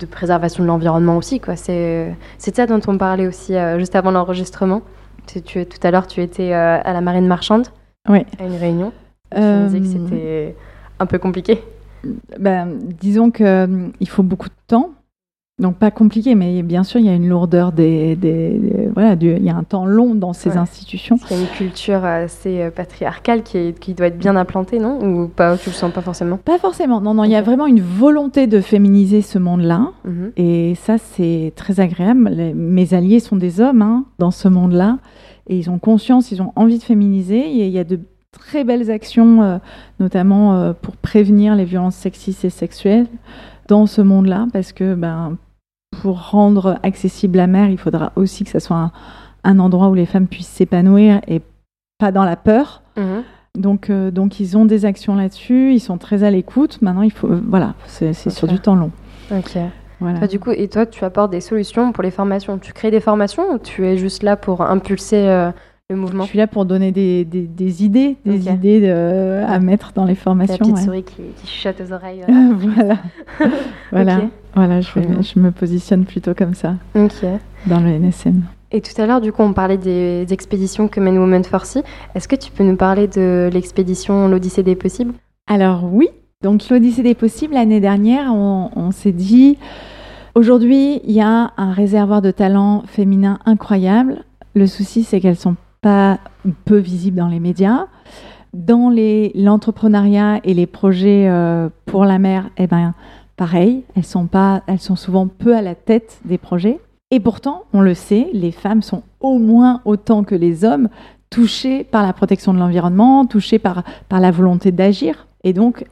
de 0.00 0.06
préservation 0.06 0.64
de 0.64 0.68
l'environnement 0.68 1.16
aussi, 1.16 1.38
quoi. 1.40 1.54
C'est, 1.56 2.14
c'est 2.38 2.56
ça 2.56 2.66
dont 2.66 2.80
on 2.88 2.98
parlait 2.98 3.26
aussi 3.28 3.54
euh, 3.54 3.78
juste 3.78 3.94
avant 3.94 4.10
l'enregistrement. 4.10 4.82
Tu, 5.26 5.42
tu- 5.42 5.64
tout 5.66 5.78
à 5.86 5.90
l'heure, 5.92 6.08
tu 6.08 6.20
étais 6.20 6.52
à 6.52 6.92
la 6.92 7.00
marine 7.00 7.26
marchande, 7.28 7.68
Oui. 8.08 8.24
à 8.40 8.44
une 8.44 8.56
réunion. 8.56 8.92
Tu 9.32 9.40
me 9.40 9.66
disais 9.68 9.78
que 9.80 9.86
c'était 9.86 10.56
un 10.98 11.06
peu 11.06 11.18
compliqué. 11.18 11.62
Ben, 12.38 12.68
disons 13.00 13.30
qu'il 13.30 14.08
faut 14.08 14.22
beaucoup 14.22 14.48
de 14.48 14.54
temps. 14.66 14.90
Donc 15.60 15.76
pas 15.76 15.90
compliqué, 15.92 16.34
mais 16.34 16.62
bien 16.62 16.82
sûr, 16.82 16.98
il 16.98 17.06
y 17.06 17.08
a 17.10 17.14
une 17.14 17.28
lourdeur 17.28 17.72
des, 17.72 18.16
des- 18.16 18.58
des- 18.58 18.88
voilà, 18.92 19.14
il 19.20 19.44
y 19.44 19.50
a 19.50 19.54
un 19.54 19.62
temps 19.62 19.84
long 19.84 20.14
dans 20.14 20.32
ces 20.32 20.56
institutions. 20.56 21.18
Il 21.30 21.36
y 21.36 21.38
a 21.38 21.42
une 21.42 21.48
culture 21.48 22.04
assez 22.04 22.70
patriarcale 22.74 23.42
qui, 23.42 23.58
est, 23.58 23.78
qui 23.78 23.92
doit 23.94 24.06
être 24.06 24.18
bien 24.18 24.34
implantée, 24.34 24.78
non? 24.80 24.98
Ou 25.04 25.28
pas 25.28 25.56
Tu 25.58 25.68
le 25.68 25.74
sens 25.74 25.92
pas 25.92 26.00
forcément? 26.00 26.38
Pas 26.38 26.58
forcément. 26.58 27.00
Non, 27.02 27.14
non. 27.14 27.22
Il 27.24 27.30
y 27.30 27.36
a 27.36 27.42
vraiment 27.42 27.66
une 27.66 27.82
volonté 27.82 28.46
de 28.48 28.60
féminiser 28.60 29.20
ce 29.22 29.38
monde-là, 29.38 29.90
mhm. 30.04 30.32
et 30.36 30.74
ça, 30.74 30.96
c'est 30.98 31.52
très 31.54 31.78
agréable. 31.80 32.30
mes 32.54 32.94
alliés 32.94 33.20
sont 33.20 33.36
des 33.36 33.60
hommes 33.60 33.82
hein, 33.82 34.06
dans 34.18 34.30
ce 34.32 34.48
monde-là, 34.48 34.98
et 35.48 35.56
ils 35.58 35.68
ont 35.70 35.78
conscience, 35.78 36.32
ils 36.32 36.40
ont 36.40 36.52
envie 36.56 36.78
de 36.78 36.82
féminiser. 36.82 37.38
Et 37.38 37.66
il 37.66 37.72
y 37.72 37.78
a 37.78 37.84
de 37.84 38.00
très 38.32 38.64
belles 38.64 38.90
actions, 38.90 39.60
notamment 40.00 40.74
pour 40.74 40.96
prévenir 40.96 41.54
les 41.54 41.64
violences 41.64 41.96
sexistes 41.96 42.44
et 42.44 42.50
sexuelles 42.50 43.06
dans 43.68 43.86
ce 43.86 44.02
monde-là, 44.02 44.46
parce 44.52 44.72
que 44.72 44.94
ben, 44.94 45.36
pour 46.00 46.30
rendre 46.30 46.78
accessible 46.82 47.36
la 47.36 47.46
mer, 47.46 47.68
il 47.68 47.78
faudra 47.78 48.12
aussi 48.16 48.44
que 48.44 48.50
ce 48.50 48.58
soit 48.58 48.90
un, 49.44 49.58
endroit 49.58 49.88
où 49.88 49.94
les 49.94 50.06
femmes 50.06 50.26
puissent 50.26 50.48
s'épanouir 50.48 51.20
et 51.28 51.42
pas 51.98 52.12
dans 52.12 52.24
la 52.24 52.36
peur. 52.36 52.82
Mhm. 52.96 53.22
Donc, 53.58 53.90
euh, 53.90 54.10
donc 54.10 54.40
ils 54.40 54.56
ont 54.56 54.64
des 54.64 54.86
actions 54.86 55.14
là-dessus, 55.14 55.74
ils 55.74 55.80
sont 55.80 55.98
très 55.98 56.24
à 56.24 56.30
l'écoute. 56.30 56.80
Maintenant, 56.80 57.02
il 57.02 57.12
faut, 57.12 57.28
euh, 57.28 57.42
voilà, 57.46 57.74
c'est 57.86 58.12
sur 58.14 58.48
du 58.48 58.58
temps 58.58 58.74
long. 58.74 58.90
Ok. 59.30 59.58
Voilà. 60.00 60.26
du 60.26 60.40
coup, 60.40 60.50
et 60.50 60.66
toi, 60.66 60.84
tu 60.84 61.04
apportes 61.04 61.30
des 61.30 61.40
solutions 61.40 61.92
pour 61.92 62.02
les 62.02 62.10
formations? 62.10 62.58
Tu 62.58 62.72
crées 62.72 62.90
des 62.90 62.98
formations 62.98 63.52
ou 63.52 63.58
tu 63.58 63.86
es 63.86 63.96
juste 63.96 64.24
là 64.24 64.36
pour 64.36 64.62
impulser 64.62 65.28
euh, 65.28 65.52
le 65.92 65.98
mouvement 65.98 66.24
Je 66.24 66.30
suis 66.30 66.38
là 66.38 66.46
pour 66.46 66.64
donner 66.64 66.92
des, 66.92 67.24
des, 67.24 67.42
des 67.42 67.84
idées, 67.84 68.16
des 68.26 68.48
idées 68.48 68.88
à 68.88 69.58
mettre 69.60 69.92
dans 69.92 70.04
les 70.04 70.14
formations. 70.14 70.58
La 70.60 70.72
petite 70.72 70.84
souris 70.84 71.04
qui, 71.04 71.22
qui, 71.36 71.46
chuchote 71.46 71.80
aux 71.80 71.92
oreilles. 71.92 72.24
voilà. 72.58 72.98
voilà. 73.92 74.20
Voilà, 74.54 74.80
je, 74.82 74.90
je, 75.20 75.38
me 75.38 75.50
positionne 75.50 76.04
plutôt 76.04 76.34
comme 76.34 76.54
ça 76.54 76.74
dans 77.66 77.80
le 77.80 77.98
NSM. 77.98 78.42
Et 78.70 78.80
tout 78.80 79.00
à 79.00 79.06
l'heure, 79.06 79.20
du 79.20 79.32
coup, 79.32 79.42
on 79.42 79.52
parlait 79.52 79.78
des 79.78 80.26
expéditions 80.30 80.88
que 80.88 80.98
mène 81.00 81.18
Women 81.18 81.44
for 81.44 81.66
Sea. 81.66 81.82
Est-ce 82.14 82.26
que 82.26 82.36
tu 82.36 82.50
peux 82.50 82.64
nous 82.64 82.76
parler 82.76 83.06
de 83.06 83.50
l'expédition 83.52 84.28
L'Odyssée 84.28 84.62
des 84.62 84.76
possibles? 84.76 85.12
Alors 85.46 85.84
oui, 85.90 86.08
donc 86.42 86.68
l'Odyssée 86.70 87.02
des 87.02 87.14
possibles, 87.14 87.54
l'année 87.54 87.80
dernière, 87.80 88.32
on, 88.32 88.70
on 88.74 88.90
s'est 88.90 89.12
dit, 89.12 89.58
aujourd'hui, 90.34 91.00
il 91.04 91.12
y 91.12 91.20
a 91.20 91.52
un 91.56 91.72
réservoir 91.72 92.22
de 92.22 92.30
talents 92.30 92.82
féminins 92.86 93.38
incroyable. 93.44 94.24
Le 94.54 94.66
souci, 94.66 95.02
c'est 95.02 95.20
qu'elles 95.20 95.36
sont 95.36 95.56
pas 95.82 96.18
peu 96.64 96.78
visibles 96.78 97.18
dans 97.18 97.28
les 97.28 97.40
médias. 97.40 97.86
Dans 98.54 98.90
l'entrepreneuriat 99.34 100.40
et 100.44 100.54
les 100.54 100.66
projets 100.66 101.28
euh, 101.28 101.68
pour 101.86 102.04
la 102.04 102.18
mer, 102.18 102.48
eh 102.56 102.66
ben, 102.66 102.94
pareil, 103.36 103.84
elles 103.94 104.04
sont, 104.04 104.26
pas, 104.26 104.62
elles 104.66 104.80
sont 104.80 104.96
souvent 104.96 105.26
peu 105.26 105.54
à 105.54 105.62
la 105.62 105.74
tête 105.74 106.20
des 106.24 106.38
projets. 106.38 106.80
Et 107.10 107.20
pourtant, 107.20 107.64
on 107.72 107.80
le 107.80 107.94
sait, 107.94 108.28
les 108.32 108.52
femmes 108.52 108.82
sont 108.82 109.02
au 109.20 109.38
moins 109.38 109.82
autant 109.84 110.24
que 110.24 110.34
les 110.34 110.64
hommes 110.64 110.88
touchées 111.28 111.84
par 111.84 112.02
la 112.02 112.12
protection 112.12 112.54
de 112.54 112.58
l'environnement, 112.58 113.26
touchées 113.26 113.58
par, 113.58 113.82
par 114.08 114.20
la 114.20 114.30
volonté 114.30 114.70
d'agir. 114.70 115.26
Et 115.44 115.52
donc, 115.52 115.84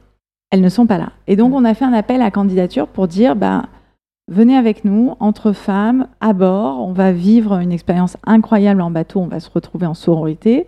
elles 0.51 0.61
ne 0.61 0.69
sont 0.69 0.85
pas 0.85 0.97
là. 0.97 1.11
Et 1.27 1.35
donc, 1.35 1.53
on 1.53 1.65
a 1.65 1.73
fait 1.73 1.85
un 1.85 1.93
appel 1.93 2.21
à 2.21 2.31
candidature 2.31 2.87
pour 2.87 3.07
dire, 3.07 3.35
ben, 3.35 3.65
venez 4.31 4.55
avec 4.55 4.85
nous, 4.85 5.15
entre 5.19 5.51
femmes, 5.51 6.07
à 6.21 6.33
bord, 6.33 6.79
on 6.79 6.93
va 6.93 7.11
vivre 7.11 7.59
une 7.59 7.71
expérience 7.71 8.17
incroyable 8.25 8.81
en 8.81 8.89
bateau, 8.89 9.19
on 9.19 9.27
va 9.27 9.39
se 9.39 9.49
retrouver 9.49 9.85
en 9.85 9.93
sororité, 9.93 10.65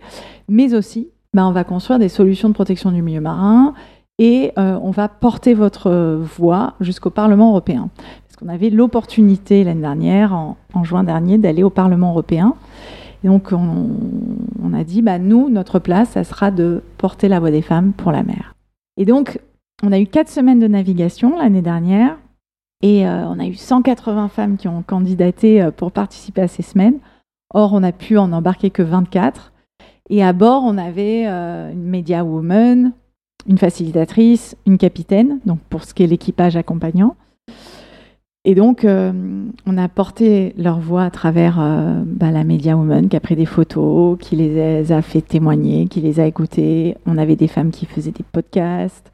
mais 0.48 0.74
aussi, 0.74 1.08
ben, 1.32 1.46
on 1.46 1.52
va 1.52 1.64
construire 1.64 1.98
des 1.98 2.10
solutions 2.10 2.48
de 2.48 2.54
protection 2.54 2.92
du 2.92 3.02
milieu 3.02 3.20
marin 3.20 3.74
et 4.18 4.52
euh, 4.58 4.78
on 4.82 4.90
va 4.90 5.08
porter 5.08 5.54
votre 5.54 6.20
voix 6.20 6.74
jusqu'au 6.80 7.10
Parlement 7.10 7.50
européen. 7.50 7.88
Parce 7.96 8.36
qu'on 8.36 8.48
avait 8.48 8.70
l'opportunité 8.70 9.64
l'année 9.64 9.80
dernière, 9.80 10.34
en, 10.34 10.84
juin 10.84 11.02
dernier, 11.02 11.38
d'aller 11.38 11.62
au 11.62 11.70
Parlement 11.70 12.10
européen. 12.10 12.54
Et 13.24 13.28
donc 13.28 13.50
on, 13.52 14.74
a 14.74 14.84
dit, 14.84 15.00
bah, 15.00 15.18
nous, 15.18 15.48
notre 15.48 15.78
place, 15.78 16.10
ça 16.10 16.24
sera 16.24 16.50
de 16.50 16.82
porter 16.98 17.28
la 17.28 17.40
voix 17.40 17.50
des 17.50 17.62
femmes 17.62 17.92
pour 17.92 18.12
la 18.12 18.22
mer. 18.22 18.54
Et 18.96 19.04
donc, 19.04 19.40
on 19.82 19.90
a 19.90 19.98
eu 19.98 20.06
quatre 20.06 20.28
semaines 20.28 20.60
de 20.60 20.68
navigation 20.68 21.38
l'année 21.38 21.62
dernière. 21.62 22.18
Et 22.82 23.06
euh, 23.06 23.26
on 23.28 23.38
a 23.38 23.46
eu 23.46 23.54
180 23.54 24.28
femmes 24.28 24.56
qui 24.56 24.68
ont 24.68 24.82
candidaté 24.82 25.62
euh, 25.62 25.70
pour 25.70 25.92
participer 25.92 26.42
à 26.42 26.48
ces 26.48 26.62
semaines. 26.62 26.98
Or, 27.52 27.72
on 27.72 27.82
a 27.82 27.92
pu 27.92 28.18
en 28.18 28.32
embarquer 28.32 28.70
que 28.70 28.82
24. 28.82 29.52
Et 30.10 30.22
à 30.22 30.32
bord, 30.32 30.62
on 30.64 30.76
avait 30.76 31.24
une 31.24 31.84
media 31.84 32.24
woman, 32.24 32.92
une 33.46 33.56
facilitatrice, 33.56 34.54
une 34.66 34.76
capitaine, 34.76 35.40
donc 35.46 35.60
pour 35.70 35.84
ce 35.84 35.94
qui 35.94 36.02
est 36.02 36.06
l'équipage 36.06 36.56
accompagnant. 36.56 37.16
Et 38.46 38.54
donc, 38.54 38.84
euh, 38.84 39.12
on 39.64 39.78
a 39.78 39.88
porté 39.88 40.54
leur 40.58 40.78
voix 40.78 41.04
à 41.04 41.10
travers 41.10 41.58
euh, 41.58 42.02
bah, 42.04 42.30
la 42.30 42.44
Media 42.44 42.76
Woman 42.76 43.08
qui 43.08 43.16
a 43.16 43.20
pris 43.20 43.36
des 43.36 43.46
photos, 43.46 44.18
qui 44.20 44.36
les 44.36 44.92
a 44.92 45.00
fait 45.00 45.22
témoigner, 45.22 45.86
qui 45.86 46.02
les 46.02 46.20
a 46.20 46.26
écoutées. 46.26 46.96
On 47.06 47.16
avait 47.16 47.36
des 47.36 47.48
femmes 47.48 47.70
qui 47.70 47.86
faisaient 47.86 48.10
des 48.10 48.24
podcasts. 48.24 49.10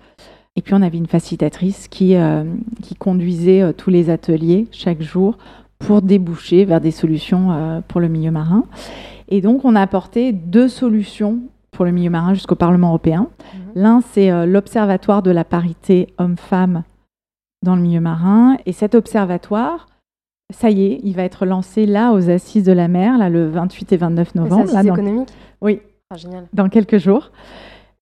Et 0.61 0.63
puis, 0.63 0.75
on 0.75 0.83
avait 0.83 0.99
une 0.99 1.07
facilitatrice 1.07 1.89
qui, 1.89 2.15
euh, 2.17 2.45
qui 2.83 2.95
conduisait 2.95 3.73
tous 3.73 3.89
les 3.89 4.11
ateliers 4.11 4.67
chaque 4.73 5.01
jour 5.01 5.39
pour 5.79 6.03
déboucher 6.03 6.67
vers 6.67 6.83
des 6.83 6.91
solutions 6.91 7.83
pour 7.89 8.03
le 8.03 8.09
milieu 8.09 8.31
marin. 8.31 8.67
Et 9.31 9.41
donc, 9.41 9.65
on 9.65 9.75
a 9.75 9.81
apporté 9.81 10.33
deux 10.33 10.69
solutions 10.69 11.39
pour 11.71 11.85
le 11.85 11.93
milieu 11.93 12.11
marin 12.11 12.35
jusqu'au 12.35 12.57
Parlement 12.57 12.89
européen. 12.89 13.29
Mhm. 13.55 13.61
L'un, 13.77 14.01
c'est 14.01 14.31
euh, 14.31 14.45
l'Observatoire 14.45 15.23
de 15.23 15.31
la 15.31 15.45
parité 15.45 16.13
homme-femme 16.19 16.83
dans 17.65 17.77
le 17.77 17.83
milieu 17.83 18.01
marin. 18.01 18.57
Et 18.67 18.73
cet 18.73 18.95
observatoire, 18.95 19.87
ça 20.53 20.71
y 20.71 20.85
est, 20.85 21.01
il 21.05 21.15
va 21.15 21.23
être 21.23 21.47
lancé 21.47 21.87
là 21.87 22.13
aux 22.13 22.29
Assises 22.29 22.65
de 22.65 22.73
la 22.73 22.89
mer, 22.89 23.17
là 23.19 23.31
le 23.31 23.49
28 23.49 23.93
et 23.93 23.97
29 23.97 24.35
novembre. 24.35 24.69
C'est 24.69 24.87
économique 24.87 25.29
Oui. 25.61 25.81
Ah, 26.11 26.17
génial. 26.17 26.49
Dans 26.53 26.69
quelques 26.69 26.99
jours. 26.99 27.31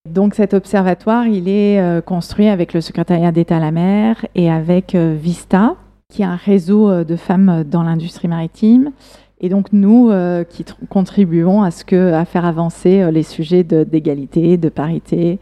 Donc 0.06 0.34
cet 0.34 0.54
observatoire, 0.54 1.26
il 1.26 1.48
est 1.48 1.80
euh, 1.80 2.00
construit 2.00 2.48
avec 2.48 2.72
le 2.72 2.80
secrétariat 2.80 3.32
d'État 3.32 3.56
à 3.56 3.60
la 3.60 3.70
mer 3.70 4.26
et 4.34 4.50
avec 4.50 4.94
euh, 4.94 5.16
Vista, 5.18 5.76
qui 6.12 6.22
est 6.22 6.26
un 6.26 6.36
réseau 6.36 7.04
de 7.04 7.16
femmes 7.16 7.64
dans 7.64 7.82
l'industrie 7.82 8.28
maritime. 8.28 8.92
Et 9.40 9.48
donc 9.48 9.72
nous 9.72 10.10
euh, 10.10 10.42
qui 10.42 10.64
contribuons 10.88 11.62
à 11.62 11.70
ce 11.70 11.84
que 11.84 12.12
faire 12.26 12.44
avancer 12.44 13.00
euh, 13.00 13.10
les 13.10 13.22
sujets 13.22 13.62
d'égalité, 13.62 14.56
de, 14.56 14.68
parité, 14.68 15.38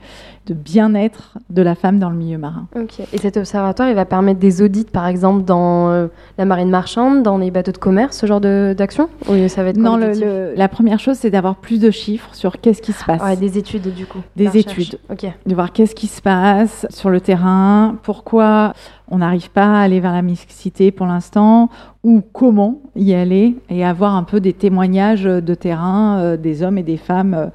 de 0.46 0.54
bien-être 0.54 1.35
de 1.50 1.61
la 1.61 1.74
femme 1.74 1.98
dans 1.98 2.11
le 2.11 2.16
milieu 2.16 2.38
marin. 2.38 2.66
Et 3.12 3.18
cet 3.18 3.37
observatoire, 3.37 3.88
il 3.88 3.94
va 3.94 4.04
permettre 4.04 4.38
des 4.38 4.62
audits, 4.62 4.85
par 4.85 5.06
exemple, 5.06 5.44
dans 5.44 5.90
euh, 5.90 6.06
la 6.38 6.44
marine 6.44 6.70
marchande, 6.70 7.22
dans 7.22 7.38
les 7.38 7.50
bateaux 7.50 7.72
de 7.72 7.78
commerce, 7.78 8.16
ce 8.16 8.26
genre 8.26 8.40
d'action? 8.40 9.09
Ça 9.48 9.62
va 9.62 9.70
être 9.70 9.76
Non, 9.76 9.96
le, 9.96 10.54
la 10.56 10.68
première 10.68 11.00
chose, 11.00 11.16
c'est 11.16 11.30
d'avoir 11.30 11.56
plus 11.56 11.80
de 11.80 11.90
chiffres 11.90 12.28
sur 12.32 12.61
qu'est-ce 12.61 12.80
qui 12.80 12.92
se 12.92 13.04
passe. 13.04 13.22
Ouais, 13.22 13.37
des 13.37 13.59
études, 13.59 13.92
du 13.92 14.06
coup. 14.06 14.20
Des 14.37 14.56
études. 14.56 14.98
Ok. 15.11 15.26
De 15.46 15.54
voir 15.54 15.72
qu'est-ce 15.72 15.94
qui 15.94 16.06
se 16.06 16.22
passe 16.22 16.87
sur 16.90 17.11
le 17.11 17.20
terrain, 17.20 17.96
pourquoi 18.02 18.72
on 19.09 19.18
n'arrive 19.18 19.50
pas 19.50 19.66
à 19.66 19.80
aller 19.80 20.00
vers 20.00 20.12
la 20.12 20.22
mixité 20.22 20.90
pour 20.90 21.06
l'instant, 21.06 21.70
ou 22.02 22.22
comment 22.32 22.80
y 22.96 23.14
aller, 23.14 23.56
et 23.68 23.85
avoir 23.85 24.14
un 24.14 24.24
peu 24.24 24.40
des 24.40 24.52
témoignages 24.52 25.24
de 25.24 25.54
terrain 25.54 26.18
euh, 26.18 26.37
des 26.37 26.62
hommes 26.62 26.78
et 26.78 26.82
des 26.82 26.96
femmes 26.96 27.35
euh, 27.35 27.46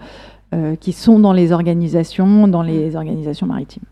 qui 0.80 0.92
sont 0.92 1.20
dans 1.20 1.34
les 1.34 1.52
organisations, 1.52 2.48
dans 2.48 2.62
les 2.62 2.96
organisations 2.96 3.48
maritimes. 3.48 3.84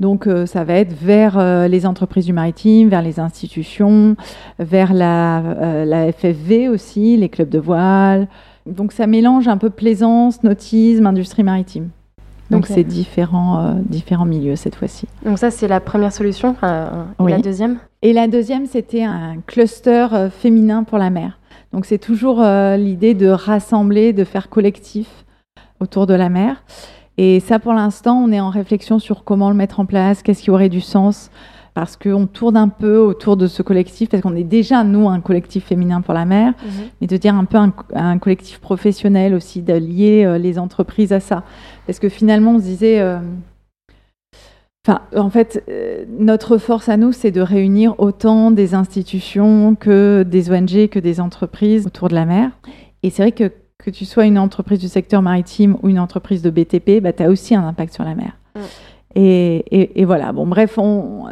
Donc 0.00 0.28
ça 0.46 0.64
va 0.64 0.74
être 0.74 0.92
vers 0.92 1.68
les 1.68 1.86
entreprises 1.86 2.26
du 2.26 2.32
maritime, 2.32 2.88
vers 2.88 3.02
les 3.02 3.20
institutions, 3.20 4.16
vers 4.58 4.92
la, 4.92 5.84
la, 5.84 6.12
FFV 6.12 6.68
aussi, 6.68 7.16
les 7.16 7.28
clubs 7.28 7.48
de 7.48 7.58
voile. 7.58 8.28
Donc 8.66 8.92
ça 8.92 9.06
mélange 9.06 9.48
un 9.48 9.58
peu 9.58 9.70
plaisance, 9.70 10.42
nautisme, 10.42 11.06
industrie 11.06 11.42
maritime. 11.42 11.90
Donc 12.50 12.66
c'est 12.66 12.84
différents, 12.84 13.58
euh, 13.58 13.72
différents 13.84 14.24
milieux 14.24 14.56
cette 14.56 14.76
fois-ci. 14.76 15.06
Donc 15.24 15.38
ça 15.38 15.50
c'est 15.50 15.68
la 15.68 15.80
première 15.80 16.12
solution. 16.12 16.54
Euh, 16.62 17.04
et 17.26 17.30
la 17.30 17.38
deuxième? 17.38 17.78
Et 18.02 18.12
la 18.12 18.28
deuxième 18.28 18.66
c'était 18.66 19.02
un 19.02 19.36
cluster 19.46 20.06
euh, 20.12 20.30
féminin 20.30 20.84
pour 20.84 20.98
la 20.98 21.10
mer. 21.10 21.38
Donc 21.72 21.86
c'est 21.86 21.98
toujours 21.98 22.42
l'idée 22.76 23.14
de 23.14 23.28
rassembler, 23.28 24.12
de 24.12 24.24
faire 24.24 24.48
collectif 24.48 25.25
autour 25.80 26.06
de 26.06 26.14
la 26.14 26.28
mer. 26.28 26.62
Et 27.18 27.40
ça 27.40 27.58
pour 27.58 27.72
l'instant 27.72 28.16
on 28.22 28.32
est 28.32 28.40
en 28.40 28.50
réflexion 28.50 28.98
sur 28.98 29.24
comment 29.24 29.50
le 29.50 29.56
mettre 29.56 29.80
en 29.80 29.86
place, 29.86 30.22
qu'est-ce 30.22 30.42
qui 30.42 30.50
aurait 30.50 30.68
du 30.68 30.80
sens 30.80 31.30
parce 31.76 31.98
qu'on 31.98 32.26
tourne 32.26 32.56
un 32.56 32.68
peu 32.68 32.96
autour 32.96 33.36
de 33.36 33.46
ce 33.46 33.60
collectif, 33.60 34.08
parce 34.08 34.22
qu'on 34.22 34.34
est 34.34 34.44
déjà, 34.44 34.82
nous, 34.82 35.10
un 35.10 35.20
collectif 35.20 35.66
féminin 35.66 36.00
pour 36.00 36.14
la 36.14 36.24
mer, 36.24 36.54
mhm. 36.64 36.70
mais 37.02 37.06
de 37.06 37.18
dire 37.18 37.34
un 37.34 37.44
peu 37.44 37.58
un, 37.92 38.18
collectif 38.18 38.60
professionnel 38.60 39.34
aussi, 39.34 39.60
de 39.60 39.74
lier 39.74 40.24
euh, 40.24 40.38
les 40.38 40.58
entreprises 40.58 41.12
à 41.12 41.20
ça. 41.20 41.44
Parce 41.86 41.98
que 41.98 42.08
finalement, 42.08 42.52
on 42.52 42.58
se 42.58 42.64
disait... 42.64 43.00
Euh, 43.00 43.18
enfin, 44.88 45.02
en 45.14 45.28
fait, 45.28 45.62
euh, 45.68 46.06
notre 46.18 46.56
force 46.56 46.88
à 46.88 46.96
nous, 46.96 47.12
c'est 47.12 47.30
de 47.30 47.42
réunir 47.42 47.94
autant 47.98 48.50
des 48.50 48.72
institutions 48.72 49.74
que 49.74 50.22
des 50.26 50.50
ONG, 50.50 50.88
que 50.88 50.98
des 50.98 51.20
entreprises 51.20 51.86
autour 51.86 52.08
de 52.08 52.14
la 52.14 52.24
mer. 52.24 52.52
Et 53.02 53.10
c'est 53.10 53.20
vrai 53.20 53.32
que 53.32 53.52
que 53.82 53.90
tu 53.90 54.04
sois 54.04 54.26
une 54.26 54.38
entreprise 54.38 54.80
du 54.80 54.88
secteur 54.88 55.22
maritime 55.22 55.76
ou 55.82 55.88
une 55.88 55.98
entreprise 55.98 56.42
de 56.42 56.50
BTP, 56.50 57.00
bah, 57.02 57.12
tu 57.12 57.22
as 57.22 57.28
aussi 57.28 57.54
un 57.54 57.66
impact 57.66 57.94
sur 57.94 58.04
la 58.04 58.14
mer. 58.14 58.36
Mm. 58.54 58.60
Et, 59.18 60.04
voilà, 60.04 60.32
bon, 60.32 60.46
bref, 60.46 60.78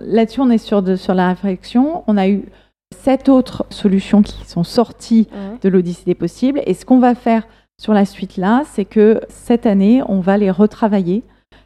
là-dessus, 0.00 0.40
on 0.40 0.48
est 0.48 0.58
sur, 0.58 0.82
de, 0.82 0.96
sur 0.96 1.12
la 1.14 1.28
réflexion. 1.28 2.02
On 2.06 2.16
a 2.16 2.28
eu 2.28 2.44
sept 2.94 3.28
autres 3.28 3.66
solutions 3.68 4.22
qui 4.22 4.46
sont 4.46 4.64
sorties 4.64 5.28
de 5.60 5.68
l'Odyssée 5.68 6.04
des 6.06 6.14
possibles. 6.14 6.62
Et 6.64 6.72
ce 6.72 6.86
qu'on 6.86 6.98
va 6.98 7.14
faire 7.14 7.46
sur 7.78 7.92
la 7.92 8.06
suite 8.06 8.38
là, 8.38 8.62
c'est 8.72 8.86
que 8.86 9.20
cette 9.28 9.66
année, 9.66 10.02
on 10.08 10.20
va 10.20 10.38
les 10.38 10.50
retravailler, 10.50 11.24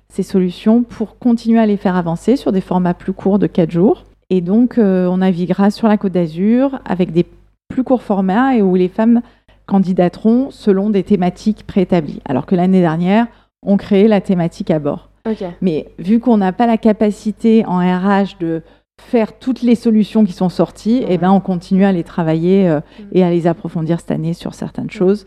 ces 0.09 0.25
solutions, 0.25 0.83
pour 0.83 1.19
continuer 1.19 1.61
à 1.61 1.67
les 1.67 1.77
faire 1.77 1.95
avancer 1.95 2.35
sur 2.35 2.51
des 2.51 2.63
formats 2.63 2.95
plus 2.95 3.13
courts 3.13 3.39
de 3.39 3.47
4 3.47 3.71
jours. 3.71 4.05
Et 4.31 4.41
donc, 4.41 4.79
euh, 4.79 5.07
on 5.07 5.19
naviguera 5.19 5.71
sur 5.71 5.87
la 5.87 5.99
Côte 5.99 6.13
d'Azur 6.13 6.81
avec 6.85 7.13
des 7.13 7.27
plus 7.69 7.85
courts 7.85 8.03
formats 8.03 8.57
et 8.57 8.63
où 8.63 8.75
les 8.75 8.89
femmes 8.89 9.23
candidateront 9.69 10.51
selon 10.51 10.91
des 10.91 11.05
thématiques 11.05 11.65
préétablies. 11.67 12.21
Alors 12.25 12.47
que 12.47 12.57
l'année 12.57 12.81
dernière, 12.81 13.27
on 13.63 13.77
créait 13.77 14.09
la 14.09 14.21
thématique 14.21 14.71
à 14.71 14.81
bord. 14.81 15.11
Mais 15.61 15.89
vu 15.99 16.21
qu'on 16.21 16.39
n'a 16.39 16.53
pas 16.53 16.67
la 16.67 16.79
capacité 16.79 17.65
en 17.67 17.79
RH 17.79 18.39
de 18.41 18.63
faire 18.99 19.39
toutes 19.39 19.61
les 19.61 19.75
solutions 19.75 20.25
qui 20.25 20.33
sont 20.33 20.49
sorties, 20.49 21.05
eh 21.07 21.19
ben, 21.19 21.31
on 21.31 21.41
continue 21.41 21.85
à 21.85 21.93
les 21.93 22.03
travailler 22.03 22.67
euh, 22.67 22.81
mm. 22.81 23.03
et 23.13 23.23
à 23.23 23.31
les 23.31 23.47
approfondir 23.47 24.01
cette 24.01 24.11
année 24.11 24.33
sur 24.33 24.55
certaines 24.55 24.87
mm. 24.87 24.91
choses 24.91 25.27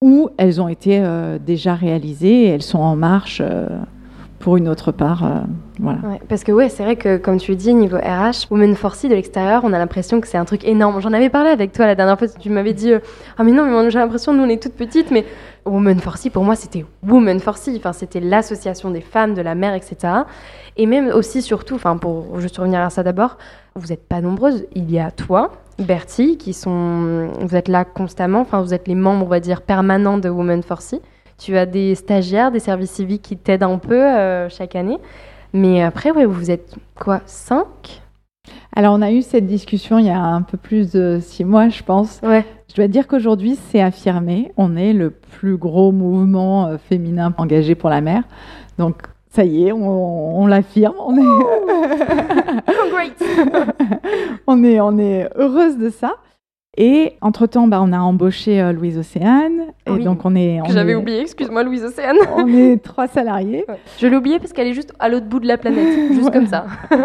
où 0.00 0.28
elles 0.36 0.60
ont 0.60 0.68
été 0.68 1.00
euh, 1.00 1.38
déjà 1.38 1.74
réalisées 1.74 2.44
et 2.44 2.46
elles 2.46 2.62
sont 2.62 2.78
en 2.78 2.94
marche 2.94 3.42
pour 4.44 4.58
une 4.58 4.68
autre 4.68 4.92
part. 4.92 5.24
Euh, 5.24 5.92
parce 6.28 6.44
que 6.44 6.52
ouais, 6.52 6.68
c'est 6.68 6.82
vrai 6.82 6.96
que 6.96 7.16
comme 7.16 7.38
tu 7.38 7.56
dis, 7.56 7.72
niveau 7.72 7.96
RH, 7.96 8.50
Women 8.50 8.76
for 8.76 8.92
de 9.02 9.08
l'extérieur, 9.08 9.62
on 9.64 9.72
a 9.72 9.78
l'impression 9.78 10.20
que 10.20 10.28
c'est 10.28 10.36
un 10.36 10.44
truc 10.44 10.64
énorme. 10.64 11.00
J'en 11.00 11.14
avais 11.14 11.30
parlé 11.30 11.48
avec 11.48 11.72
toi 11.72 11.86
la 11.86 11.94
dernière 11.94 12.18
fois, 12.18 12.28
tu 12.28 12.50
m'avais 12.50 12.74
dit, 12.74 12.92
euh, 12.92 12.98
ah 13.38 13.42
mais 13.42 13.52
non, 13.52 13.64
mais 13.64 13.90
j'ai 13.90 13.98
l'impression, 13.98 14.34
nous 14.34 14.42
on 14.42 14.48
est 14.50 14.62
toutes 14.62 14.74
petites, 14.74 15.10
mais 15.10 15.24
Women 15.64 15.98
for 15.98 16.16
pour 16.30 16.44
moi, 16.44 16.56
c'était 16.56 16.84
Women 17.08 17.40
for 17.40 17.56
enfin, 17.74 17.94
c'était 17.94 18.20
l'association 18.20 18.90
des 18.90 19.00
femmes, 19.00 19.32
de 19.32 19.40
la 19.40 19.54
mère, 19.54 19.72
etc. 19.72 20.12
Et 20.76 20.84
même 20.84 21.08
aussi, 21.08 21.40
surtout, 21.40 21.76
enfin, 21.76 21.96
pour 21.96 22.38
juste 22.38 22.58
revenir 22.58 22.80
à 22.80 22.90
ça 22.90 23.02
d'abord, 23.02 23.38
vous 23.76 23.86
n'êtes 23.86 24.06
pas 24.06 24.20
nombreuses. 24.20 24.66
Il 24.74 24.90
y 24.90 24.98
a 24.98 25.10
toi, 25.10 25.52
Bertie, 25.78 26.36
qui 26.36 26.52
sont, 26.52 27.30
vous 27.40 27.56
êtes 27.56 27.68
là 27.68 27.86
constamment, 27.86 28.40
enfin, 28.40 28.60
vous 28.60 28.74
êtes 28.74 28.88
les 28.88 28.94
membres, 28.94 29.24
on 29.24 29.28
va 29.28 29.40
dire, 29.40 29.62
permanents 29.62 30.18
de 30.18 30.28
Women 30.28 30.62
for 30.62 30.82
tu 31.38 31.56
as 31.56 31.66
des 31.66 31.94
stagiaires, 31.94 32.50
des 32.50 32.60
services 32.60 32.92
civiques 32.92 33.22
qui 33.22 33.36
t'aident 33.36 33.64
un 33.64 33.78
peu 33.78 34.02
euh, 34.02 34.48
chaque 34.48 34.76
année. 34.76 34.98
Mais 35.52 35.82
après, 35.82 36.10
ouais, 36.10 36.24
vous 36.24 36.50
êtes 36.50 36.74
quoi, 36.94 37.20
cinq? 37.26 38.02
Alors, 38.76 38.94
on 38.94 39.02
a 39.02 39.12
eu 39.12 39.22
cette 39.22 39.46
discussion 39.46 39.98
il 39.98 40.06
y 40.06 40.10
a 40.10 40.18
un 40.18 40.42
peu 40.42 40.56
plus 40.58 40.92
de 40.92 41.18
six 41.20 41.44
mois, 41.44 41.68
je 41.68 41.82
pense. 41.82 42.20
Ouais. 42.22 42.44
Je 42.68 42.74
dois 42.74 42.88
dire 42.88 43.06
qu'aujourd'hui, 43.06 43.56
c'est 43.70 43.80
affirmé. 43.80 44.52
On 44.56 44.76
est 44.76 44.92
le 44.92 45.10
plus 45.10 45.56
gros 45.56 45.92
mouvement 45.92 46.66
euh, 46.66 46.76
féminin 46.76 47.32
engagé 47.38 47.76
pour 47.76 47.88
la 47.88 48.00
mer. 48.00 48.24
Donc, 48.78 49.02
ça 49.30 49.44
y 49.44 49.68
est, 49.68 49.72
on, 49.72 50.46
l'affirme. 50.46 50.94
On, 50.98 51.16
est... 51.16 51.20
on, 54.46 54.64
est, 54.64 54.80
on 54.80 54.98
est 54.98 55.28
heureuse 55.36 55.78
de 55.78 55.90
ça. 55.90 56.14
Et 56.76 57.12
entre-temps, 57.20 57.68
bah, 57.68 57.80
on 57.82 57.92
a 57.92 57.98
embauché 57.98 58.60
euh, 58.60 58.72
Louise 58.72 58.98
Océane. 58.98 59.66
Et 59.86 59.98
donc 60.02 60.24
on 60.24 60.34
est. 60.34 60.60
J'avais 60.68 60.94
oublié, 60.94 61.20
excuse-moi 61.20 61.62
Louise 61.62 61.84
Océane. 61.84 62.16
on 62.36 62.48
est 62.48 62.82
trois 62.82 63.06
salariés. 63.06 63.64
Je 63.98 64.06
l'ai 64.06 64.16
oublié 64.16 64.38
parce 64.38 64.52
qu'elle 64.52 64.66
est 64.66 64.74
juste 64.74 64.92
à 64.98 65.08
l'autre 65.08 65.26
bout 65.26 65.38
de 65.38 65.46
la 65.46 65.56
planète, 65.56 66.12
juste 66.12 66.32
comme 66.32 66.46
ça. 66.46 66.66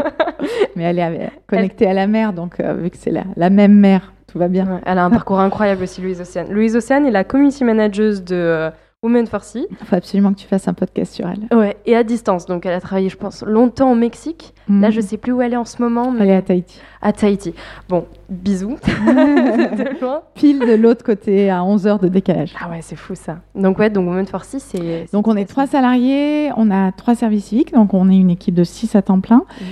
Mais 0.76 0.84
elle 0.84 1.00
est 1.00 1.30
connectée 1.48 1.86
à 1.86 1.94
la 1.94 2.08
mer, 2.08 2.34
donc 2.34 2.60
euh, 2.60 2.74
vu 2.74 2.90
que 2.90 2.98
c'est 2.98 3.12
la, 3.12 3.24
la, 3.36 3.50
même 3.50 3.74
mer, 3.74 4.14
tout 4.28 4.40
va 4.40 4.48
bien. 4.48 4.82
elle 4.86 4.98
a 4.98 5.06
un 5.06 5.10
parcours 5.12 5.40
incroyable 5.40 5.84
aussi, 5.84 6.02
Louise 6.02 6.22
Océane. 6.22 6.52
Louise 6.52 6.76
Océane 6.76 7.06
est 7.06 7.12
la 7.12 7.24
community 7.24 7.64
manager 7.64 8.14
de. 8.22 8.36
Euh, 8.36 8.72
Women 9.02 9.28
for 9.28 9.46
Sea. 9.46 9.66
Il 9.72 9.78
faut 9.78 9.96
absolument 9.96 10.34
que 10.34 10.40
tu 10.40 10.48
fasses 10.48 10.68
un 10.68 10.74
podcast 10.74 11.14
sur 11.14 11.26
elle. 11.26 11.58
Ouais, 11.58 11.78
et 11.86 11.96
à 11.96 12.04
distance. 12.04 12.46
Donc, 12.48 12.66
elle 12.66 12.74
a 12.74 12.82
travaillé, 12.82 13.08
je 13.08 13.16
pense, 13.16 13.44
longtemps 13.44 13.94
au 13.94 13.96
Mexique. 13.96 14.54
Là, 14.68 14.88
mhm. 14.88 14.92
je 14.92 15.00
sais 15.00 15.16
plus 15.16 15.32
où 15.32 15.42
elle 15.42 15.54
est 15.54 15.58
en 15.58 15.64
ce 15.64 15.82
moment. 15.82 16.12
Mais... 16.12 16.24
Elle 16.24 16.30
est 16.32 16.36
à 16.36 16.42
Tahiti. 16.42 16.82
À 17.02 17.14
Tahiti. 17.14 17.54
Bon, 17.88 18.06
bisous. 18.28 18.76
de 18.86 20.02
loin. 20.02 20.24
Pile 20.36 20.60
de 20.60 20.74
l'autre 20.74 21.06
côté, 21.06 21.50
à 21.50 21.64
11 21.64 21.88
heures 21.88 22.00
de 22.00 22.10
décalage. 22.10 22.54
Ah 22.60 22.70
ouais, 22.70 22.80
c'est 22.82 22.98
fou 22.98 23.16
ça. 23.16 23.38
Donc, 23.56 23.80
ouais, 23.80 23.90
donc 23.90 24.06
Women 24.06 24.28
for 24.28 24.44
Sea, 24.44 24.60
c'est. 24.60 25.06
Donc, 25.14 25.30
on 25.30 25.38
est 25.38 25.46
trois 25.46 25.66
salariés, 25.66 26.52
on 26.58 26.70
a 26.70 26.92
trois 26.92 27.16
services 27.16 27.46
civiques, 27.46 27.72
donc 27.72 27.94
on 27.94 28.10
est 28.10 28.18
une 28.18 28.32
équipe 28.32 28.54
de 28.54 28.66
six 28.66 28.98
à 28.98 29.02
temps 29.02 29.22
plein. 29.22 29.46
Mhm. 29.62 29.68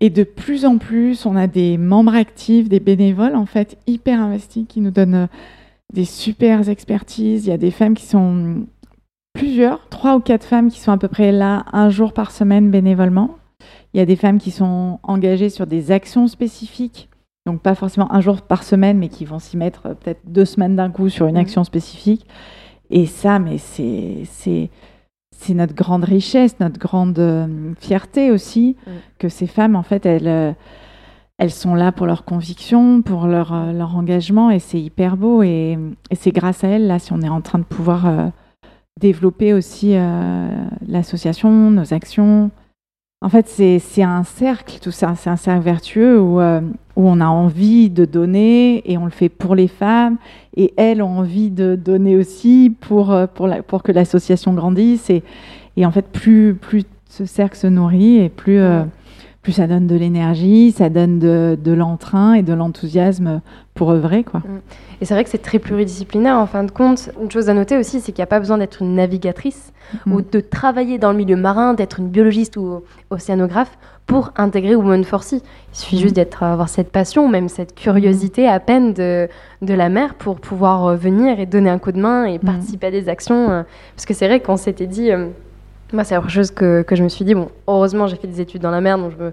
Et 0.00 0.10
de 0.10 0.24
plus 0.24 0.66
en 0.66 0.78
plus, 0.78 1.24
on 1.24 1.36
a 1.36 1.46
des 1.46 1.78
membres 1.78 2.16
actifs, 2.16 2.68
des 2.68 2.80
bénévoles, 2.80 3.36
en 3.36 3.46
fait, 3.46 3.78
hyper 3.86 4.20
investis, 4.20 4.66
qui 4.68 4.80
nous 4.80 4.90
donnent 4.90 5.14
euh, 5.14 5.26
des 5.92 6.04
super 6.04 6.68
expertises. 6.68 7.46
Il 7.46 7.50
y 7.50 7.52
a 7.52 7.58
des 7.58 7.70
femmes 7.70 7.94
qui 7.94 8.06
sont 8.06 8.66
plusieurs, 9.34 9.88
trois 9.88 10.16
ou 10.16 10.20
quatre 10.20 10.44
femmes 10.44 10.70
qui 10.70 10.80
sont 10.80 10.92
à 10.92 10.98
peu 10.98 11.08
près 11.08 11.32
là 11.32 11.64
un 11.72 11.90
jour 11.90 12.12
par 12.12 12.30
semaine 12.30 12.70
bénévolement. 12.70 13.36
Il 13.94 13.98
y 13.98 14.00
a 14.00 14.06
des 14.06 14.16
femmes 14.16 14.38
qui 14.38 14.50
sont 14.50 14.98
engagées 15.02 15.50
sur 15.50 15.66
des 15.66 15.90
actions 15.90 16.26
spécifiques, 16.26 17.08
donc 17.46 17.62
pas 17.62 17.74
forcément 17.74 18.12
un 18.12 18.20
jour 18.20 18.42
par 18.42 18.62
semaine, 18.62 18.98
mais 18.98 19.08
qui 19.08 19.24
vont 19.24 19.38
s'y 19.38 19.56
mettre 19.56 19.86
euh, 19.86 19.94
peut-être 19.94 20.20
deux 20.26 20.44
semaines 20.44 20.76
d'un 20.76 20.90
coup 20.90 21.08
sur 21.08 21.26
une 21.26 21.36
mmh. 21.36 21.38
action 21.38 21.64
spécifique. 21.64 22.26
Et 22.90 23.06
ça, 23.06 23.38
mais 23.38 23.58
c'est 23.58 24.22
c'est 25.38 25.54
notre 25.54 25.74
grande 25.74 26.04
richesse, 26.04 26.58
notre 26.60 26.78
grande 26.78 27.18
euh, 27.18 27.74
fierté 27.78 28.30
aussi, 28.30 28.76
mmh. 28.86 28.90
que 29.18 29.28
ces 29.28 29.46
femmes, 29.46 29.76
en 29.76 29.82
fait, 29.82 30.06
elles, 30.06 30.28
euh, 30.28 30.52
elles 31.38 31.50
sont 31.50 31.74
là 31.74 31.92
pour 31.92 32.06
leur 32.06 32.24
conviction, 32.24 33.02
pour 33.02 33.26
leur, 33.26 33.72
leur 33.72 33.96
engagement, 33.96 34.50
et 34.50 34.58
c'est 34.58 34.80
hyper 34.80 35.16
beau. 35.16 35.42
Et, 35.42 35.78
c'est 36.12 36.32
grâce 36.32 36.64
à 36.64 36.68
elles, 36.68 36.86
là, 36.86 36.98
si 36.98 37.12
on 37.12 37.20
est 37.20 37.28
en 37.28 37.40
train 37.40 37.58
de 37.58 37.64
pouvoir 37.64 38.32
développer 39.00 39.52
aussi 39.52 39.92
euh, 39.94 40.48
l'association, 40.86 41.70
nos 41.70 41.92
actions. 41.92 42.50
En 43.22 43.28
fait, 43.28 43.48
c'est 43.48 44.02
un 44.02 44.24
cercle, 44.24 44.78
tout 44.80 44.90
ça. 44.90 45.14
C'est 45.16 45.30
un 45.30 45.36
cercle 45.36 45.64
vertueux 45.64 46.20
où, 46.20 46.40
euh, 46.40 46.60
où 46.96 47.08
on 47.08 47.20
a 47.20 47.26
envie 47.26 47.90
de 47.90 48.04
donner 48.04 48.82
et 48.90 48.98
on 48.98 49.04
le 49.04 49.10
fait 49.10 49.28
pour 49.28 49.54
les 49.54 49.68
femmes. 49.68 50.16
Et 50.56 50.72
elles 50.76 51.02
ont 51.02 51.18
envie 51.18 51.50
de 51.50 51.76
donner 51.76 52.16
aussi 52.16 52.74
pour, 52.80 53.12
euh, 53.12 53.26
pour, 53.26 53.46
la, 53.48 53.62
pour 53.62 53.82
que 53.82 53.92
l'association 53.92 54.52
grandisse. 54.54 55.10
Et, 55.10 55.22
et, 55.76 55.86
en 55.86 55.90
fait, 55.90 56.06
plus, 56.06 56.54
plus 56.54 56.84
ce 57.08 57.24
cercle 57.24 57.56
se 57.56 57.66
nourrit 57.66 58.18
et 58.18 58.28
plus, 58.28 58.60
plus 59.46 59.52
ça 59.52 59.68
donne 59.68 59.86
de 59.86 59.94
l'énergie, 59.94 60.72
ça 60.72 60.88
donne 60.88 61.20
de, 61.20 61.56
de 61.62 61.72
l'entrain 61.72 62.34
et 62.34 62.42
de 62.42 62.52
l'enthousiasme 62.52 63.42
pour 63.74 63.92
œuvrer. 63.92 64.24
Quoi. 64.24 64.40
Mm. 64.40 64.60
Et 65.00 65.04
c'est 65.04 65.14
vrai 65.14 65.22
que 65.22 65.30
c'est 65.30 65.38
très 65.38 65.60
pluridisciplinaire 65.60 66.36
en 66.36 66.46
fin 66.46 66.64
de 66.64 66.72
compte. 66.72 67.10
Une 67.22 67.30
chose 67.30 67.48
à 67.48 67.54
noter 67.54 67.76
aussi, 67.76 68.00
c'est 68.00 68.10
qu'il 68.10 68.22
n'y 68.22 68.24
a 68.24 68.26
pas 68.26 68.40
besoin 68.40 68.58
d'être 68.58 68.82
une 68.82 68.96
navigatrice 68.96 69.72
mm. 70.04 70.12
ou 70.12 70.20
de 70.20 70.40
travailler 70.40 70.98
dans 70.98 71.12
le 71.12 71.16
milieu 71.16 71.36
marin, 71.36 71.74
d'être 71.74 72.00
une 72.00 72.08
biologiste 72.08 72.56
ou 72.56 72.82
océanographe 73.10 73.78
pour 74.04 74.32
intégrer 74.34 74.74
Women 74.74 75.04
for 75.04 75.22
Sea. 75.22 75.36
Il 75.72 75.76
suffit 75.78 75.98
mm. 75.98 76.00
juste 76.00 76.16
d'être 76.16 76.42
avoir 76.42 76.68
cette 76.68 76.90
passion, 76.90 77.28
même 77.28 77.48
cette 77.48 77.76
curiosité 77.76 78.48
à 78.48 78.58
peine 78.58 78.94
de, 78.94 79.28
de 79.62 79.74
la 79.74 79.88
mer 79.88 80.14
pour 80.14 80.40
pouvoir 80.40 80.86
euh, 80.86 80.96
venir 80.96 81.38
et 81.38 81.46
donner 81.46 81.70
un 81.70 81.78
coup 81.78 81.92
de 81.92 82.00
main 82.00 82.24
et 82.24 82.40
participer 82.40 82.88
à 82.88 82.90
des 82.90 83.08
actions. 83.08 83.48
Euh, 83.48 83.62
parce 83.94 84.06
que 84.06 84.14
c'est 84.14 84.26
vrai 84.26 84.40
qu'on 84.40 84.56
s'était 84.56 84.88
dit... 84.88 85.12
Euh, 85.92 85.96
moi, 85.96 86.04
c'est 86.04 86.14
la 86.14 86.28
chose 86.28 86.50
que, 86.50 86.82
que, 86.82 86.96
je 86.96 87.02
me 87.02 87.08
suis 87.08 87.24
dit, 87.24 87.34
bon, 87.34 87.48
heureusement, 87.66 88.06
j'ai 88.06 88.16
fait 88.16 88.26
des 88.26 88.40
études 88.40 88.62
dans 88.62 88.70
la 88.70 88.80
mer, 88.80 88.98
donc 88.98 89.12
je 89.12 89.24
me... 89.24 89.32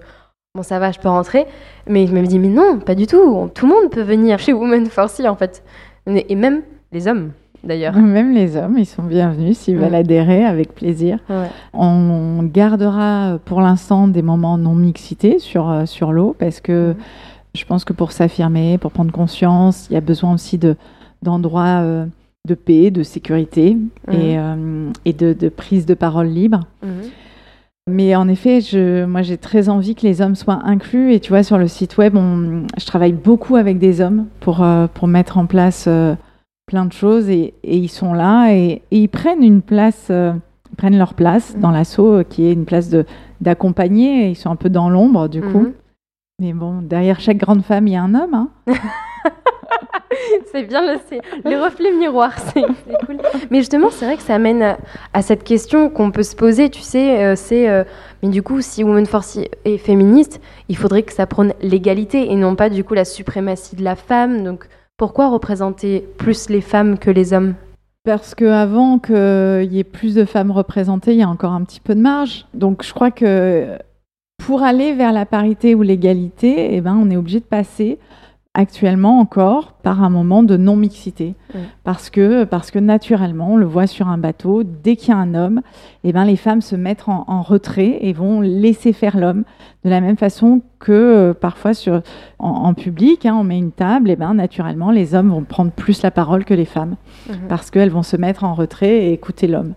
Bon, 0.56 0.62
ça 0.62 0.78
va, 0.78 0.92
je 0.92 1.00
peux 1.00 1.08
rentrer. 1.08 1.46
Mais 1.88 2.06
je 2.06 2.12
me 2.12 2.24
dit, 2.24 2.38
mais 2.38 2.48
non, 2.48 2.78
pas 2.78 2.94
du 2.94 3.06
tout. 3.06 3.50
Tout 3.54 3.66
le 3.66 3.72
monde 3.72 3.90
peut 3.90 4.02
venir 4.02 4.38
chez 4.38 4.52
Women 4.52 4.86
for 4.86 5.10
Sea, 5.10 5.28
en 5.28 5.34
fait. 5.34 5.64
Et 6.06 6.36
même 6.36 6.62
les 6.92 7.08
hommes, 7.08 7.32
d'ailleurs. 7.64 7.94
Même 7.96 8.32
les 8.32 8.56
hommes, 8.56 8.78
ils 8.78 8.86
sont 8.86 9.02
bienvenus 9.02 9.58
s'ils 9.58 9.76
veulent 9.76 9.94
adhérer, 9.94 10.44
avec 10.44 10.74
plaisir. 10.74 11.18
On 11.72 12.42
gardera 12.44 13.38
pour 13.44 13.60
l'instant 13.60 14.06
des 14.06 14.22
moments 14.22 14.56
non 14.56 14.74
mixités 14.74 15.40
sur, 15.40 15.68
euh, 15.68 15.86
sur 15.86 16.12
l'eau, 16.12 16.36
parce 16.38 16.60
que 16.60 16.94
je 17.54 17.64
pense 17.64 17.84
que 17.84 17.92
pour 17.92 18.12
s'affirmer, 18.12 18.78
pour 18.78 18.92
prendre 18.92 19.12
conscience, 19.12 19.88
il 19.90 19.94
y 19.94 19.96
a 19.96 20.00
besoin 20.00 20.34
aussi 20.34 20.60
d'endroits... 21.22 21.80
Euh, 21.82 22.06
de 22.46 22.54
paix, 22.54 22.90
de 22.90 23.02
sécurité 23.02 23.76
et, 24.10 24.36
mhm. 24.36 24.88
euh, 24.88 24.92
et 25.04 25.12
de, 25.12 25.32
de, 25.32 25.48
prise 25.48 25.86
de 25.86 25.94
parole 25.94 26.26
libre. 26.26 26.60
Mhm. 26.82 26.90
Mais 27.90 28.16
en 28.16 28.28
effet, 28.28 28.60
je, 28.62 29.04
moi 29.04 29.22
j'ai 29.22 29.36
très 29.36 29.68
envie 29.68 29.94
que 29.94 30.06
les 30.06 30.22
hommes 30.22 30.34
soient 30.34 30.60
inclus. 30.64 31.12
Et 31.12 31.20
tu 31.20 31.30
vois, 31.30 31.42
sur 31.42 31.58
le 31.58 31.68
site 31.68 31.98
web, 31.98 32.16
on, 32.16 32.66
je 32.78 32.86
travaille 32.86 33.12
beaucoup 33.12 33.56
avec 33.56 33.78
des 33.78 34.00
hommes 34.00 34.26
pour, 34.40 34.62
euh, 34.62 34.86
pour 34.92 35.06
mettre 35.06 35.36
en 35.36 35.46
place 35.46 35.84
euh, 35.86 36.14
plein 36.66 36.86
de 36.86 36.92
choses. 36.92 37.28
Et, 37.28 37.54
et, 37.62 37.76
ils 37.76 37.88
sont 37.88 38.14
là 38.14 38.52
et, 38.54 38.82
ils 38.90 39.08
prennent 39.08 39.42
une 39.42 39.60
place, 39.60 40.10
ils 40.10 40.76
prennent 40.76 40.96
leur 40.98 41.14
place 41.14 41.54
mhm. 41.54 41.60
dans 41.60 41.70
l'assaut 41.70 42.24
qui 42.24 42.44
est 42.46 42.52
une 42.52 42.64
place 42.64 42.94
d'accompagner. 43.40 44.30
Ils 44.30 44.36
sont 44.36 44.50
un 44.50 44.56
peu 44.56 44.70
dans 44.70 44.88
l'ombre 44.88 45.28
du 45.28 45.42
coup. 45.42 45.68
Mais 46.40 46.52
bon, 46.52 46.80
derrière 46.82 47.20
chaque 47.20 47.38
grande 47.38 47.62
femme, 47.62 47.86
il 47.86 47.92
y 47.92 47.96
a 47.96 48.02
un 48.02 48.14
homme. 48.14 48.34
Hein. 48.34 48.50
c'est 50.52 50.64
bien 50.64 50.82
le, 50.82 50.98
les 51.44 51.56
reflets 51.56 51.92
miroirs, 51.92 52.38
c'est 52.54 52.62
cool. 53.06 53.18
Mais 53.50 53.58
justement, 53.58 53.90
c'est 53.90 54.04
vrai 54.04 54.16
que 54.16 54.22
ça 54.22 54.34
amène 54.34 54.76
à, 55.12 55.22
cette 55.22 55.44
question 55.44 55.90
qu'on 55.90 56.10
peut 56.10 56.22
se 56.22 56.36
poser, 56.36 56.70
tu 56.70 56.80
sais, 56.80 57.24
euh, 57.24 57.36
c'est, 57.36 57.68
euh, 57.68 57.84
mais 58.22 58.28
du 58.28 58.42
coup, 58.42 58.60
si 58.60 58.84
Women 58.84 59.06
Force 59.06 59.38
est 59.64 59.78
féministe, 59.78 60.40
il 60.68 60.76
faudrait 60.76 61.02
que 61.02 61.12
ça 61.12 61.26
prône 61.26 61.52
l'égalité 61.60 62.30
et 62.30 62.36
non 62.36 62.54
pas 62.54 62.70
du 62.70 62.84
coup 62.84 62.94
la 62.94 63.04
suprématie 63.04 63.76
de 63.76 63.84
la 63.84 63.96
femme. 63.96 64.44
Donc, 64.44 64.66
pourquoi 64.96 65.28
représenter 65.28 66.06
plus 66.18 66.48
les 66.48 66.60
femmes 66.60 66.98
que 66.98 67.10
les 67.10 67.32
hommes? 67.32 67.54
Parce 68.04 68.34
qu'avant 68.34 68.98
qu'il 68.98 69.72
y 69.72 69.78
ait 69.78 69.84
plus 69.84 70.14
de 70.14 70.26
femmes 70.26 70.50
représentées, 70.50 71.12
il 71.12 71.18
y 71.18 71.22
a 71.22 71.28
encore 71.28 71.52
un 71.52 71.64
petit 71.64 71.80
peu 71.80 71.94
de 71.94 72.00
marge. 72.00 72.46
Donc 72.52 72.84
je 72.84 72.92
crois 72.92 73.10
que 73.10 73.78
pour 74.44 74.62
aller 74.62 74.92
vers 74.92 75.12
la 75.12 75.24
parité 75.24 75.74
ou 75.74 75.82
l'égalité, 75.82 76.74
eh 76.74 76.80
ben, 76.82 76.98
on 77.00 77.10
est 77.10 77.16
obligé 77.16 77.40
de 77.40 77.44
passer 77.44 77.98
actuellement 78.54 79.18
encore 79.18 79.72
par 79.72 80.02
un 80.02 80.10
moment 80.10 80.44
de 80.44 80.56
non-mixité. 80.56 81.34
Parce, 81.82 82.08
que, 82.08 82.44
parce 82.44 82.70
que 82.70 82.78
naturellement, 82.78 83.52
on 83.52 83.56
le 83.56 83.66
voit 83.66 83.86
sur 83.88 84.08
un 84.08 84.16
bateau, 84.16 84.62
dès 84.62 84.96
qu'il 84.96 85.10
y 85.10 85.12
a 85.12 85.16
un 85.16 85.34
homme, 85.34 85.60
eh 86.04 86.12
ben, 86.12 86.24
les 86.24 86.36
femmes 86.36 86.60
se 86.60 86.76
mettent 86.76 87.08
en, 87.08 87.24
en 87.26 87.42
retrait 87.42 87.98
et 88.00 88.12
vont 88.12 88.40
laisser 88.40 88.92
faire 88.92 89.18
l'homme. 89.18 89.44
De 89.84 89.90
la 89.90 90.00
même 90.00 90.16
façon 90.16 90.62
que 90.78 90.92
euh, 90.92 91.34
parfois 91.34 91.74
sur, 91.74 92.00
en, 92.38 92.48
en 92.48 92.74
public, 92.74 93.26
hein, 93.26 93.36
on 93.38 93.44
met 93.44 93.58
une 93.58 93.72
table, 93.72 94.08
et 94.10 94.16
ben, 94.16 94.34
naturellement, 94.34 94.90
les 94.90 95.14
hommes 95.14 95.30
vont 95.30 95.42
prendre 95.42 95.72
plus 95.72 96.02
la 96.02 96.10
parole 96.10 96.44
que 96.44 96.54
les 96.54 96.64
femmes. 96.64 96.96
Mhm. 97.28 97.48
Parce 97.48 97.70
qu'elles 97.70 97.90
vont 97.90 98.02
se 98.04 98.16
mettre 98.16 98.44
en 98.44 98.54
retrait 98.54 99.06
et 99.06 99.12
écouter 99.12 99.46
l'homme. 99.48 99.74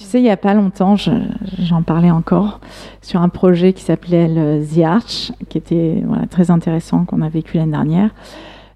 Tu 0.00 0.06
sais, 0.06 0.18
il 0.18 0.22
n'y 0.22 0.30
a 0.30 0.38
pas 0.38 0.54
longtemps, 0.54 0.96
je- 0.96 1.10
j'en 1.58 1.82
parlais 1.82 2.10
encore, 2.10 2.60
sur 3.02 3.20
un 3.20 3.28
projet 3.28 3.74
qui 3.74 3.82
s'appelait 3.82 4.28
le 4.28 4.64
The 4.64 4.78
Arch, 4.82 5.30
qui 5.50 5.58
était 5.58 6.02
voilà, 6.06 6.26
très 6.26 6.50
intéressant, 6.50 7.04
qu'on 7.04 7.20
a 7.20 7.28
vécu 7.28 7.58
l'année 7.58 7.72
dernière. 7.72 8.14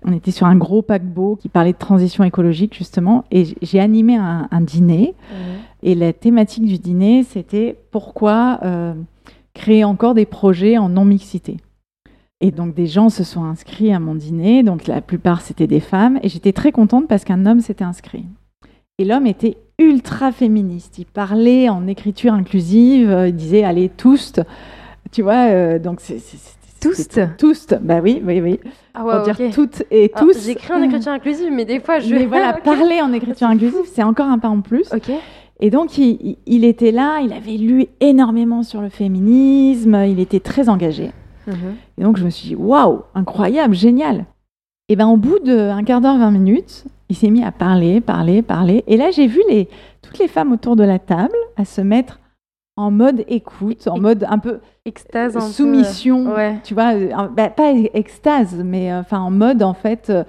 On 0.05 0.13
était 0.13 0.33
sur 0.33 0.47
un 0.47 0.55
gros 0.55 0.83
paquebot 0.83 1.37
qui 1.37 1.49
parlait 1.49 1.73
de 1.73 1.79
transition 1.79 2.25
écologique, 2.25 2.77
justement, 2.77 3.25
et 3.31 3.47
j'ai 3.63 3.81
animé 3.81 4.17
un, 4.17 4.49
un 4.51 4.61
dîner. 4.61 5.15
Et 5.83 5.95
la 5.95 6.13
thématique 6.13 6.67
du 6.67 6.77
dîner, 6.77 7.23
c'était 7.23 7.75
pourquoi 7.91 8.59
euh, 8.63 8.93
créer 9.55 9.83
encore 9.83 10.13
des 10.13 10.27
projets 10.27 10.77
en 10.77 10.91
non-mixité. 10.91 11.57
Et 12.43 12.51
donc 12.51 12.75
des 12.75 12.87
gens 12.87 13.09
se 13.09 13.25
sont 13.25 13.45
inscrits 13.45 13.95
à 13.95 13.99
mon 13.99 14.15
dîner, 14.15 14.63
donc 14.63 14.87
la 14.87 15.01
plupart 15.01 15.41
c'était 15.41 15.67
des 15.67 15.81
femmes, 15.81 16.19
et 16.23 16.29
j'étais 16.29 16.53
très 16.53 16.71
contente 16.71 17.09
parce 17.09 17.25
qu'un 17.25 17.47
homme 17.47 17.61
s'était 17.61 17.85
inscrit. 17.85 18.27
Et 18.99 19.07
l'homme 19.07 19.27
était 19.27 19.57
ultra 19.79 20.33
féministe, 20.33 20.99
il 20.99 21.07
parlait 21.07 21.69
en 21.69 21.87
écriture 21.87 22.33
inclusive, 22.33 23.11
euh, 23.11 23.29
il 23.29 23.35
disait 23.37 23.65
allez 23.65 23.89
tous, 23.89 24.35
tu 25.13 25.23
vois, 25.23 25.49
euh, 25.51 25.79
donc 25.79 26.01
c'est... 26.01 26.21
Tous 26.81 27.09
Tous, 27.39 27.67
bah 27.81 28.01
oui, 28.03 28.21
oui, 28.23 28.43
oui, 28.43 28.61
Ah 28.93 29.01
pour 29.01 29.09
ouais, 29.09 29.23
dire 29.25 29.37
ok. 29.41 29.55
toutes 29.55 29.83
et 29.91 30.11
Alors, 30.15 30.29
tous. 30.29 30.45
J'écris 30.45 30.71
en 30.75 30.83
écriture 30.83 31.13
inclusive, 31.13 31.51
mais 31.51 31.65
des 31.65 31.81
fois 31.81 31.99
je. 31.99 32.15
Mais 32.15 32.27
voilà, 32.27 32.53
parler 32.65 33.01
en 33.01 33.11
écriture 33.15 33.47
inclusive, 33.47 33.87
c'est 33.87 34.03
encore 34.03 34.27
un 34.27 34.39
pas 34.39 34.51
en 34.51 34.61
plus. 34.61 34.93
Ok. 34.93 35.11
Et 35.61 35.71
donc, 35.71 35.97
il, 35.97 36.19
il- 36.21 36.39
il 36.45 36.65
était 36.67 36.91
là, 36.91 37.21
il 37.23 37.33
avait 37.33 37.57
lu 37.57 37.87
énormément 38.01 38.63
sur 38.63 38.83
le 38.83 38.91
féminisme, 38.91 39.95
il 40.07 40.21
était 40.21 40.41
très 40.41 40.69
engagé. 40.69 41.11
Mhm. 41.47 41.55
Et 41.97 42.03
donc, 42.03 42.19
je 42.19 42.25
me 42.27 42.29
suis 42.31 42.49
dit, 42.49 42.55
waouh, 42.55 43.01
incroyable, 43.15 43.75
génial. 43.75 44.27
Et 44.91 44.97
bien, 44.97 45.09
au 45.09 45.17
bout 45.17 45.39
d'un 45.39 45.83
quart 45.85 46.03
d'heure, 46.03 46.19
20 46.19 46.33
minutes, 46.33 46.85
il 47.09 47.17
s'est 47.17 47.31
mis 47.31 47.45
à 47.45 47.53
parler, 47.53 48.01
parler, 48.01 48.43
parler. 48.43 48.83
Et 48.87 48.97
là, 48.97 49.11
j'ai 49.11 49.27
vu 49.27 49.41
les, 49.49 49.69
toutes 50.03 50.19
les 50.19 50.29
femmes 50.29 50.53
autour 50.53 50.77
de 50.77 50.85
la 50.85 50.99
table 50.99 51.35
à 51.57 51.65
se 51.65 51.81
mettre 51.81 52.21
en 52.77 52.91
mode 52.91 53.25
écoute, 53.29 53.87
en 53.87 53.99
mode 54.01 54.27
un 54.29 54.39
peu 54.39 54.59
Extase 54.85 55.35
peu. 55.35 55.41
soumission, 55.41 56.35
Ouais. 56.35 56.57
tu 56.65 56.75
vois, 56.75 56.95
euh, 56.95 57.29
bah, 57.37 57.49
pas 57.49 57.73
extase, 57.95 58.61
mais 58.65 58.93
euh, 58.93 59.01
enfin 59.01 59.21
en 59.21 59.31
mode 59.31 59.63
en 59.63 59.75
fait, 59.75 60.11
euh, 60.11 60.25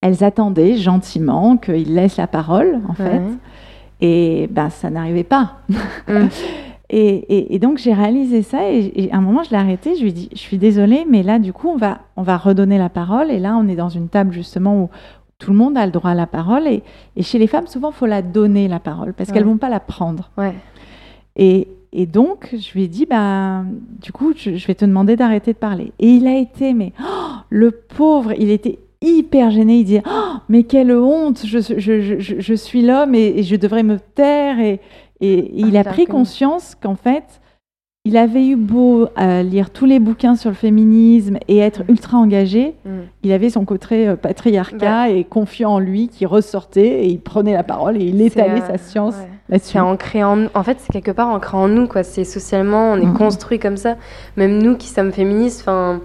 elles 0.00 0.22
attendaient 0.22 0.76
gentiment 0.76 1.56
qu'il 1.56 1.94
laisse 1.94 2.16
la 2.18 2.26
parole 2.28 2.80
en 2.88 2.94
fait, 2.94 3.20
et 4.00 4.48
ben 4.50 4.70
ça 4.70 4.90
n'arrivait 4.90 5.24
pas. 5.24 5.56
Mm. 6.08 6.26
et, 6.90 6.98
et- 6.98 7.54
et 7.54 7.58
donc 7.58 7.78
j'ai 7.78 7.92
réalisé 7.94 8.42
ça 8.42 8.70
et, 8.70 8.92
et 9.04 9.12
à 9.12 9.16
un 9.16 9.20
moment 9.20 9.42
je 9.42 9.50
l'ai 9.50 9.56
arrêté, 9.56 9.96
je 9.96 10.02
lui 10.02 10.10
ai 10.10 10.12
dit, 10.12 10.28
je 10.32 10.38
suis 10.38 10.58
désolée, 10.58 11.04
mais 11.08 11.22
là 11.24 11.38
du 11.38 11.52
coup 11.52 11.68
on 11.68 11.76
va 11.76 11.98
on 12.16 12.22
va 12.22 12.36
redonner 12.36 12.78
la 12.78 12.88
parole 12.90 13.30
et 13.30 13.38
là 13.40 13.56
on 13.56 13.66
est 13.68 13.76
dans 13.76 13.88
une 13.88 14.08
table 14.08 14.32
justement 14.32 14.82
où 14.84 14.90
tout 15.42 15.50
le 15.50 15.56
monde 15.56 15.76
a 15.76 15.84
le 15.86 15.92
droit 15.92 16.10
à 16.10 16.14
la 16.14 16.26
parole 16.26 16.66
et, 16.68 16.82
et 17.16 17.22
chez 17.22 17.38
les 17.38 17.46
femmes 17.46 17.66
souvent 17.66 17.90
il 17.90 17.94
faut 17.94 18.06
la 18.06 18.22
donner 18.22 18.68
la 18.68 18.78
parole 18.80 19.12
parce 19.12 19.28
Ouais. 19.28 19.34
qu'elles 19.34 19.44
vont 19.44 19.56
pas 19.56 19.68
la 19.68 19.80
prendre. 19.80 20.30
Ouais. 20.38 20.54
Et, 21.36 21.68
et 21.92 22.06
donc, 22.06 22.50
je 22.58 22.72
lui 22.72 22.84
ai 22.84 22.88
dit, 22.88 23.06
bah, 23.06 23.64
du 24.00 24.12
coup, 24.12 24.32
je, 24.36 24.56
je 24.56 24.66
vais 24.66 24.74
te 24.74 24.84
demander 24.84 25.16
d'arrêter 25.16 25.52
de 25.52 25.58
parler. 25.58 25.92
Et 25.98 26.08
il 26.08 26.26
a 26.26 26.36
été, 26.36 26.72
mais 26.74 26.92
oh, 27.02 27.32
le 27.50 27.70
pauvre, 27.70 28.32
il 28.38 28.50
était 28.50 28.78
hyper 29.02 29.50
gêné. 29.50 29.78
Il 29.78 29.84
disait, 29.84 30.02
oh, 30.06 30.34
mais 30.48 30.62
quelle 30.62 30.92
honte, 30.92 31.42
je, 31.44 32.54
suis 32.54 32.82
l'homme 32.82 33.14
et, 33.14 33.38
et 33.38 33.42
je 33.42 33.56
devrais 33.56 33.82
me 33.82 33.98
taire. 33.98 34.58
Et, 34.60 34.80
et 35.20 35.52
il 35.54 35.76
Ah, 35.76 35.80
a 35.80 35.84
pris 35.84 36.06
conscience 36.06 36.74
qu'en 36.80 36.94
fait, 36.96 37.40
il 38.04 38.16
avait 38.16 38.44
eu 38.44 38.56
beau 38.56 39.06
euh, 39.16 39.42
lire 39.44 39.70
tous 39.70 39.84
les 39.86 40.00
bouquins 40.00 40.34
sur 40.34 40.50
le 40.50 40.56
féminisme 40.56 41.38
et 41.46 41.58
être 41.58 41.82
ultra 41.88 42.18
engagé, 42.18 42.74
Mm. 42.84 42.90
il 43.22 43.32
avait 43.32 43.48
son 43.48 43.64
côté 43.64 44.08
euh, 44.08 44.16
patriarcat 44.16 45.10
et 45.10 45.22
confiant 45.22 45.74
en 45.74 45.78
lui 45.78 46.08
qui 46.08 46.26
ressortait 46.26 47.04
et 47.04 47.06
il 47.06 47.20
prenait 47.20 47.52
la 47.52 47.62
parole 47.62 47.96
et 47.96 48.04
il 48.04 48.20
étalait 48.20 48.60
euh, 48.60 48.66
sa 48.66 48.78
science 48.78 49.14
ouais. 49.14 49.28
là-dessus. 49.48 49.72
C'est 49.74 49.78
ancré 49.80 50.24
en. 50.24 50.46
En 50.52 50.64
fait, 50.64 50.78
c'est 50.80 50.92
quelque 50.92 51.12
part 51.12 51.28
ancré 51.28 51.56
en 51.56 51.68
nous, 51.68 51.86
quoi. 51.86 52.02
C'est 52.02 52.24
socialement, 52.24 52.90
on 52.92 52.96
est 52.96 53.06
Mhm. 53.06 53.16
construit 53.16 53.60
comme 53.60 53.76
ça. 53.76 53.94
Même 54.36 54.60
nous 54.60 54.76
qui 54.76 54.88
sommes 54.88 55.12
féministes, 55.12 55.60
enfin, 55.60 56.00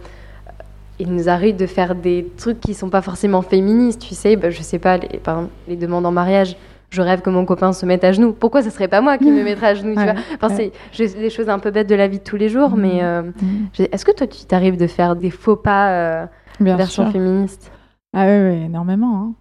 il 0.99 1.11
nous 1.11 1.29
arrive 1.29 1.55
de 1.55 1.65
faire 1.65 1.95
des 1.95 2.27
trucs 2.37 2.59
qui 2.59 2.75
sont 2.75 2.89
pas 2.91 3.01
forcément 3.01 3.41
féministes, 3.41 4.01
tu 4.07 4.13
sais. 4.13 4.35
Bah, 4.35 4.51
je 4.51 4.61
sais 4.61 4.77
pas, 4.79 4.97
les, 4.97 5.17
par 5.17 5.37
exemple, 5.37 5.53
les 5.67 5.75
demandes 5.75 6.05
en 6.05 6.11
mariage. 6.11 6.57
Je 6.89 7.01
rêve 7.01 7.21
que 7.21 7.29
mon 7.29 7.45
copain 7.45 7.73
se 7.73 7.85
mette 7.85 8.03
à 8.03 8.11
genoux. 8.13 8.31
Pourquoi 8.33 8.63
ce 8.63 8.69
serait 8.69 8.87
pas 8.87 9.01
moi 9.01 9.17
qui 9.17 9.29
me 9.31 9.43
mettrais 9.43 9.67
à 9.67 9.73
genoux, 9.75 9.93
tu 9.93 9.99
Ouais, 9.99 10.13
vois? 10.13 10.21
Enfin, 10.41 10.55
ouais. 10.55 10.71
c'est 10.93 11.07
j'ai 11.13 11.19
des 11.19 11.29
choses 11.29 11.49
un 11.49 11.59
peu 11.59 11.69
bêtes 11.71 11.89
de 11.89 11.95
la 11.95 12.07
vie 12.07 12.19
de 12.19 12.23
tous 12.23 12.37
les 12.37 12.49
jours, 12.49 12.71
Mhm. 12.71 12.81
mais 12.81 13.03
euh, 13.03 13.21
Mm. 13.23 13.33
j'ai- 13.73 13.89
est-ce 13.93 14.05
que 14.05 14.11
toi, 14.11 14.25
tu 14.27 14.45
t'arrives 14.45 14.77
de 14.77 14.87
faire 14.87 15.15
des 15.15 15.29
faux 15.29 15.55
pas 15.57 15.91
euh, 15.91 16.25
version 16.61 17.03
sûr. 17.03 17.11
féministe? 17.11 17.71
Ah 18.15 18.25
oui, 18.25 18.49
oui, 18.51 18.63
énormément. 18.65 19.15
hein. 19.17 19.33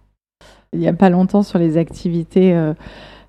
Il 0.73 0.79
n'y 0.79 0.87
a 0.89 0.93
pas 0.93 1.09
longtemps 1.09 1.43
sur 1.43 1.57
les 1.59 1.77
activités, 1.77 2.53
euh, 2.53 2.73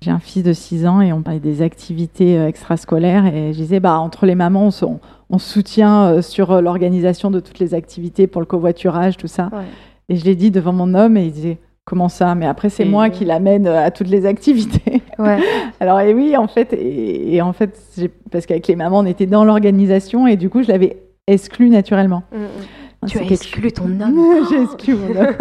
j'ai 0.01 0.11
un 0.11 0.19
fils 0.19 0.43
de 0.43 0.51
6 0.53 0.85
ans 0.85 0.99
et 0.99 1.13
on 1.13 1.21
parlait 1.21 1.39
des 1.39 1.61
activités 1.61 2.37
euh, 2.37 2.47
extrascolaires 2.47 3.25
et 3.25 3.53
je 3.53 3.57
disais, 3.57 3.79
bah, 3.79 3.97
entre 3.99 4.25
les 4.25 4.35
mamans, 4.35 4.65
on, 4.67 4.71
se- 4.71 4.83
on- 4.85 4.99
on 5.29 5.37
se 5.37 5.49
soutient 5.49 6.21
sur 6.21 6.61
l'organisation 6.61 7.31
de 7.31 7.39
toutes 7.39 7.59
les 7.59 7.73
activités 7.73 8.27
pour 8.27 8.41
le 8.41 8.45
covoiturage, 8.45 9.15
tout 9.15 9.27
ça. 9.27 9.49
Ouais. 9.53 9.63
Et 10.09 10.15
je 10.17 10.25
l'ai 10.25 10.35
dit 10.35 10.51
devant 10.51 10.73
mon 10.73 10.93
homme 10.93 11.15
et 11.17 11.25
il 11.25 11.31
disait, 11.31 11.57
comment 11.89 12.07
ça 12.09 12.35
Mais 12.35 12.45
après, 12.45 12.69
c'est 12.69 12.83
Et- 12.83 12.89
moi 12.89 13.09
qui 13.09 13.25
l'amène 13.25 13.67
euh, 13.67 13.83
à 13.85 13.91
toutes 13.91 14.09
les 14.09 14.25
activités. 14.25 15.01
Ouais. 15.19 15.39
Alors, 15.81 15.99
et 15.99 16.13
oui, 16.13 16.37
en 16.37 16.47
fait, 16.47 16.71
et, 16.71 17.35
et 17.35 17.41
en 17.41 17.51
fait 17.51 17.77
parce 18.31 18.45
qu'avec 18.45 18.67
les 18.67 18.77
mamans, 18.77 18.99
on 18.99 19.05
était 19.05 19.25
dans 19.25 19.43
l'organisation 19.43 20.27
et 20.27 20.37
du 20.37 20.49
coup, 20.49 20.63
je 20.63 20.69
l'avais 20.69 20.95
exclu 21.27 21.69
naturellement. 21.69 22.23
Mm, 22.31 22.37
mm. 22.37 23.07
Tu 23.09 23.17
as 23.19 23.23
exclu 23.23 23.71
ton 23.73 23.83
homme. 24.01 24.45
J'ai 24.49 24.61
exclu 24.63 24.95
mon 24.95 25.19
homme. 25.19 25.35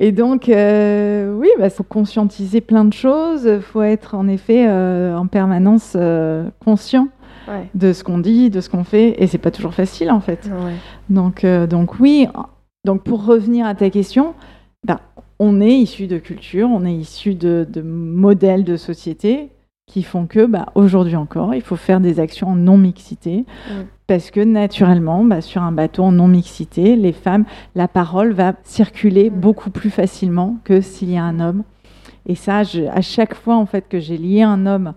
Et 0.00 0.10
donc, 0.10 0.48
euh, 0.48 1.32
oui, 1.36 1.48
il 1.60 1.70
faut 1.70 1.84
conscientiser 1.84 2.60
plein 2.60 2.84
de 2.84 2.92
choses. 2.92 3.44
Il 3.44 3.60
faut 3.60 3.82
être 3.82 4.14
en 4.16 4.26
effet 4.26 4.66
euh, 4.68 5.16
en 5.16 5.26
permanence 5.26 5.92
euh, 5.96 6.48
conscient 6.64 7.08
Ouais. 7.48 7.68
de 7.74 7.92
ce 7.92 8.04
qu'on 8.04 8.18
dit, 8.18 8.50
de 8.50 8.60
ce 8.60 8.68
qu'on 8.68 8.84
fait. 8.84 9.16
Et 9.22 9.26
c'est 9.26 9.38
pas 9.38 9.50
toujours 9.50 9.74
facile 9.74 10.10
en 10.12 10.20
fait. 10.20 10.46
Ouais. 10.46 10.74
Donc, 11.10 11.42
euh, 11.44 11.66
donc 11.66 11.98
oui. 12.00 12.26
Donc 12.84 13.02
pour 13.02 13.24
revenir 13.26 13.66
à 13.66 13.74
ta 13.74 13.90
question, 13.90 14.34
ben, 14.86 14.98
on 15.38 15.60
est 15.60 15.72
issu 15.72 16.06
de 16.06 16.18
culture, 16.18 16.68
on 16.70 16.84
est 16.84 16.94
issu 16.94 17.34
de, 17.34 17.66
de 17.68 17.82
modèles 17.82 18.64
de 18.64 18.76
société 18.76 19.50
qui 19.86 20.02
font 20.02 20.26
que, 20.26 20.46
bah, 20.46 20.66
aujourd'hui 20.74 21.16
encore, 21.16 21.54
il 21.54 21.60
faut 21.60 21.76
faire 21.76 22.00
des 22.00 22.18
actions 22.20 22.48
en 22.48 22.56
non-mixité. 22.56 23.38
Mm. 23.68 23.72
Parce 24.06 24.30
que 24.30 24.40
naturellement, 24.40 25.24
bah, 25.24 25.40
sur 25.40 25.62
un 25.62 25.72
bateau 25.72 26.04
en 26.04 26.12
non-mixité, 26.12 26.96
les 26.96 27.12
femmes, 27.12 27.44
la 27.74 27.88
parole 27.88 28.32
va 28.32 28.54
circuler 28.64 29.30
Mm. 29.30 29.40
beaucoup 29.40 29.70
plus 29.70 29.90
facilement 29.90 30.56
que 30.64 30.80
s'il 30.80 31.10
y 31.10 31.16
a 31.16 31.24
un 31.24 31.40
homme. 31.40 31.62
Et 32.26 32.34
ça, 32.36 32.62
je- 32.62 32.84
à 32.84 33.00
chaque 33.02 33.34
fois 33.34 33.56
en 33.56 33.66
fait 33.66 33.88
que 33.88 33.98
j'ai 34.00 34.16
lié 34.16 34.42
un 34.42 34.66
homme 34.66 34.94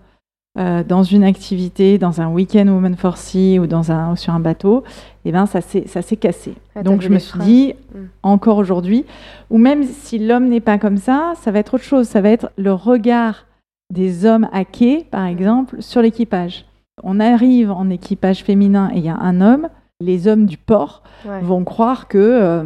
euh, 0.57 0.83
dans 0.83 1.03
une 1.03 1.23
activité, 1.23 1.97
dans 1.97 2.21
un 2.21 2.27
week-end 2.29 2.67
Women 2.67 2.95
for 2.95 3.17
Sea 3.17 3.59
ou 3.59 3.67
dans 3.67 3.91
un, 3.91 4.15
sur 4.15 4.33
un 4.33 4.39
bateau, 4.39 4.83
eh 5.25 5.31
ben, 5.31 5.45
ça 5.45 5.59
s'est 5.61 6.15
cassé. 6.17 6.55
Ah, 6.75 6.83
Donc 6.83 7.01
je 7.01 7.09
me 7.09 7.19
suis 7.19 7.31
freins. 7.33 7.43
dit, 7.45 7.73
Mm. 7.93 7.97
encore 8.23 8.57
aujourd'hui, 8.57 9.05
ou 9.49 9.57
même 9.57 9.83
si 9.83 10.17
l'homme 10.19 10.47
n'est 10.47 10.61
pas 10.61 10.77
comme 10.77 10.97
ça, 10.97 11.33
ça 11.41 11.51
va 11.51 11.59
être 11.59 11.73
autre 11.73 11.83
chose. 11.83 12.07
Ça 12.07 12.21
va 12.21 12.29
être 12.29 12.51
le 12.57 12.71
regard 12.73 13.45
des 13.93 14.25
hommes 14.25 14.47
à 14.53 14.63
quai, 14.65 15.05
par 15.11 15.25
exemple, 15.25 15.81
sur 15.81 16.01
l'équipage. 16.01 16.65
On 17.03 17.19
arrive 17.19 17.71
en 17.71 17.89
équipage 17.89 18.43
féminin 18.43 18.89
et 18.93 18.99
il 18.99 19.05
y 19.05 19.09
a 19.09 19.17
un 19.17 19.41
homme, 19.41 19.67
les 19.99 20.27
hommes 20.27 20.45
du 20.45 20.57
port 20.57 21.03
Ouais. 21.25 21.39
vont 21.41 21.63
croire 21.63 22.07
que, 22.07 22.17
euh, 22.17 22.63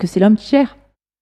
que 0.00 0.06
c'est 0.06 0.20
l'homme 0.20 0.36
qui 0.36 0.48
gère, 0.48 0.76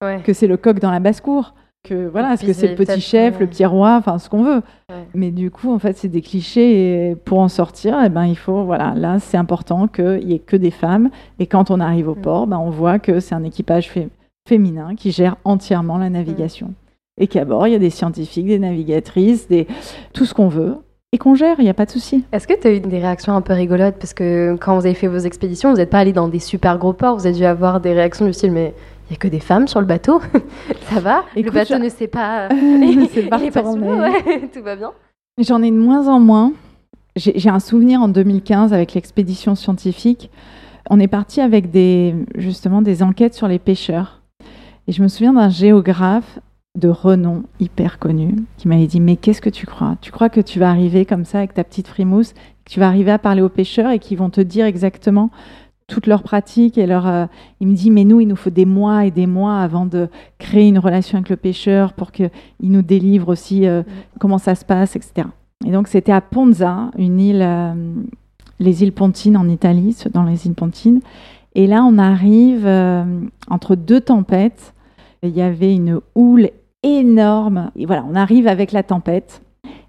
Ouais. 0.04 0.20
que 0.24 0.32
c'est 0.32 0.46
le 0.46 0.56
coq 0.56 0.78
dans 0.80 0.90
la 0.90 1.00
basse-cour, 1.00 1.54
que 1.84 2.08
voilà, 2.08 2.36
puis 2.36 2.46
que 2.46 2.52
c'est 2.52 2.68
le 2.68 2.74
petit 2.74 3.00
chef, 3.00 3.40
le 3.40 3.46
petit 3.46 3.64
roi, 3.66 3.96
enfin 3.98 4.18
ce 4.18 4.28
qu'on 4.28 4.42
veut. 4.42 4.62
Ouais. 4.90 5.06
Mais 5.14 5.30
du 5.30 5.50
coup, 5.50 5.72
en 5.72 5.78
fait, 5.78 5.96
c'est 5.96 6.08
des 6.08 6.20
clichés 6.20 7.10
et 7.10 7.16
pour 7.16 7.40
en 7.40 7.48
sortir, 7.48 7.98
eh 8.04 8.08
ben, 8.08 8.24
il 8.24 8.36
faut, 8.36 8.64
voilà, 8.64 8.94
là, 8.94 9.18
c'est 9.18 9.36
important 9.36 9.88
qu'il 9.88 10.28
y 10.28 10.34
ait 10.34 10.38
que 10.38 10.56
des 10.56 10.70
femmes. 10.70 11.10
Et 11.38 11.46
quand 11.46 11.70
on 11.70 11.80
arrive 11.80 12.08
au 12.08 12.14
port, 12.14 12.46
ben, 12.46 12.58
on 12.58 12.70
voit 12.70 12.98
que 12.98 13.18
c'est 13.20 13.34
un 13.34 13.42
équipage 13.42 13.90
fé- 13.90 14.08
féminin 14.48 14.94
qui 14.94 15.10
gère 15.10 15.36
entièrement 15.44 15.98
la 15.98 16.08
navigation. 16.08 16.72
Et 17.20 17.26
qu'à 17.26 17.44
bord, 17.44 17.66
il 17.66 17.72
y 17.72 17.76
a 17.76 17.80
des 17.80 17.90
scientifiques, 17.90 18.46
des 18.46 18.58
navigatrices, 18.58 19.48
des... 19.48 19.66
tout 20.12 20.24
ce 20.24 20.34
qu'on 20.34 20.48
veut. 20.48 20.76
Et 21.14 21.18
qu'on 21.18 21.34
gère, 21.34 21.56
il 21.58 21.64
n'y 21.64 21.68
a 21.70 21.74
pas 21.74 21.84
de 21.84 21.90
souci. 21.90 22.24
Est-ce 22.32 22.48
que 22.48 22.58
tu 22.58 22.66
as 22.66 22.72
eu 22.72 22.80
des 22.80 22.98
réactions 22.98 23.34
un 23.34 23.42
peu 23.42 23.52
rigolotes? 23.52 23.96
Parce 23.98 24.14
que 24.14 24.56
quand 24.58 24.78
vous 24.78 24.86
avez 24.86 24.94
fait 24.94 25.08
vos 25.08 25.18
expéditions, 25.18 25.70
vous 25.70 25.76
n'êtes 25.76 25.90
pas 25.90 25.98
allé 25.98 26.14
dans 26.14 26.26
des 26.26 26.38
super 26.38 26.78
gros 26.78 26.94
ports, 26.94 27.18
vous 27.18 27.26
avez 27.26 27.36
dû 27.36 27.44
avoir 27.44 27.80
des 27.80 27.92
réactions 27.92 28.24
du 28.24 28.32
style 28.32 28.50
mais 28.50 28.72
il 29.08 29.12
n'y 29.12 29.16
a 29.16 29.18
que 29.18 29.28
des 29.28 29.40
femmes 29.40 29.66
sur 29.68 29.80
le 29.80 29.86
bateau 29.86 30.20
Ça 30.90 31.00
va 31.00 31.24
Le 31.36 31.50
bateau 31.50 31.74
je- 31.74 31.78
ne 31.82 31.88
sait 31.88 32.06
pas. 32.08 32.48
Ne 32.48 33.06
sait 33.06 33.22
pas 33.24 33.38
il 33.38 33.46
est 33.46 33.50
pas 33.50 33.62
sous 33.62 33.72
retourner. 33.72 33.88
l'eau, 33.88 33.98
ouais, 33.98 34.48
tout 34.54 34.62
va 34.62 34.76
bien. 34.76 34.92
J'en 35.38 35.62
ai 35.62 35.70
de 35.70 35.76
moins 35.76 36.08
en 36.08 36.20
moins. 36.20 36.52
J'ai 37.16 37.38
j'ai 37.38 37.50
un 37.50 37.60
souvenir 37.60 38.00
en 38.00 38.08
2015 38.08 38.72
avec 38.72 38.94
l'expédition 38.94 39.54
scientifique 39.54 40.30
on 40.90 40.98
est 40.98 41.08
parti 41.08 41.40
avec 41.40 41.70
des, 41.70 42.12
justement 42.34 42.82
des 42.82 43.04
enquêtes 43.04 43.34
sur 43.34 43.46
les 43.46 43.60
pêcheurs. 43.60 44.20
Et 44.88 44.92
je 44.92 45.00
me 45.00 45.06
souviens 45.08 45.32
d'un 45.32 45.48
géographe 45.48 46.40
de 46.76 46.88
renom 46.88 47.44
hyper 47.60 47.98
connu 48.00 48.34
qui 48.58 48.66
m'avait 48.66 48.88
dit 48.88 48.98
mais 49.00 49.14
qu'est-ce 49.16 49.40
que 49.40 49.48
tu 49.48 49.64
crois? 49.64 49.96
Tu 50.00 50.10
crois 50.10 50.28
que 50.28 50.40
tu 50.40 50.58
vas 50.58 50.70
arriver 50.70 51.04
comme 51.06 51.24
ça 51.24 51.38
avec 51.38 51.54
ta 51.54 51.62
petite 51.62 51.86
frimousse, 51.86 52.32
que 52.64 52.72
tu 52.72 52.80
vas 52.80 52.88
arriver 52.88 53.12
à 53.12 53.18
parler 53.18 53.42
aux 53.42 53.48
pêcheurs 53.48 53.90
et 53.92 54.00
qu'ils 54.00 54.18
vont 54.18 54.28
te 54.30 54.40
dire 54.40 54.66
exactement 54.66 55.30
toutes 55.92 56.06
leurs 56.06 56.22
pratiques 56.22 56.78
et 56.78 56.86
leur. 56.86 57.06
Euh, 57.06 57.26
il 57.60 57.68
me 57.68 57.74
dit 57.74 57.90
mais 57.90 58.04
nous 58.04 58.20
il 58.20 58.26
nous 58.26 58.36
faut 58.36 58.48
des 58.48 58.64
mois 58.64 59.04
et 59.04 59.10
des 59.10 59.26
mois 59.26 59.58
avant 59.58 59.84
de 59.84 60.08
créer 60.38 60.66
une 60.66 60.78
relation 60.78 61.18
avec 61.18 61.28
le 61.28 61.36
pêcheur 61.36 61.92
pour 61.92 62.12
qu'il 62.12 62.30
nous 62.62 62.80
délivre 62.80 63.28
aussi 63.28 63.66
euh, 63.66 63.82
comment 64.18 64.38
ça 64.38 64.54
se 64.54 64.64
passe 64.64 64.96
etc. 64.96 65.28
Et 65.66 65.70
donc 65.70 65.88
c'était 65.88 66.12
à 66.12 66.22
Ponza, 66.22 66.90
une 66.96 67.20
île, 67.20 67.42
euh, 67.42 67.74
les 68.58 68.82
îles 68.82 68.92
Pontines 68.92 69.36
en 69.36 69.46
Italie, 69.48 69.94
dans 70.14 70.22
les 70.22 70.46
îles 70.46 70.54
Pontines. 70.54 71.00
Et 71.54 71.66
là 71.66 71.84
on 71.84 71.98
arrive 71.98 72.66
entre 73.48 73.74
deux 73.76 74.00
tempêtes. 74.00 74.72
Il 75.22 75.36
y 75.36 75.42
avait 75.42 75.74
une 75.74 76.00
houle 76.14 76.48
énorme. 76.82 77.70
Et 77.76 77.84
voilà, 77.84 78.04
on 78.10 78.14
arrive 78.14 78.46
avec 78.46 78.72
la 78.72 78.82
tempête. 78.82 79.42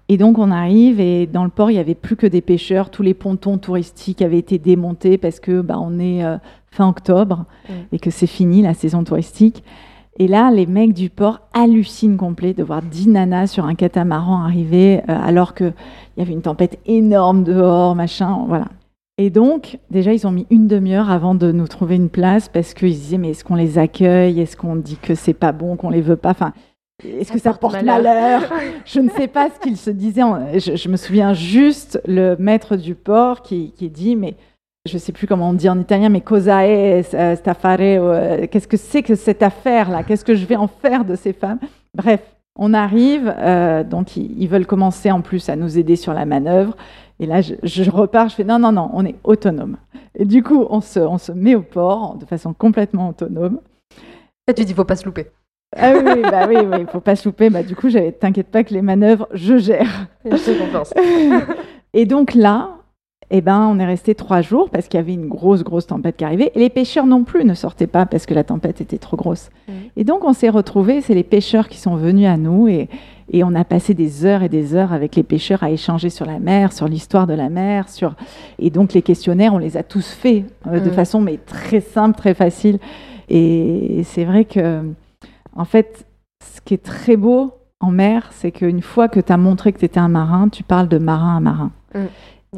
Et 0.08 0.18
donc 0.18 0.38
on 0.38 0.50
arrive 0.50 1.00
et 1.00 1.26
dans 1.26 1.44
le 1.44 1.50
port 1.50 1.70
il 1.70 1.74
y 1.74 1.78
avait 1.78 1.94
plus 1.94 2.16
que 2.16 2.26
des 2.26 2.42
pêcheurs, 2.42 2.90
tous 2.90 3.02
les 3.02 3.14
pontons 3.14 3.56
touristiques 3.56 4.20
avaient 4.20 4.38
été 4.38 4.58
démontés 4.58 5.16
parce 5.16 5.40
que 5.40 5.62
bah, 5.62 5.78
on 5.80 5.98
est 5.98 6.24
euh, 6.24 6.36
fin 6.70 6.88
octobre 6.88 7.46
et 7.90 7.98
que 7.98 8.10
c'est 8.10 8.26
fini 8.26 8.60
la 8.60 8.74
saison 8.74 9.02
touristique. 9.02 9.64
Et 10.18 10.28
là 10.28 10.50
les 10.50 10.66
mecs 10.66 10.92
du 10.92 11.08
port 11.08 11.40
hallucinent 11.54 12.18
complet 12.18 12.52
de 12.52 12.62
voir 12.62 12.82
10 12.82 13.08
nanas 13.08 13.46
sur 13.46 13.64
un 13.64 13.74
catamaran 13.74 14.42
arriver 14.42 15.00
euh, 15.08 15.18
alors 15.24 15.54
qu'il 15.54 15.72
y 16.18 16.20
avait 16.20 16.34
une 16.34 16.42
tempête 16.42 16.78
énorme 16.84 17.42
dehors, 17.42 17.94
machin, 17.94 18.44
voilà. 18.46 18.66
Et 19.16 19.30
donc, 19.30 19.78
déjà, 19.92 20.12
ils 20.12 20.26
ont 20.26 20.32
mis 20.32 20.46
une 20.50 20.66
demi-heure 20.66 21.08
avant 21.08 21.36
de 21.36 21.52
nous 21.52 21.68
trouver 21.68 21.94
une 21.94 22.08
place 22.08 22.48
parce 22.48 22.74
qu'ils 22.74 22.94
disaient, 22.94 23.18
mais 23.18 23.30
est-ce 23.30 23.44
qu'on 23.44 23.54
les 23.54 23.78
accueille? 23.78 24.40
Est-ce 24.40 24.56
qu'on 24.56 24.74
dit 24.74 24.96
que 24.96 25.14
c'est 25.14 25.34
pas 25.34 25.52
bon, 25.52 25.76
qu'on 25.76 25.90
les 25.90 26.00
veut 26.00 26.16
pas? 26.16 26.30
Enfin, 26.30 26.52
est-ce 27.02 27.32
que 27.32 27.38
ça 27.38 27.52
porte 27.54 27.82
malheur, 27.82 28.42
Je 28.84 29.00
ne 29.00 29.10
sais 29.10 29.28
pas 29.28 29.50
ce 29.50 29.58
qu'il 29.58 29.76
se 29.76 29.90
disait. 29.90 30.22
Je, 30.22 30.88
me 30.88 30.96
souviens 30.96 31.34
juste 31.34 32.00
le 32.06 32.36
maître 32.38 32.76
du 32.76 32.94
port 32.94 33.42
qui, 33.42 33.72
dit, 33.78 34.16
mais 34.16 34.34
je 34.86 34.94
ne 34.94 34.98
sais 34.98 35.12
plus 35.12 35.26
comment 35.26 35.50
on 35.50 35.54
dit 35.54 35.68
en 35.68 35.78
italien, 35.80 36.08
mais 36.08 36.20
cosa 36.20 36.66
è 36.66 37.02
stafare 37.02 37.80
euh, 37.80 38.46
Qu'est-ce 38.46 38.68
que 38.68 38.76
c'est 38.76 39.02
que 39.02 39.14
cette 39.14 39.42
affaire-là? 39.42 40.02
Qu'est-ce 40.02 40.24
que 40.24 40.34
je 40.34 40.46
vais 40.46 40.56
en 40.56 40.68
faire 40.68 41.04
de 41.04 41.16
ces 41.16 41.32
femmes? 41.32 41.58
Bref, 41.94 42.20
on 42.56 42.74
arrive, 42.74 43.34
euh, 43.36 43.82
donc 43.82 44.16
ils, 44.16 44.46
veulent 44.46 44.66
commencer 44.66 45.10
en 45.10 45.20
plus 45.20 45.48
à 45.48 45.56
nous 45.56 45.78
aider 45.78 45.96
sur 45.96 46.12
la 46.12 46.26
manœuvre. 46.26 46.76
Et 47.18 47.26
là, 47.26 47.40
je, 47.40 47.90
repars, 47.90 48.28
je 48.28 48.36
fais 48.36 48.44
non, 48.44 48.58
non, 48.58 48.72
non, 48.72 48.90
on 48.92 49.04
est 49.04 49.16
autonome. 49.24 49.76
Et 50.16 50.24
du 50.24 50.42
coup, 50.42 50.66
on 50.70 50.80
se, 50.80 51.00
on 51.00 51.18
se 51.18 51.32
met 51.32 51.54
au 51.54 51.62
port 51.62 52.16
de 52.16 52.24
façon 52.24 52.52
complètement 52.52 53.08
autonome. 53.08 53.60
Et 54.46 54.54
tu 54.54 54.64
dis, 54.64 54.74
faut 54.74 54.84
pas 54.84 54.96
se 54.96 55.04
louper. 55.04 55.26
Ah 55.76 55.92
oui, 55.94 56.02
oui, 56.04 56.22
bah 56.22 56.46
oui, 56.48 56.56
il 56.80 56.86
faut 56.86 57.00
pas 57.00 57.16
se 57.16 57.28
louper. 57.28 57.50
Bah, 57.50 57.62
du 57.62 57.74
coup, 57.74 57.88
j'avais, 57.88 58.12
t'inquiète 58.12 58.48
pas 58.48 58.64
que 58.64 58.72
les 58.72 58.82
manœuvres, 58.82 59.28
je 59.32 59.56
gère. 59.56 60.08
Je 60.24 60.36
Et 61.94 62.06
donc 62.06 62.34
là, 62.34 62.70
eh 63.30 63.40
ben, 63.40 63.68
on 63.70 63.78
est 63.78 63.86
resté 63.86 64.14
trois 64.14 64.42
jours 64.42 64.70
parce 64.70 64.88
qu'il 64.88 64.98
y 64.98 65.02
avait 65.02 65.14
une 65.14 65.28
grosse, 65.28 65.62
grosse 65.62 65.86
tempête 65.86 66.16
qui 66.16 66.24
arrivait. 66.24 66.52
Et 66.54 66.58
les 66.58 66.70
pêcheurs 66.70 67.06
non 67.06 67.24
plus 67.24 67.44
ne 67.44 67.54
sortaient 67.54 67.86
pas 67.86 68.06
parce 68.06 68.26
que 68.26 68.34
la 68.34 68.44
tempête 68.44 68.80
était 68.80 68.98
trop 68.98 69.16
grosse. 69.16 69.50
Et 69.96 70.04
donc, 70.04 70.24
on 70.24 70.32
s'est 70.32 70.50
retrouvés, 70.50 71.00
c'est 71.00 71.14
les 71.14 71.24
pêcheurs 71.24 71.68
qui 71.68 71.78
sont 71.78 71.96
venus 71.96 72.26
à 72.26 72.36
nous 72.36 72.68
et, 72.68 72.88
et 73.32 73.42
on 73.42 73.54
a 73.54 73.64
passé 73.64 73.94
des 73.94 74.24
heures 74.24 74.42
et 74.42 74.48
des 74.48 74.74
heures 74.74 74.92
avec 74.92 75.16
les 75.16 75.22
pêcheurs 75.22 75.62
à 75.62 75.70
échanger 75.70 76.10
sur 76.10 76.26
la 76.26 76.38
mer, 76.38 76.72
sur 76.72 76.86
l'histoire 76.86 77.26
de 77.26 77.34
la 77.34 77.48
mer. 77.48 77.88
Sur... 77.88 78.14
Et 78.58 78.70
donc, 78.70 78.92
les 78.92 79.02
questionnaires, 79.02 79.54
on 79.54 79.58
les 79.58 79.76
a 79.76 79.82
tous 79.82 80.10
faits 80.10 80.44
euh, 80.66 80.80
de 80.80 80.90
façon 80.90 81.20
mais 81.20 81.38
très 81.38 81.80
simple, 81.80 82.16
très 82.16 82.34
facile. 82.34 82.78
Et 83.28 84.02
c'est 84.04 84.24
vrai 84.24 84.44
que 84.44 84.82
en 85.56 85.64
fait, 85.64 86.06
ce 86.42 86.60
qui 86.60 86.74
est 86.74 86.84
très 86.84 87.16
beau 87.16 87.52
en 87.80 87.90
mer, 87.90 88.28
c'est 88.32 88.50
qu'une 88.50 88.82
fois 88.82 89.08
que 89.08 89.20
tu 89.20 89.32
as 89.32 89.36
montré 89.36 89.72
que 89.72 89.78
tu 89.78 89.84
étais 89.84 90.00
un 90.00 90.08
marin, 90.08 90.48
tu 90.48 90.62
parles 90.62 90.88
de 90.88 90.98
marin 90.98 91.36
à 91.36 91.40
marin. 91.40 91.72
Mm. 91.94 91.98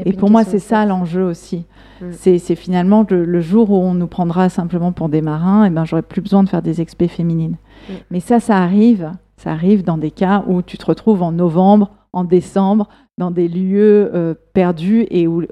Et 0.04 0.12
pour 0.12 0.30
moi, 0.30 0.44
c'est 0.44 0.58
ça 0.58 0.84
l'enjeu 0.84 1.24
aussi. 1.24 1.64
Mm. 2.00 2.06
C'est 2.12 2.54
finalement 2.54 3.06
le, 3.08 3.40
jour 3.40 3.70
où 3.70 3.76
on 3.76 3.94
nous 3.94 4.06
prendra 4.06 4.48
simplement 4.48 4.92
pour 4.92 5.08
des 5.08 5.22
marins, 5.22 5.64
et 5.64 5.68
eh 5.68 5.70
ben 5.70 5.84
j'aurai 5.84 6.02
plus 6.02 6.20
besoin 6.20 6.42
de 6.42 6.48
faire 6.48 6.62
des 6.62 6.80
expés 6.80 7.08
féminines. 7.08 7.56
Mm. 7.88 7.92
Mais 8.10 8.20
ça, 8.20 8.40
ça 8.40 8.58
arrive. 8.58 9.10
Ça 9.36 9.52
arrive 9.52 9.84
dans 9.84 9.98
des 9.98 10.10
cas 10.10 10.44
où 10.46 10.62
tu 10.62 10.78
te 10.78 10.86
retrouves 10.86 11.22
en 11.22 11.32
novembre, 11.32 11.90
en 12.12 12.24
décembre, 12.24 12.88
dans 13.18 13.30
des 13.30 13.48
lieux 13.48 14.10
euh, 14.14 14.34
perdus 14.54 15.06
et 15.10 15.26
où, 15.26 15.44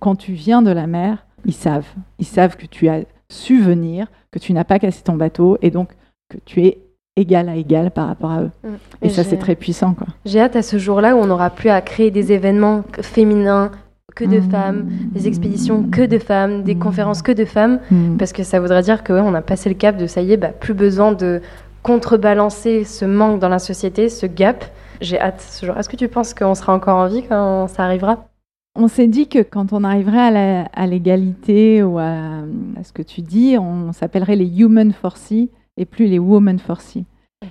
quand 0.00 0.16
tu 0.16 0.32
viens 0.32 0.62
de 0.62 0.70
la 0.70 0.86
mer, 0.86 1.26
ils 1.44 1.54
savent. 1.54 1.88
Ils 2.18 2.26
savent 2.26 2.56
que 2.56 2.66
tu 2.66 2.88
as 2.88 3.04
su 3.30 3.60
venir, 3.60 4.08
que 4.30 4.38
tu 4.38 4.52
n'as 4.52 4.64
pas 4.64 4.78
cassé 4.78 5.02
ton 5.02 5.16
bateau 5.16 5.56
et 5.62 5.70
donc 5.70 5.94
que 6.28 6.38
tu 6.44 6.62
es 6.62 6.81
égal 7.16 7.48
à 7.48 7.56
égal 7.56 7.90
par 7.90 8.08
rapport 8.08 8.30
à 8.30 8.42
eux. 8.42 8.50
Mm. 8.64 8.68
Et, 9.02 9.08
ça, 9.10 9.24
c'est 9.24 9.36
très 9.36 9.54
puissant. 9.54 9.94
quoi. 9.94 10.06
J'ai 10.24 10.40
hâte 10.40 10.56
à 10.56 10.62
ce 10.62 10.78
jour-là 10.78 11.14
où 11.14 11.18
on 11.18 11.26
n'aura 11.26 11.50
plus 11.50 11.70
à 11.70 11.80
créer 11.80 12.10
des 12.10 12.32
événements 12.32 12.82
féminins 13.00 13.70
que 14.14 14.24
de 14.24 14.38
mm. 14.38 14.50
femmes, 14.50 14.88
des 15.12 15.26
expéditions 15.28 15.84
que 15.84 16.02
de 16.02 16.18
femmes, 16.18 16.62
des 16.62 16.74
mm. 16.74 16.78
conférences 16.78 17.22
que 17.22 17.32
de 17.32 17.44
femmes, 17.44 17.80
parce 18.18 18.32
que 18.32 18.42
ça 18.42 18.60
voudrait 18.60 18.82
dire 18.82 19.02
que 19.02 19.12
on 19.12 19.34
a 19.34 19.42
passé 19.42 19.68
le 19.68 19.74
cap 19.74 19.96
de 19.96 20.06
ça 20.06 20.22
y 20.22 20.32
est, 20.32 20.36
bah, 20.36 20.48
plus 20.48 20.74
besoin 20.74 21.12
de 21.12 21.40
contrebalancer 21.82 22.84
ce 22.84 23.04
manque 23.04 23.40
dans 23.40 23.48
la 23.48 23.58
société, 23.58 24.08
ce 24.08 24.26
gap. 24.26 24.64
J'ai 25.00 25.20
hâte 25.20 25.40
ce 25.40 25.66
jour. 25.66 25.76
Est-ce 25.76 25.88
que 25.88 25.96
tu 25.96 26.08
penses 26.08 26.32
qu'on 26.32 26.54
sera 26.54 26.74
encore 26.74 26.96
en 26.96 27.08
vie 27.08 27.24
quand 27.28 27.66
ça 27.66 27.84
arrivera? 27.84 28.28
On 28.74 28.88
s'est 28.88 29.08
dit 29.08 29.28
que 29.28 29.40
quand 29.40 29.72
on 29.72 29.84
arriverait 29.84 30.64
à 30.72 30.86
l'égalité 30.86 31.82
ou 31.82 31.98
à, 31.98 32.44
à, 32.78 32.84
ce 32.84 32.92
que 32.92 33.02
tu 33.02 33.20
dis, 33.20 33.58
on 33.58 33.92
s'appellerait 33.92 34.36
les 34.36 34.60
human 34.60 34.92
forces 34.92 35.32
et 35.76 35.84
plus 35.84 36.06
les 36.06 36.18
women 36.18 36.58
forcy. 36.58 37.04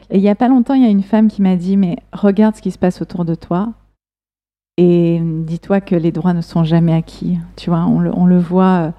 Et 0.09 0.17
il 0.17 0.21
n'y 0.21 0.29
a 0.29 0.35
pas 0.35 0.47
longtemps, 0.47 0.73
il 0.73 0.83
y 0.83 0.85
a 0.85 0.89
une 0.89 1.03
femme 1.03 1.27
qui 1.27 1.41
m'a 1.41 1.55
dit, 1.55 1.77
mais 1.77 1.97
regarde 2.13 2.55
ce 2.55 2.61
qui 2.61 2.71
se 2.71 2.79
passe 2.79 3.01
autour 3.01 3.25
de 3.25 3.35
toi 3.35 3.73
et 4.77 5.21
dis-toi 5.21 5.81
que 5.81 5.95
les 5.95 6.11
droits 6.11 6.33
ne 6.33 6.41
sont 6.41 6.63
jamais 6.63 6.93
acquis. 6.93 7.37
Tu 7.55 7.69
vois, 7.69 7.85
on 7.85 8.25
le, 8.25 8.39
voit 8.39 8.87
euh, 8.87 8.91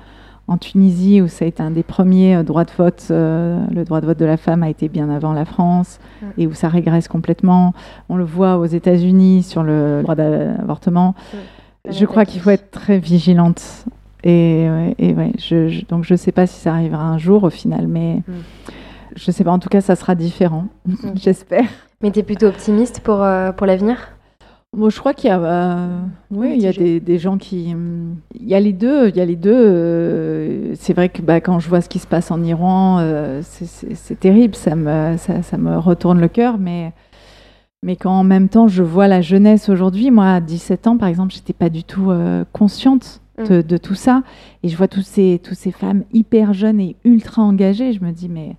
en 0.47 0.59
Tunisie 0.59 1.21
où 1.21 1.29
ça 1.29 1.45
a 1.45 1.49
été 1.49 1.63
un 1.63 1.71
des 1.71 1.83
premiers 1.83 2.37
euh, 2.37 2.43
droits 2.43 2.65
de 2.65 2.71
vote. 2.77 3.09
Euh, 3.11 3.59
le 3.71 3.85
droit 3.85 4.01
de 4.01 4.07
vote 4.07 4.19
de 4.19 4.25
la 4.25 4.37
femme 4.37 4.63
a 4.63 4.69
été 4.69 4.89
bien 4.89 5.11
avant 5.11 5.33
la 5.33 5.45
France 5.45 5.99
et 6.39 6.47
où 6.47 6.53
ça 6.53 6.69
régresse 6.69 7.09
complètement. 7.09 7.75
On 8.09 8.17
le 8.17 8.25
voit 8.25 8.59
aux 8.59 8.67
États-Unis 8.67 9.43
sur 9.43 9.63
le 9.63 10.03
droit 10.03 10.15
d'avortement. 10.15 11.15
Je 11.89 12.05
crois 12.05 12.27
qu'il 12.27 12.41
faut 12.41 12.51
être 12.51 12.71
très 12.71 12.99
vigilante. 12.99 13.87
Et, 14.25 14.69
ouais, 15.01 15.33
je, 15.39 15.85
donc 15.87 16.05
je 16.05 16.15
ne 16.15 16.17
sais 16.17 16.31
pas 16.31 16.47
si 16.47 16.61
ça 16.61 16.75
arrivera 16.75 17.03
un 17.03 17.19
jour 17.19 17.43
au 17.43 17.51
final, 17.51 17.89
mais 17.89 18.23
mm. 18.29 18.33
Je 19.17 19.31
sais 19.31 19.45
pas, 19.45 19.53
en 19.53 19.59
tout 19.59 19.69
cas, 19.69 19.81
ça 19.81 19.97
sera 19.97 20.15
différent, 20.15 20.67
j'espère. 21.15 21.65
Mais 22.03 22.11
tu 22.11 22.19
es 22.19 22.23
plutôt 22.23 22.47
optimiste 22.47 23.01
pour, 23.01 23.23
euh, 23.23 23.53
pour 23.53 23.67
l'avenir? 23.67 23.97
Moi, 24.75 24.89
je 24.89 24.99
crois 24.99 25.13
qu'il 25.15 25.29
y 25.29 25.33
a, 25.33 25.39
euh, 25.39 26.01
oui, 26.31 26.55
il 26.57 26.63
y 26.63 26.67
a 26.67 26.73
des, 26.73 26.99
des, 26.99 27.19
gens 27.19 27.37
qui, 27.37 27.77
il 28.35 28.49
y 28.49 28.55
a 28.55 28.61
les 28.61 28.73
deux, 28.73 29.09
il 29.09 29.17
y 29.17 29.21
a 29.21 29.25
les 29.25 29.37
deux. 29.37 29.53
Euh, 29.55 30.75
c'est 30.77 30.95
vrai 30.95 31.11
que 31.11 31.21
bah, 31.21 31.41
quand 31.43 31.59
je 31.59 31.69
vois 31.69 31.83
ce 31.83 31.91
qui 31.91 31.99
se 31.99 32.07
passe 32.07 32.31
en 32.31 32.43
Iran, 32.43 33.01
c'est 33.43 34.19
terrible, 34.19 34.55
ça 34.55 34.75
me, 34.75 35.17
ça, 35.19 35.43
ça, 35.43 35.59
me 35.59 35.79
retourne 35.79 36.21
le 36.21 36.29
cœur, 36.29 36.59
mais. 36.59 36.93
Mais 37.85 37.97
quand 37.97 38.13
en 38.13 38.23
même 38.23 38.49
temps 38.49 38.69
je 38.69 38.85
vois 38.85 39.09
la 39.09 39.23
jeunesse 39.23 39.69
aujourd'hui, 39.69 40.13
moi 40.13 40.35
à 40.35 40.41
17 40.41 40.87
ans 40.87 40.97
par 40.97 41.09
exemple, 41.09 41.35
j'étais 41.35 41.53
pas 41.53 41.69
du 41.69 41.83
tout 41.83 42.13
consciente 42.53 43.21
mm. 43.39 43.49
de, 43.49 43.61
de, 43.61 43.77
tout 43.77 43.97
ça. 43.97 44.23
Et 44.63 44.69
je 44.69 44.77
vois 44.77 44.87
tous 44.87 45.03
ces, 45.03 45.41
tous 45.43 45.55
ces 45.55 45.73
femmes 45.73 46.05
hyper 46.13 46.53
jeunes 46.53 46.79
et 46.79 46.95
ultra 47.05 47.43
engagées. 47.43 47.93
Je 47.93 48.01
me 48.05 48.13
dis, 48.13 48.29
mais 48.29 48.55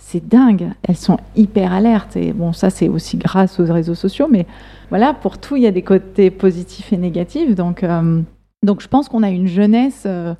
c'est 0.00 0.26
dingue. 0.26 0.70
Elles 0.82 0.96
sont 0.96 1.18
hyper 1.36 1.72
alertes. 1.72 2.16
Et 2.16 2.32
bon, 2.32 2.52
ça, 2.52 2.70
c'est 2.70 2.88
aussi 2.88 3.16
grâce 3.16 3.60
aux 3.60 3.72
réseaux 3.72 3.94
sociaux. 3.94 4.26
Mais 4.28 4.46
voilà, 4.88 5.14
pour 5.14 5.38
tout, 5.38 5.56
il 5.56 5.62
y 5.62 5.66
a 5.66 5.70
des 5.70 5.82
côtés 5.82 6.30
positifs 6.30 6.92
et 6.92 6.96
négatifs. 6.96 7.54
Donc, 7.54 7.84
euh, 7.84 8.20
donc 8.64 8.80
je 8.80 8.88
pense 8.88 9.08
qu'on 9.08 9.22
a 9.22 9.28
une 9.28 9.46
jeunesse, 9.46 10.04
euh, 10.06 10.34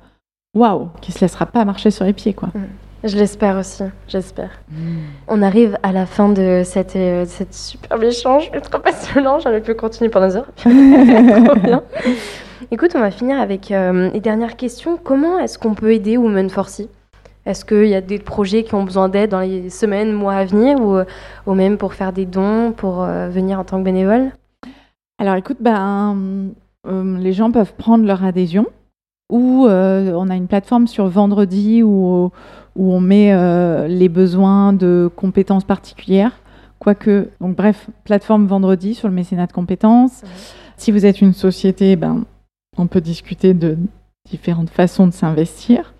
waouh, 0.55 0.89
qui 1.01 1.11
se 1.11 1.21
laissera 1.21 1.45
pas 1.45 1.63
marcher 1.63 1.91
sur 1.91 2.03
les 2.05 2.13
pieds, 2.13 2.33
quoi. 2.33 2.49
Mm. 2.49 2.67
Je 3.03 3.17
l'espère 3.17 3.57
aussi, 3.57 3.83
j'espère. 4.07 4.51
Mm. 4.69 4.99
On 5.27 5.41
arrive 5.41 5.77
à 5.81 5.91
la 5.91 6.05
fin 6.05 6.29
de 6.29 6.61
cette, 6.65 6.95
euh, 6.95 7.25
cette 7.25 7.53
superbe 7.53 8.03
échange, 8.03 8.51
ultra 8.53 8.79
passionnant. 8.79 9.39
J'aurais 9.39 9.61
pu 9.61 9.73
continuer 9.73 10.09
pendant 10.09 10.27
des 10.27 10.35
heures. 10.35 10.51
Trop 10.55 11.59
bien. 11.59 11.83
Écoute, 12.69 12.91
on 12.95 12.99
va 12.99 13.11
finir 13.11 13.39
avec 13.39 13.69
les 13.69 14.19
dernières 14.19 14.55
questions. 14.55 14.97
Comment 15.03 15.39
est-ce 15.39 15.59
qu'on 15.59 15.73
peut 15.73 15.93
aider 15.93 16.15
Women 16.15 16.49
Forcy 16.49 16.87
est-ce 17.45 17.65
qu'il 17.65 17.87
y 17.87 17.95
a 17.95 18.01
des 18.01 18.19
projets 18.19 18.63
qui 18.63 18.75
ont 18.75 18.83
besoin 18.83 19.09
d'aide 19.09 19.31
dans 19.31 19.39
les 19.39 19.69
semaines, 19.69 20.13
mois 20.13 20.35
à 20.35 20.45
venir 20.45 20.79
ou, 20.79 20.99
ou 21.47 21.53
même 21.55 21.77
pour 21.77 21.93
faire 21.93 22.13
des 22.13 22.25
dons, 22.25 22.71
pour 22.71 23.03
euh, 23.03 23.29
venir 23.29 23.59
en 23.59 23.63
tant 23.63 23.79
que 23.79 23.83
bénévole? 23.83 24.31
Alors 25.17 25.35
écoute, 25.35 25.57
ben, 25.59 26.51
euh, 26.87 27.17
les 27.17 27.33
gens 27.33 27.51
peuvent 27.51 27.73
prendre 27.73 28.05
leur 28.05 28.23
adhésion 28.23 28.67
ou 29.31 29.65
euh, 29.65 30.13
on 30.13 30.29
a 30.29 30.35
une 30.35 30.47
plateforme 30.47 30.87
sur 30.87 31.07
vendredi 31.07 31.81
où, 31.83 32.31
où 32.75 32.93
on 32.93 32.99
met 32.99 33.87
les 33.87 34.09
besoins 34.09 34.73
de 34.73 35.09
compétences 35.15 35.63
particulières. 35.63 36.37
Quoique, 36.79 37.29
donc 37.39 37.55
bref, 37.55 37.87
plateforme 38.03 38.47
vendredi 38.47 38.95
sur 38.95 39.07
le 39.07 39.13
mécénat 39.13 39.47
de 39.47 39.51
compétences. 39.51 40.23
Si 40.77 40.91
vous 40.91 41.05
êtes 41.05 41.21
une 41.21 41.33
société, 41.33 41.95
ben, 41.95 42.23
on 42.77 42.87
peut 42.87 43.01
discuter 43.01 43.53
de 43.53 43.77
différentes 44.29 44.69
façons 44.69 45.07
de 45.07 45.13
s'investir. 45.13 45.93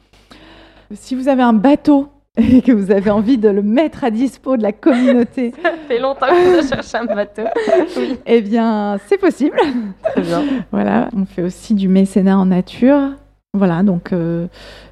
Si 0.93 1.15
vous 1.15 1.27
avez 1.27 1.43
un 1.43 1.53
bateau 1.53 2.07
et 2.37 2.61
que 2.61 2.71
vous 2.71 2.91
avez 2.91 3.09
envie 3.09 3.37
de 3.37 3.49
le 3.49 3.61
mettre 3.61 4.03
à 4.03 4.11
dispo 4.11 4.55
de 4.55 4.63
la 4.63 4.71
communauté. 4.71 5.53
Ça 5.63 5.71
fait 5.87 5.99
longtemps 5.99 6.27
que 6.27 6.61
je 6.61 6.67
cherche 6.67 6.95
un 6.95 7.05
bateau. 7.05 7.43
Eh 8.25 8.41
bien, 8.41 8.97
c'est 9.07 9.17
possible. 9.17 9.57
Très 10.03 10.21
bien. 10.21 10.43
Voilà, 10.71 11.09
on 11.15 11.25
fait 11.25 11.43
aussi 11.43 11.73
du 11.73 11.87
mécénat 11.87 12.37
en 12.37 12.45
nature. 12.45 13.11
Voilà, 13.53 13.83
donc 13.83 14.13
euh, 14.13 14.47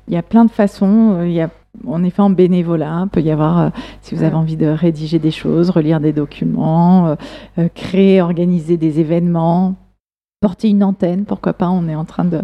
il 0.08 0.14
y 0.14 0.18
a 0.18 0.22
plein 0.22 0.43
de 0.43 0.52
façons. 0.52 1.22
Il 1.24 1.32
y 1.32 1.41
a 1.41 1.50
en 1.88 2.04
effet 2.04 2.22
en 2.22 2.30
bénévolat, 2.30 3.04
il 3.06 3.10
peut 3.10 3.22
y 3.22 3.32
avoir, 3.32 3.60
euh, 3.60 3.70
si 4.02 4.16
vous 4.16 4.24
avez 4.24 4.36
envie 4.36 4.58
de 4.58 4.68
rédiger 4.68 5.20
des 5.20 5.32
choses, 5.32 5.70
relire 5.70 6.00
des 6.00 6.14
documents, 6.14 7.16
euh, 7.58 7.68
créer, 7.74 8.22
organiser 8.22 8.76
des 8.76 9.00
événements, 9.00 9.76
porter 10.41 10.70
une 10.70 10.84
antenne, 10.84 11.26
pourquoi 11.26 11.54
pas, 11.54 11.70
on 11.70 11.88
est 11.88 11.95
en 11.95 12.06
train 12.06 12.26
de, 12.26 12.41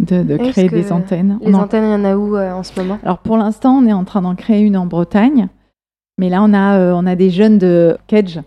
de, 0.00 0.36
créer 0.36 0.68
des 0.68 0.92
antennes. 0.92 1.38
Les 1.42 1.54
antennes, 1.54 1.84
il 1.84 1.90
y 1.90 1.94
en 1.94 2.04
a 2.04 2.16
où 2.16 2.36
en 2.36 2.62
ce 2.62 2.78
moment? 2.80 2.98
Alors 3.02 3.18
pour 3.18 3.36
l'instant, 3.36 3.76
on 3.76 3.86
est 3.86 3.92
en 3.92 4.04
train 4.04 4.22
d'en 4.22 4.34
créer 4.34 4.62
une 4.62 4.76
en 4.76 4.86
Bretagne, 4.86 5.48
mais 6.18 6.28
là 6.28 6.42
on 6.42 6.52
a, 6.54 6.94
on 6.94 7.06
a 7.06 7.16
des 7.16 7.30
jeunes 7.30 7.58
de 7.58 7.96
Kedge 8.06 8.38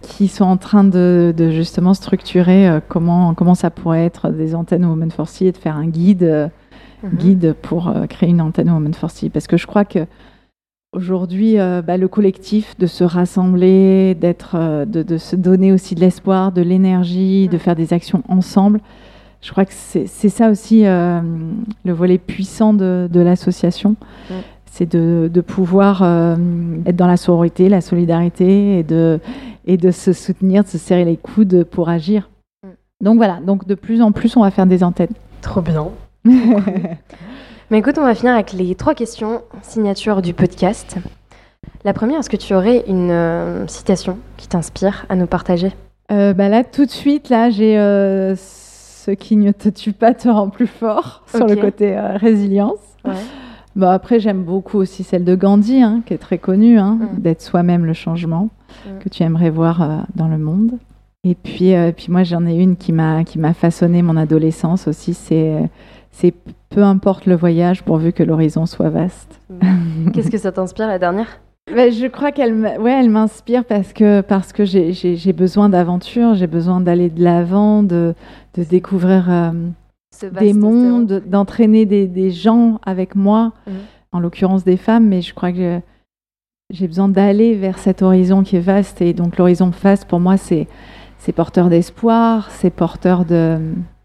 qui 0.00 0.26
sont 0.26 0.44
en 0.44 0.56
train 0.56 0.82
de, 0.82 1.32
justement 1.50 1.94
structurer 1.94 2.80
comment, 2.88 3.34
comment 3.34 3.54
ça 3.54 3.70
pourrait 3.70 4.04
être 4.04 4.30
des 4.30 4.54
antennes 4.54 4.84
au 4.84 4.88
Women 4.88 5.10
for 5.10 5.28
Sea 5.28 5.46
et 5.46 5.52
de 5.52 5.56
faire 5.56 5.76
un 5.76 5.86
guide 5.86 6.50
Mhm. 7.02 7.16
guide 7.16 7.54
pour 7.60 7.88
euh, 7.88 8.06
créer 8.06 8.30
une 8.30 8.40
antenne 8.40 8.70
Women 8.70 8.94
for 8.94 9.10
Sea. 9.10 9.30
Parce 9.30 9.46
que 9.46 9.56
je 9.56 9.66
crois 9.66 9.84
que 9.84 10.06
aujourd'hui, 10.92 11.58
euh, 11.58 11.82
bah, 11.82 11.96
le 11.96 12.08
collectif, 12.08 12.76
de 12.78 12.86
se 12.86 13.04
rassembler, 13.04 14.14
d'être, 14.14 14.54
euh, 14.54 14.84
de, 14.84 15.16
se 15.16 15.36
donner 15.36 15.72
aussi 15.72 15.94
de 15.94 16.00
l'espoir, 16.00 16.52
de 16.52 16.62
l'énergie, 16.62 17.48
de 17.48 17.58
faire 17.58 17.76
des 17.76 17.92
actions 17.92 18.22
ensemble, 18.28 18.80
je 19.42 19.50
crois 19.50 19.64
que 19.64 19.72
c'est, 19.72 20.06
ça 20.06 20.48
aussi 20.48 20.84
le 20.84 21.92
volet 21.92 22.18
puissant 22.18 22.72
de, 22.74 23.08
l'association. 23.12 23.96
C'est 24.66 24.90
de, 24.90 25.40
pouvoir 25.40 26.02
être 26.86 26.96
dans 26.96 27.06
la 27.06 27.16
sororité, 27.16 27.68
la 27.68 27.80
solidarité 27.80 28.78
et 28.78 28.82
de, 28.82 29.20
et 29.66 29.76
de 29.76 29.90
se 29.90 30.12
soutenir, 30.12 30.64
de 30.64 30.68
se 30.68 30.78
serrer 30.78 31.04
les 31.04 31.16
coudes 31.16 31.64
pour 31.64 31.88
agir. 31.88 32.30
Donc 33.02 33.16
voilà, 33.16 33.40
donc 33.44 33.66
de 33.66 33.74
plus 33.74 34.00
en 34.00 34.12
plus, 34.12 34.36
on 34.36 34.42
va 34.42 34.50
faire 34.50 34.66
des 34.66 34.84
antennes. 34.84 35.12
Trop 35.40 35.60
bien. 35.60 35.88
Mais 36.24 37.78
écoute, 37.78 37.98
on 37.98 38.04
va 38.04 38.14
finir 38.14 38.34
avec 38.34 38.52
les 38.52 38.74
trois 38.74 38.94
questions 38.94 39.42
signature 39.62 40.22
du 40.22 40.34
podcast. 40.34 40.98
La 41.84 41.92
première, 41.92 42.20
est-ce 42.20 42.30
que 42.30 42.36
tu 42.36 42.54
aurais 42.54 42.84
une 42.86 43.10
euh, 43.10 43.66
citation 43.66 44.18
qui 44.36 44.46
t'inspire 44.46 45.06
à 45.08 45.16
nous 45.16 45.26
partager? 45.26 45.72
Euh, 46.12 46.32
bah 46.32 46.48
Là, 46.48 46.62
tout 46.64 46.84
de 46.84 46.90
suite, 46.90 47.28
là, 47.28 47.50
j'ai 47.50 47.78
euh, 47.78 48.36
Ce 49.04 49.10
qui 49.10 49.36
ne 49.36 49.50
te 49.50 49.68
tue 49.68 49.92
pas 49.92 50.14
te 50.14 50.28
rend 50.28 50.48
plus 50.48 50.68
fort 50.68 51.24
sur 51.26 51.46
le 51.46 51.56
côté 51.56 51.98
résilience. 51.98 52.78
Bah, 53.74 53.92
après, 53.92 54.20
j'aime 54.20 54.44
beaucoup 54.44 54.78
aussi 54.78 55.02
celle 55.02 55.24
de 55.24 55.34
Gandhi, 55.34 55.82
hein, 55.82 56.02
qui 56.06 56.14
est 56.14 56.18
très 56.18 56.38
connue, 56.38 56.78
hein, 56.78 56.98
mm. 57.00 57.20
d'être 57.20 57.40
soi-même 57.40 57.84
le 57.84 57.94
changement 57.94 58.50
mm. 58.86 58.98
que 59.00 59.08
tu 59.08 59.22
aimerais 59.22 59.50
voir 59.50 60.06
dans 60.14 60.28
le 60.28 60.38
monde. 60.38 60.78
Et 61.24 61.34
puis, 61.34 61.72
puis 61.96 62.06
moi, 62.10 62.22
j'en 62.22 62.46
ai 62.46 62.54
une 62.54 62.76
qui 62.76 62.92
m'a 62.92 63.54
façonné 63.54 64.02
mon 64.02 64.16
adolescence 64.16 64.86
aussi, 64.86 65.14
c'est 65.14 65.68
c'est 66.12 66.34
peu 66.68 66.82
importe 66.82 67.26
le 67.26 67.34
voyage 67.34 67.82
pourvu 67.82 68.12
que 68.12 68.22
l'horizon 68.22 68.66
soit 68.66 68.90
vaste. 68.90 69.40
Qu'est-ce 70.12 70.30
que 70.30 70.38
ça 70.38 70.52
t'inspire 70.52 70.86
la 70.86 70.98
dernière? 70.98 71.40
Ben, 71.70 71.92
je 71.92 72.06
crois 72.06 72.32
qu'elle 72.32 72.54
ouais, 72.54 72.92
elle 72.92 73.10
m'inspire 73.10 73.64
parce 73.64 73.92
que, 73.92 74.20
parce 74.20 74.52
que 74.52 74.64
j'ai 74.64 75.32
besoin 75.32 75.68
d'aventure, 75.68 76.34
j'ai 76.34 76.46
besoin 76.46 76.80
d'aller 76.80 77.08
de 77.08 77.22
l'avant, 77.22 77.82
de, 77.82 78.14
de 78.54 78.64
découvrir 78.64 79.30
euh, 79.30 79.52
des 80.40 80.54
mondes, 80.54 81.22
d'entraîner 81.26 81.86
des, 81.86 82.06
des, 82.08 82.30
gens 82.30 82.80
avec 82.84 83.14
moi, 83.14 83.52
mhm. 83.66 83.74
en 84.12 84.20
l'occurrence 84.20 84.64
des 84.64 84.76
femmes, 84.76 85.06
mais 85.06 85.22
je 85.22 85.34
crois 85.34 85.52
que 85.52 85.80
j'ai 86.70 86.88
besoin 86.88 87.08
d'aller 87.08 87.54
vers 87.54 87.78
cet 87.78 88.02
horizon 88.02 88.42
qui 88.42 88.56
est 88.56 88.60
vaste. 88.60 89.00
Et 89.00 89.12
donc 89.12 89.36
l'horizon 89.36 89.70
vaste, 89.70 90.06
pour 90.06 90.20
moi, 90.20 90.36
c'est 90.36 90.66
porteur 91.34 91.68
d'espoir, 91.68 92.50
c'est 92.50 92.70
porteur 92.70 93.24
de, 93.24 93.58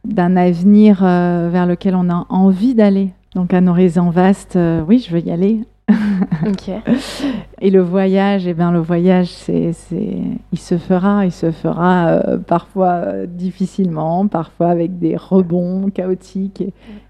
d'un 0.05 0.35
avenir 0.35 1.03
euh, 1.03 1.49
vers 1.51 1.65
lequel 1.65 1.95
on 1.95 2.09
a 2.09 2.25
envie 2.29 2.75
d'aller. 2.75 3.13
Donc 3.35 3.53
un 3.53 3.67
horizon 3.67 4.09
vaste, 4.09 4.55
euh, 4.55 4.83
oui, 4.87 5.03
je 5.05 5.13
veux 5.13 5.21
y 5.21 5.31
aller. 5.31 5.61
Et 7.61 7.69
le 7.69 7.81
voyage, 7.81 8.45
eh 8.47 8.53
bien, 8.53 8.71
le 8.71 8.79
voyage, 8.79 9.27
c'est, 9.27 9.71
il 10.51 10.59
se 10.59 10.77
fera, 10.77 11.25
il 11.25 11.31
se 11.31 11.51
fera 11.51 12.07
euh, 12.07 12.37
parfois 12.37 13.25
difficilement, 13.25 14.27
parfois 14.27 14.67
avec 14.67 14.99
des 14.99 15.15
rebonds 15.15 15.89
chaotiques. 15.89 16.63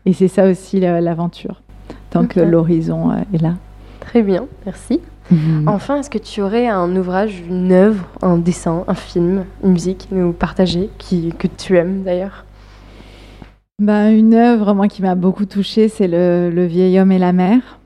Et, 0.05 0.13
c'est 0.13 0.27
ça 0.27 0.47
aussi 0.47 0.79
l'aventure, 0.79 1.61
tant 2.09 2.25
que 2.25 2.39
l'horizon 2.39 3.11
est 3.33 3.41
là. 3.41 3.55
Très 3.99 4.21
bien, 4.21 4.45
merci. 4.65 5.01
Mhm. 5.31 5.67
Enfin, 5.67 5.97
est-ce 5.97 6.09
que 6.09 6.17
tu 6.17 6.41
aurais 6.41 6.67
un 6.67 6.95
ouvrage, 6.95 7.43
une 7.49 7.71
œuvre, 7.71 8.07
un 8.21 8.37
dessin, 8.37 8.83
un 8.87 8.93
film, 8.93 9.43
une 9.63 9.71
musique 9.71 10.07
nous 10.11 10.31
partager, 10.31 10.89
qui, 10.97 11.33
que 11.37 11.47
tu 11.47 11.75
aimes 11.75 12.03
d'ailleurs? 12.03 12.45
Bah, 13.79 14.09
Une 14.09 14.33
œuvre, 14.33 14.73
moi, 14.73 14.87
qui 14.87 15.01
m'a 15.01 15.15
beaucoup 15.15 15.45
touchée, 15.45 15.89
c'est 15.89 16.07
le, 16.07 16.65
vieil 16.65 16.99
homme 16.99 17.11
et 17.11 17.19
la 17.19 17.33
mer, 17.33 17.79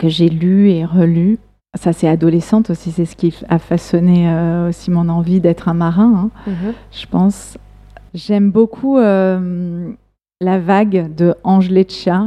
que 0.00 0.08
j'ai 0.08 0.28
lu 0.28 0.70
et 0.70 0.84
relu. 0.84 1.38
Ça, 1.78 1.92
c'est 1.92 2.08
adolescente 2.08 2.70
aussi, 2.70 2.90
c'est 2.90 3.04
ce 3.04 3.14
qui 3.14 3.32
a 3.48 3.60
façonné 3.60 4.28
euh, 4.28 4.70
aussi 4.70 4.90
mon 4.90 5.08
envie 5.08 5.40
d'être 5.40 5.68
un 5.68 5.74
marin, 5.74 6.30
hein, 6.46 6.50
mhm. 6.50 6.72
je 6.90 7.06
pense. 7.06 7.58
J'aime 8.12 8.50
beaucoup 8.50 8.98
euh, 8.98 9.92
La 10.40 10.58
vague 10.58 11.14
de 11.14 11.34
Ange 11.44 11.70
Leccia, 11.70 12.26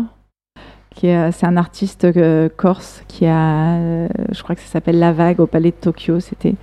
qui 0.91 1.07
c'est 1.07 1.45
un 1.45 1.57
artiste 1.57 2.05
euh, 2.05 2.47
corse 2.55 3.03
qui 3.09 3.25
a, 3.25 4.07
je 4.31 4.43
crois 4.43 4.55
que 4.55 4.61
ça 4.61 4.67
s'appelle 4.67 4.99
La 4.99 5.11
vague 5.11 5.41
au 5.41 5.47
Palais 5.47 5.71
de 5.71 5.75
Tokyo, 5.75 6.21
c'était. 6.21 6.55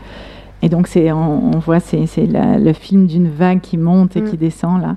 Et 0.62 0.68
donc, 0.68 0.86
c'est, 0.86 1.10
on, 1.12 1.58
voit, 1.58 1.80
c'est, 1.80 2.06
le 2.16 2.72
film 2.72 3.06
d'une 3.06 3.28
vague 3.28 3.60
qui 3.60 3.76
monte 3.76 4.16
et 4.16 4.22
qui 4.22 4.36
mm. 4.36 4.40
descend 4.40 4.80
là. 4.80 4.96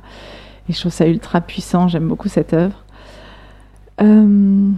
Et 0.69 0.73
je 0.73 0.79
trouve 0.79 0.91
ça 0.91 1.07
ultra 1.07 1.41
puissant, 1.41 1.87
j'aime 1.87 2.07
beaucoup 2.07 2.29
cette 2.29 2.53
œuvre. 2.53 2.83
Euh, 4.01 4.69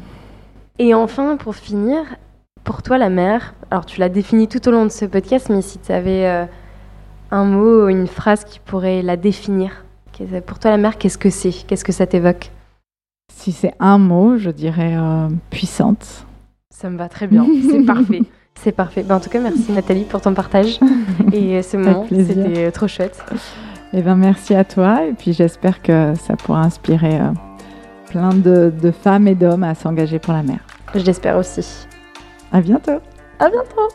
et 0.79 0.93
enfin, 0.93 1.37
pour 1.37 1.55
finir, 1.55 2.03
pour 2.63 2.83
toi, 2.83 2.97
la 2.97 3.09
mer, 3.09 3.53
alors 3.71 3.85
tu 3.85 3.99
l'as 3.99 4.09
définie 4.09 4.47
tout 4.47 4.67
au 4.67 4.71
long 4.71 4.83
de 4.83 4.89
ce 4.89 5.05
podcast, 5.05 5.49
mais 5.49 5.61
si 5.61 5.79
tu 5.79 5.91
avais 5.91 6.25
euh, 6.27 6.45
un 7.31 7.45
mot, 7.45 7.87
une 7.87 8.07
phrase 8.07 8.43
qui 8.43 8.59
pourrait 8.59 9.01
la 9.01 9.17
définir, 9.17 9.85
pour 10.45 10.59
toi, 10.59 10.71
la 10.71 10.77
mer, 10.77 10.97
qu'est-ce 10.97 11.17
que 11.17 11.29
c'est? 11.29 11.51
Qu'est-ce 11.51 11.83
que 11.83 11.91
ça 11.91 12.07
t'évoque? 12.07 12.51
Si 13.33 13.51
c'est 13.51 13.73
un 13.79 13.97
mot, 13.97 14.37
je 14.37 14.49
dirais 14.49 14.95
euh, 14.95 15.27
puissante. 15.49 16.25
Ça 16.73 16.89
me 16.89 16.97
va 16.97 17.09
très 17.09 17.27
bien, 17.27 17.45
c'est 17.69 17.83
parfait. 17.85 18.21
C'est 18.61 18.71
parfait. 18.71 19.03
Ben, 19.03 19.15
en 19.15 19.19
tout 19.19 19.29
cas, 19.29 19.39
merci 19.39 19.71
Nathalie 19.71 20.05
pour 20.05 20.21
ton 20.21 20.33
partage 20.33 20.79
et 21.33 21.61
ce 21.61 21.77
moment. 21.77 22.05
C'était 22.09 22.71
trop 22.71 22.87
chouette. 22.87 23.23
Eh 23.93 24.01
ben, 24.01 24.15
merci 24.15 24.55
à 24.55 24.63
toi 24.63 25.05
et 25.05 25.13
puis 25.13 25.33
j'espère 25.33 25.81
que 25.81 26.13
ça 26.15 26.35
pourra 26.35 26.61
inspirer 26.61 27.19
euh, 27.19 27.31
plein 28.15 28.33
de, 28.33 28.71
de 28.81 28.91
femmes 28.91 29.27
et 29.27 29.35
d'hommes 29.35 29.63
à 29.63 29.75
s'engager 29.75 30.19
pour 30.19 30.31
la 30.31 30.41
mer. 30.41 30.59
J'espère 30.95 31.35
aussi. 31.37 31.85
À 32.53 32.61
bientôt. 32.61 33.01
À 33.39 33.49
bientôt. 33.49 33.89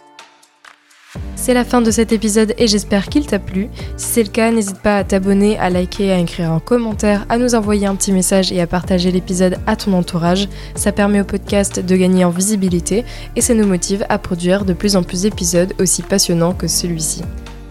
C'est 1.37 1.55
la 1.55 1.65
fin 1.65 1.81
de 1.81 1.91
cet 1.91 2.13
épisode 2.13 2.53
et 2.59 2.69
j'espère 2.69 3.09
qu'il 3.09 3.27
t'a 3.27 3.39
plu. 3.39 3.69
Si 3.97 4.09
c'est 4.09 4.23
le 4.23 4.29
cas, 4.29 4.53
n'hésite 4.53 4.79
pas 4.83 4.99
à 4.99 5.05
t'abonner, 5.05 5.59
à 5.59 5.71
liker, 5.71 6.13
à 6.13 6.19
écrire 6.19 6.53
un 6.53 6.61
commentaire, 6.61 7.25
à 7.31 7.39
nous 7.39 7.55
envoyer 7.55 7.87
un 7.87 7.95
petit 7.95 8.13
message 8.13 8.53
et 8.53 8.61
à 8.61 8.67
partager 8.67 9.11
l'épisode 9.11 9.57
à 9.67 9.75
ton 9.75 9.95
entourage. 9.95 10.47
Ça 10.75 10.93
permet 10.93 11.23
au 11.23 11.25
podcast 11.25 11.81
de 11.81 11.97
gagner 11.97 12.27
en 12.27 12.31
visibilité 12.31 13.07
et 13.37 13.41
ça 13.41 13.55
nous 13.55 13.67
motive 13.67 14.05
à 14.11 14.19
produire 14.19 14.67
de 14.67 14.75
plus 14.75 14.97
en 14.97 15.03
plus 15.03 15.23
d'épisodes 15.23 15.73
aussi 15.81 16.03
passionnants 16.03 16.53
que 16.53 16.69
celui-ci. 16.69 17.23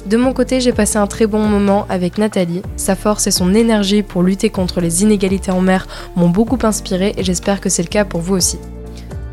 De 0.09 0.17
mon 0.17 0.33
côté, 0.33 0.59
j'ai 0.59 0.73
passé 0.73 0.97
un 0.97 1.05
très 1.05 1.27
bon 1.27 1.45
moment 1.45 1.85
avec 1.87 2.17
Nathalie. 2.17 2.63
Sa 2.77 2.95
force 2.95 3.27
et 3.27 3.31
son 3.31 3.53
énergie 3.53 4.01
pour 4.01 4.23
lutter 4.23 4.49
contre 4.49 4.81
les 4.81 5.03
inégalités 5.03 5.51
en 5.51 5.61
mer 5.61 5.85
m'ont 6.15 6.29
beaucoup 6.29 6.57
inspiré 6.63 7.13
et 7.15 7.23
j'espère 7.23 7.61
que 7.61 7.69
c'est 7.69 7.83
le 7.83 7.89
cas 7.89 8.05
pour 8.05 8.21
vous 8.21 8.33
aussi. 8.33 8.57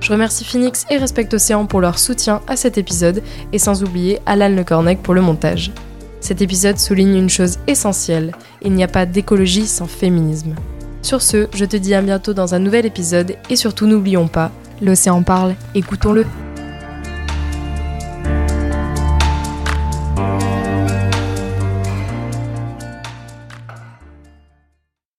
Je 0.00 0.12
remercie 0.12 0.44
Phoenix 0.44 0.84
et 0.90 0.98
Respect 0.98 1.32
Océan 1.32 1.64
pour 1.64 1.80
leur 1.80 1.98
soutien 1.98 2.42
à 2.46 2.56
cet 2.56 2.76
épisode 2.76 3.22
et 3.54 3.58
sans 3.58 3.84
oublier 3.84 4.18
Alan 4.26 4.50
Le 4.50 4.64
Cornec 4.64 5.02
pour 5.02 5.14
le 5.14 5.22
montage. 5.22 5.72
Cet 6.20 6.42
épisode 6.42 6.78
souligne 6.78 7.16
une 7.16 7.30
chose 7.30 7.56
essentielle, 7.66 8.32
il 8.60 8.72
n'y 8.72 8.84
a 8.84 8.88
pas 8.88 9.06
d'écologie 9.06 9.66
sans 9.66 9.86
féminisme. 9.86 10.54
Sur 11.00 11.22
ce, 11.22 11.48
je 11.54 11.64
te 11.64 11.78
dis 11.78 11.94
à 11.94 12.02
bientôt 12.02 12.34
dans 12.34 12.54
un 12.54 12.58
nouvel 12.58 12.84
épisode 12.84 13.36
et 13.48 13.56
surtout 13.56 13.86
n'oublions 13.86 14.28
pas, 14.28 14.50
l'océan 14.82 15.22
parle, 15.22 15.54
écoutons-le. 15.74 16.26